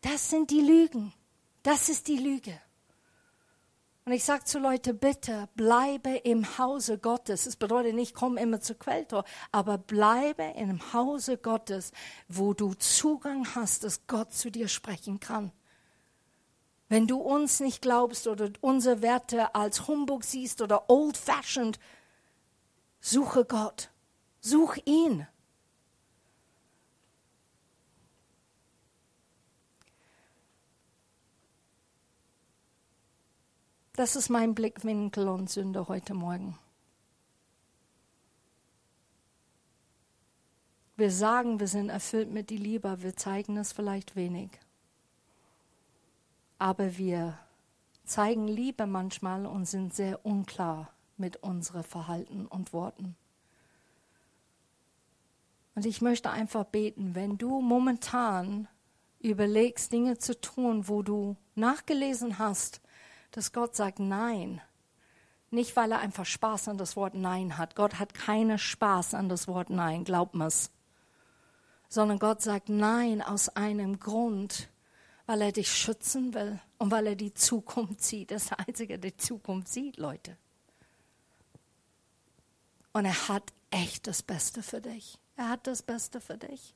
Das 0.00 0.30
sind 0.30 0.50
die 0.50 0.62
Lügen. 0.62 1.12
Das 1.62 1.90
ist 1.90 2.08
die 2.08 2.16
Lüge. 2.16 2.58
Und 4.06 4.12
ich 4.12 4.24
sage 4.24 4.44
zu 4.44 4.58
Leuten, 4.58 4.96
bitte 4.96 5.50
bleibe 5.54 6.16
im 6.16 6.56
Hause 6.56 6.96
Gottes. 6.96 7.44
Das 7.44 7.56
bedeutet 7.56 7.94
nicht, 7.94 8.14
komm 8.14 8.38
immer 8.38 8.58
zu 8.58 8.74
Quelltor, 8.74 9.24
aber 9.52 9.76
bleibe 9.76 10.44
im 10.56 10.94
Hause 10.94 11.36
Gottes, 11.36 11.92
wo 12.26 12.54
du 12.54 12.72
Zugang 12.72 13.54
hast, 13.54 13.84
dass 13.84 14.06
Gott 14.06 14.32
zu 14.32 14.50
dir 14.50 14.68
sprechen 14.68 15.20
kann. 15.20 15.52
Wenn 16.88 17.06
du 17.06 17.18
uns 17.18 17.60
nicht 17.60 17.82
glaubst 17.82 18.26
oder 18.26 18.50
unsere 18.60 19.02
Werte 19.02 19.54
als 19.54 19.86
Humbug 19.88 20.24
siehst 20.24 20.62
oder 20.62 20.88
old-fashioned, 20.88 21.78
suche 23.00 23.44
Gott. 23.44 23.90
Such 24.40 24.78
ihn. 24.86 25.26
Das 33.92 34.14
ist 34.14 34.28
mein 34.28 34.54
Blickwinkel 34.54 35.28
und 35.28 35.50
Sünde 35.50 35.88
heute 35.88 36.14
Morgen. 36.14 36.56
Wir 40.96 41.10
sagen, 41.10 41.60
wir 41.60 41.66
sind 41.66 41.90
erfüllt 41.90 42.30
mit 42.30 42.48
die 42.48 42.56
Liebe, 42.56 43.02
wir 43.02 43.16
zeigen 43.16 43.56
es 43.56 43.72
vielleicht 43.72 44.16
wenig. 44.16 44.50
Aber 46.58 46.98
wir 46.98 47.38
zeigen 48.04 48.48
Liebe 48.48 48.86
manchmal 48.86 49.46
und 49.46 49.66
sind 49.66 49.94
sehr 49.94 50.24
unklar 50.24 50.90
mit 51.16 51.42
unseren 51.42 51.84
Verhalten 51.84 52.46
und 52.46 52.72
Worten. 52.72 53.16
Und 55.74 55.86
ich 55.86 56.00
möchte 56.00 56.30
einfach 56.30 56.64
beten, 56.64 57.14
wenn 57.14 57.38
du 57.38 57.60
momentan 57.60 58.66
überlegst, 59.20 59.92
Dinge 59.92 60.18
zu 60.18 60.40
tun, 60.40 60.88
wo 60.88 61.02
du 61.02 61.36
nachgelesen 61.54 62.38
hast, 62.38 62.80
dass 63.30 63.52
Gott 63.52 63.76
sagt 63.76 64.00
Nein. 64.00 64.60
Nicht, 65.50 65.76
weil 65.76 65.92
er 65.92 66.00
einfach 66.00 66.26
Spaß 66.26 66.68
an 66.68 66.78
das 66.78 66.96
Wort 66.96 67.14
Nein 67.14 67.56
hat. 67.58 67.74
Gott 67.74 67.98
hat 67.98 68.12
keinen 68.12 68.58
Spaß 68.58 69.14
an 69.14 69.28
das 69.28 69.48
Wort 69.48 69.70
Nein, 69.70 70.04
glaub 70.04 70.34
mir's. 70.34 70.70
Sondern 71.88 72.18
Gott 72.18 72.42
sagt 72.42 72.68
Nein 72.68 73.22
aus 73.22 73.48
einem 73.48 73.98
Grund, 73.98 74.68
weil 75.28 75.42
er 75.42 75.52
dich 75.52 75.70
schützen 75.70 76.32
will 76.32 76.58
und 76.78 76.90
weil 76.90 77.08
er 77.08 77.14
die 77.14 77.34
Zukunft 77.34 78.00
sieht. 78.00 78.30
Das 78.30 78.50
Einzige, 78.50 78.98
der 78.98 79.10
die 79.10 79.16
Zukunft 79.18 79.68
sieht, 79.68 79.98
Leute. 79.98 80.38
Und 82.94 83.04
er 83.04 83.28
hat 83.28 83.52
echt 83.70 84.06
das 84.06 84.22
Beste 84.22 84.62
für 84.62 84.80
dich. 84.80 85.18
Er 85.36 85.50
hat 85.50 85.66
das 85.66 85.82
Beste 85.82 86.22
für 86.22 86.38
dich. 86.38 86.74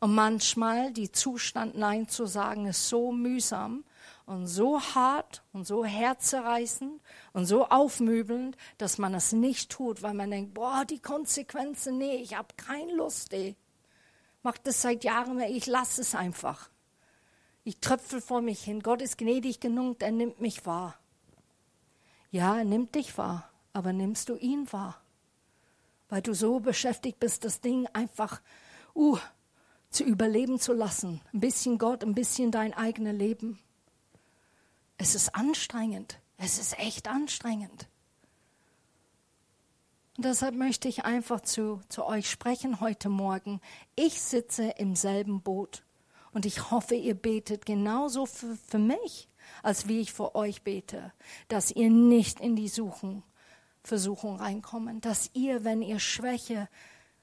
Und 0.00 0.16
manchmal 0.16 0.92
die 0.92 1.12
Zustand 1.12 1.76
Nein 1.76 2.08
zu 2.08 2.26
sagen 2.26 2.66
ist 2.66 2.88
so 2.88 3.12
mühsam 3.12 3.84
und 4.26 4.48
so 4.48 4.80
hart 4.80 5.44
und 5.52 5.64
so 5.64 5.84
herzerreißend 5.84 7.00
und 7.34 7.46
so 7.46 7.68
aufmöbelnd, 7.68 8.56
dass 8.78 8.98
man 8.98 9.14
es 9.14 9.30
nicht 9.30 9.70
tut, 9.70 10.02
weil 10.02 10.14
man 10.14 10.32
denkt, 10.32 10.54
boah, 10.54 10.84
die 10.84 10.98
Konsequenzen, 10.98 11.98
nee, 11.98 12.16
ich 12.16 12.36
habe 12.36 12.48
keine 12.56 12.94
Lust, 12.94 13.32
ey. 13.32 13.54
Mach 14.42 14.58
das 14.58 14.82
seit 14.82 15.04
Jahren, 15.04 15.38
ich 15.38 15.66
lasse 15.66 16.00
es 16.00 16.16
einfach. 16.16 16.68
Ich 17.68 17.80
tröpfel 17.80 18.22
vor 18.22 18.40
mich 18.40 18.62
hin. 18.62 18.80
Gott 18.80 19.02
ist 19.02 19.18
gnädig 19.18 19.60
genug, 19.60 20.00
er 20.00 20.10
nimmt 20.10 20.40
mich 20.40 20.64
wahr. 20.64 20.98
Ja, 22.30 22.56
er 22.56 22.64
nimmt 22.64 22.94
dich 22.94 23.18
wahr, 23.18 23.50
aber 23.74 23.92
nimmst 23.92 24.30
du 24.30 24.36
ihn 24.36 24.72
wahr? 24.72 24.98
Weil 26.08 26.22
du 26.22 26.32
so 26.32 26.60
beschäftigt 26.60 27.20
bist, 27.20 27.44
das 27.44 27.60
Ding 27.60 27.86
einfach, 27.92 28.40
uh, 28.94 29.18
zu 29.90 30.02
überleben 30.02 30.58
zu 30.58 30.72
lassen. 30.72 31.20
Ein 31.34 31.40
bisschen 31.40 31.76
Gott, 31.76 32.02
ein 32.02 32.14
bisschen 32.14 32.50
dein 32.50 32.72
eigenes 32.72 33.18
Leben. 33.18 33.58
Es 34.96 35.14
ist 35.14 35.34
anstrengend. 35.34 36.20
Es 36.38 36.58
ist 36.58 36.78
echt 36.78 37.06
anstrengend. 37.06 37.86
Und 40.16 40.24
deshalb 40.24 40.54
möchte 40.54 40.88
ich 40.88 41.04
einfach 41.04 41.42
zu, 41.42 41.82
zu 41.90 42.06
euch 42.06 42.30
sprechen 42.30 42.80
heute 42.80 43.10
Morgen. 43.10 43.60
Ich 43.94 44.22
sitze 44.22 44.70
im 44.78 44.96
selben 44.96 45.42
Boot 45.42 45.82
und 46.32 46.46
ich 46.46 46.70
hoffe, 46.70 46.94
ihr 46.94 47.14
betet 47.14 47.66
genauso 47.66 48.26
für, 48.26 48.56
für 48.56 48.78
mich, 48.78 49.28
als 49.62 49.88
wie 49.88 50.00
ich 50.00 50.12
für 50.12 50.34
euch 50.34 50.62
bete, 50.62 51.12
dass 51.48 51.70
ihr 51.70 51.90
nicht 51.90 52.40
in 52.40 52.56
die 52.56 52.68
Suchen, 52.68 53.22
Versuchung 53.82 54.36
reinkommen, 54.36 55.00
dass 55.00 55.30
ihr, 55.34 55.64
wenn 55.64 55.82
ihr 55.82 55.98
Schwäche 55.98 56.68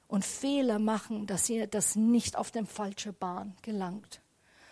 und 0.08 0.26
Fehler 0.26 0.80
machen, 0.80 1.28
dass 1.28 1.50
ihr 1.50 1.68
das 1.68 1.96
nicht 1.96 2.36
auf 2.36 2.52
den 2.52 2.66
falsche 2.66 3.14
Bahn 3.14 3.56
gelangt, 3.62 4.22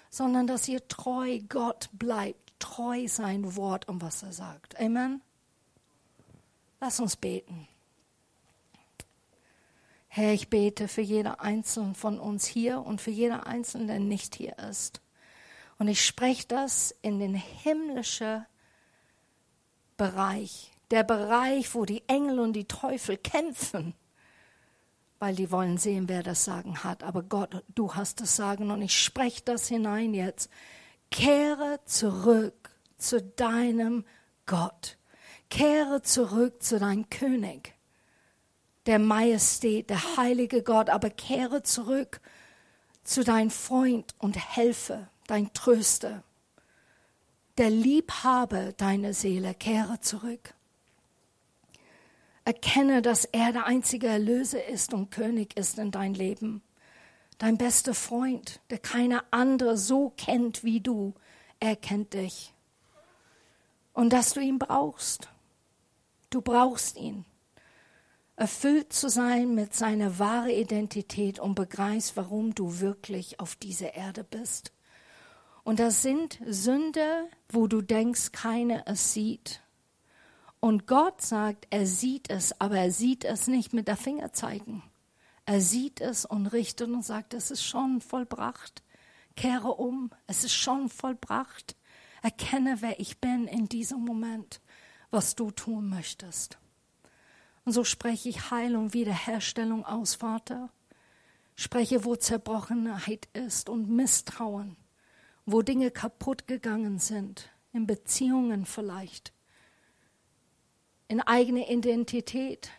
sondern 0.09 0.47
dass 0.47 0.67
ihr 0.67 0.87
treu 0.87 1.39
Gott 1.49 1.89
bleibt, 1.93 2.53
treu 2.59 3.07
sein 3.07 3.55
Wort 3.55 3.87
und 3.87 4.01
was 4.01 4.23
er 4.23 4.33
sagt. 4.33 4.79
Amen. 4.79 5.21
Lass 6.79 6.99
uns 6.99 7.15
beten. 7.15 7.67
Herr, 10.15 10.33
ich 10.33 10.49
bete 10.49 10.87
für 10.87 11.01
jeder 11.01 11.41
Einzelne 11.41 11.95
von 11.95 12.19
uns 12.19 12.45
hier 12.45 12.81
und 12.81 13.01
für 13.01 13.09
jeder 13.09 13.47
Einzelne, 13.47 13.87
der 13.87 13.99
nicht 13.99 14.35
hier 14.35 14.59
ist. 14.59 15.01
Und 15.79 15.87
ich 15.87 16.05
spreche 16.05 16.47
das 16.47 16.93
in 17.01 17.17
den 17.17 17.33
himmlischen 17.33 18.45
Bereich, 19.97 20.71
der 20.91 21.03
Bereich, 21.03 21.73
wo 21.73 21.85
die 21.85 22.07
Engel 22.07 22.39
und 22.39 22.53
die 22.53 22.67
Teufel 22.67 23.17
kämpfen 23.17 23.95
weil 25.23 25.35
die 25.35 25.51
wollen 25.51 25.77
sehen, 25.77 26.09
wer 26.09 26.21
das 26.21 26.43
Sagen 26.43 26.83
hat. 26.83 27.01
Aber 27.01 27.23
Gott, 27.23 27.63
du 27.73 27.95
hast 27.95 28.19
das 28.19 28.35
Sagen 28.35 28.71
und 28.71 28.81
ich 28.81 29.01
spreche 29.01 29.41
das 29.45 29.69
hinein 29.69 30.13
jetzt. 30.13 30.49
Kehre 31.11 31.79
zurück 31.85 32.71
zu 32.97 33.21
deinem 33.21 34.03
Gott. 34.45 34.97
Kehre 35.49 36.01
zurück 36.01 36.61
zu 36.61 36.77
deinem 36.77 37.09
König, 37.09 37.72
der 38.85 38.99
Majestät, 38.99 39.89
der 39.89 40.17
heilige 40.17 40.61
Gott, 40.63 40.89
aber 40.89 41.09
kehre 41.09 41.63
zurück 41.63 42.21
zu 43.03 43.23
dein 43.23 43.49
Freund 43.49 44.13
und 44.19 44.37
Helfer, 44.55 45.09
dein 45.27 45.53
Tröster, 45.53 46.23
der 47.57 47.69
Liebhaber 47.69 48.71
deiner 48.73 49.13
Seele, 49.13 49.53
kehre 49.53 49.99
zurück. 49.99 50.53
Erkenne, 52.45 53.01
dass 53.01 53.25
er 53.25 53.53
der 53.53 53.65
einzige 53.65 54.07
Erlöser 54.07 54.65
ist 54.65 54.93
und 54.93 55.11
König 55.11 55.55
ist 55.55 55.77
in 55.77 55.91
dein 55.91 56.13
Leben. 56.13 56.61
Dein 57.37 57.57
bester 57.57 57.93
Freund, 57.93 58.59
der 58.69 58.79
keine 58.79 59.23
andere 59.31 59.77
so 59.77 60.11
kennt 60.17 60.63
wie 60.63 60.81
du, 60.81 61.13
er 61.59 61.75
kennt 61.75 62.13
dich. 62.13 62.53
Und 63.93 64.11
dass 64.11 64.33
du 64.33 64.41
ihn 64.41 64.59
brauchst. 64.59 65.29
Du 66.29 66.41
brauchst 66.41 66.97
ihn. 66.97 67.25
Erfüllt 68.35 68.93
zu 68.93 69.09
sein 69.09 69.53
mit 69.53 69.75
seiner 69.75 70.17
wahren 70.17 70.49
Identität 70.49 71.39
und 71.39 71.53
begreifst, 71.53 72.17
warum 72.17 72.55
du 72.55 72.79
wirklich 72.79 73.39
auf 73.39 73.55
dieser 73.55 73.93
Erde 73.93 74.23
bist. 74.23 74.73
Und 75.63 75.79
das 75.79 76.01
sind 76.01 76.39
Sünde, 76.45 77.27
wo 77.49 77.67
du 77.67 77.81
denkst, 77.81 78.31
keiner 78.31 78.83
es 78.87 79.13
sieht. 79.13 79.61
Und 80.59 80.87
Gott 80.87 81.21
sagt, 81.21 81.67
er 81.69 81.85
sieht 81.85 82.29
es, 82.29 82.59
aber 82.59 82.77
er 82.77 82.91
sieht 82.91 83.23
es 83.23 83.47
nicht 83.47 83.71
mit 83.71 83.87
der 83.87 83.97
Finger 83.97 84.33
zeigen. 84.33 84.81
Er 85.45 85.61
sieht 85.61 86.01
es 86.01 86.25
und 86.25 86.47
richtet 86.47 86.89
und 86.89 87.03
sagt, 87.03 87.33
es 87.33 87.51
ist 87.51 87.63
schon 87.63 88.01
vollbracht. 88.01 88.81
Kehre 89.35 89.75
um, 89.75 90.09
es 90.25 90.43
ist 90.43 90.53
schon 90.55 90.89
vollbracht. 90.89 91.75
Erkenne, 92.21 92.77
wer 92.79 92.99
ich 92.99 93.19
bin 93.19 93.47
in 93.47 93.67
diesem 93.67 93.99
Moment, 93.99 94.59
was 95.11 95.35
du 95.35 95.51
tun 95.51 95.89
möchtest. 95.89 96.57
Und 97.65 97.71
so 97.71 97.83
spreche 97.83 98.29
ich 98.29 98.51
Heilung, 98.51 98.93
Wiederherstellung 98.93 99.85
aus, 99.85 100.15
Vater. 100.15 100.69
Spreche, 101.55 102.03
wo 102.03 102.15
Zerbrochenheit 102.15 103.27
ist 103.33 103.69
und 103.69 103.89
Misstrauen, 103.89 104.75
wo 105.45 105.61
Dinge 105.61 105.91
kaputt 105.91 106.47
gegangen 106.47 106.99
sind, 106.99 107.49
in 107.71 107.85
Beziehungen 107.85 108.65
vielleicht 108.65 109.33
in 111.13 111.21
eigene 111.21 111.69
Identität. 111.71 112.71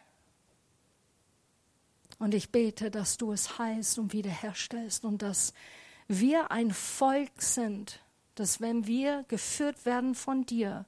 Und 2.19 2.35
ich 2.35 2.51
bete, 2.51 2.91
dass 2.91 3.17
du 3.17 3.31
es 3.31 3.59
heilst 3.59 3.99
und 3.99 4.13
wiederherstellst 4.13 5.05
und 5.05 5.23
dass 5.23 5.53
wir 6.09 6.51
ein 6.51 6.73
Volk 6.73 7.41
sind, 7.41 8.01
dass 8.35 8.61
wenn 8.61 8.89
wir 8.89 9.25
geführt 9.29 9.87
werden 9.87 10.17
von 10.17 10.45
dir, 10.47 10.85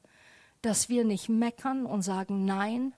dass 0.60 0.88
wir 0.88 1.04
nicht 1.04 1.28
meckern 1.28 1.86
und 1.86 2.02
sagen 2.02 2.44
Nein, 2.44 2.94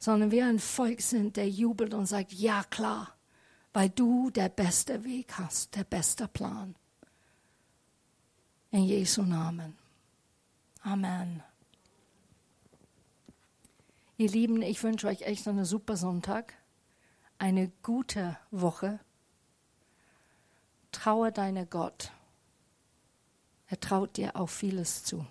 sondern 0.00 0.30
wir 0.30 0.46
ein 0.46 0.58
Volk 0.58 1.02
sind, 1.02 1.36
der 1.36 1.48
jubelt 1.48 1.94
und 1.94 2.06
sagt, 2.06 2.32
ja 2.32 2.64
klar, 2.64 3.14
weil 3.72 3.90
du 3.90 4.30
der 4.30 4.48
beste 4.48 5.04
Weg 5.04 5.38
hast, 5.38 5.76
der 5.76 5.84
beste 5.84 6.26
Plan. 6.26 6.74
In 8.72 8.84
Jesu 8.84 9.22
Namen. 9.22 9.76
Amen. 10.82 11.42
Ihr 14.16 14.30
Lieben, 14.30 14.62
ich 14.62 14.82
wünsche 14.82 15.06
euch 15.06 15.22
echt 15.22 15.46
einen 15.46 15.66
super 15.66 15.96
Sonntag, 15.96 16.54
eine 17.38 17.68
gute 17.82 18.38
Woche. 18.50 19.00
Traue 20.92 21.30
deiner 21.30 21.66
Gott. 21.66 22.10
Er 23.68 23.78
traut 23.78 24.16
dir 24.16 24.34
auch 24.36 24.48
vieles 24.48 25.04
zu. 25.04 25.26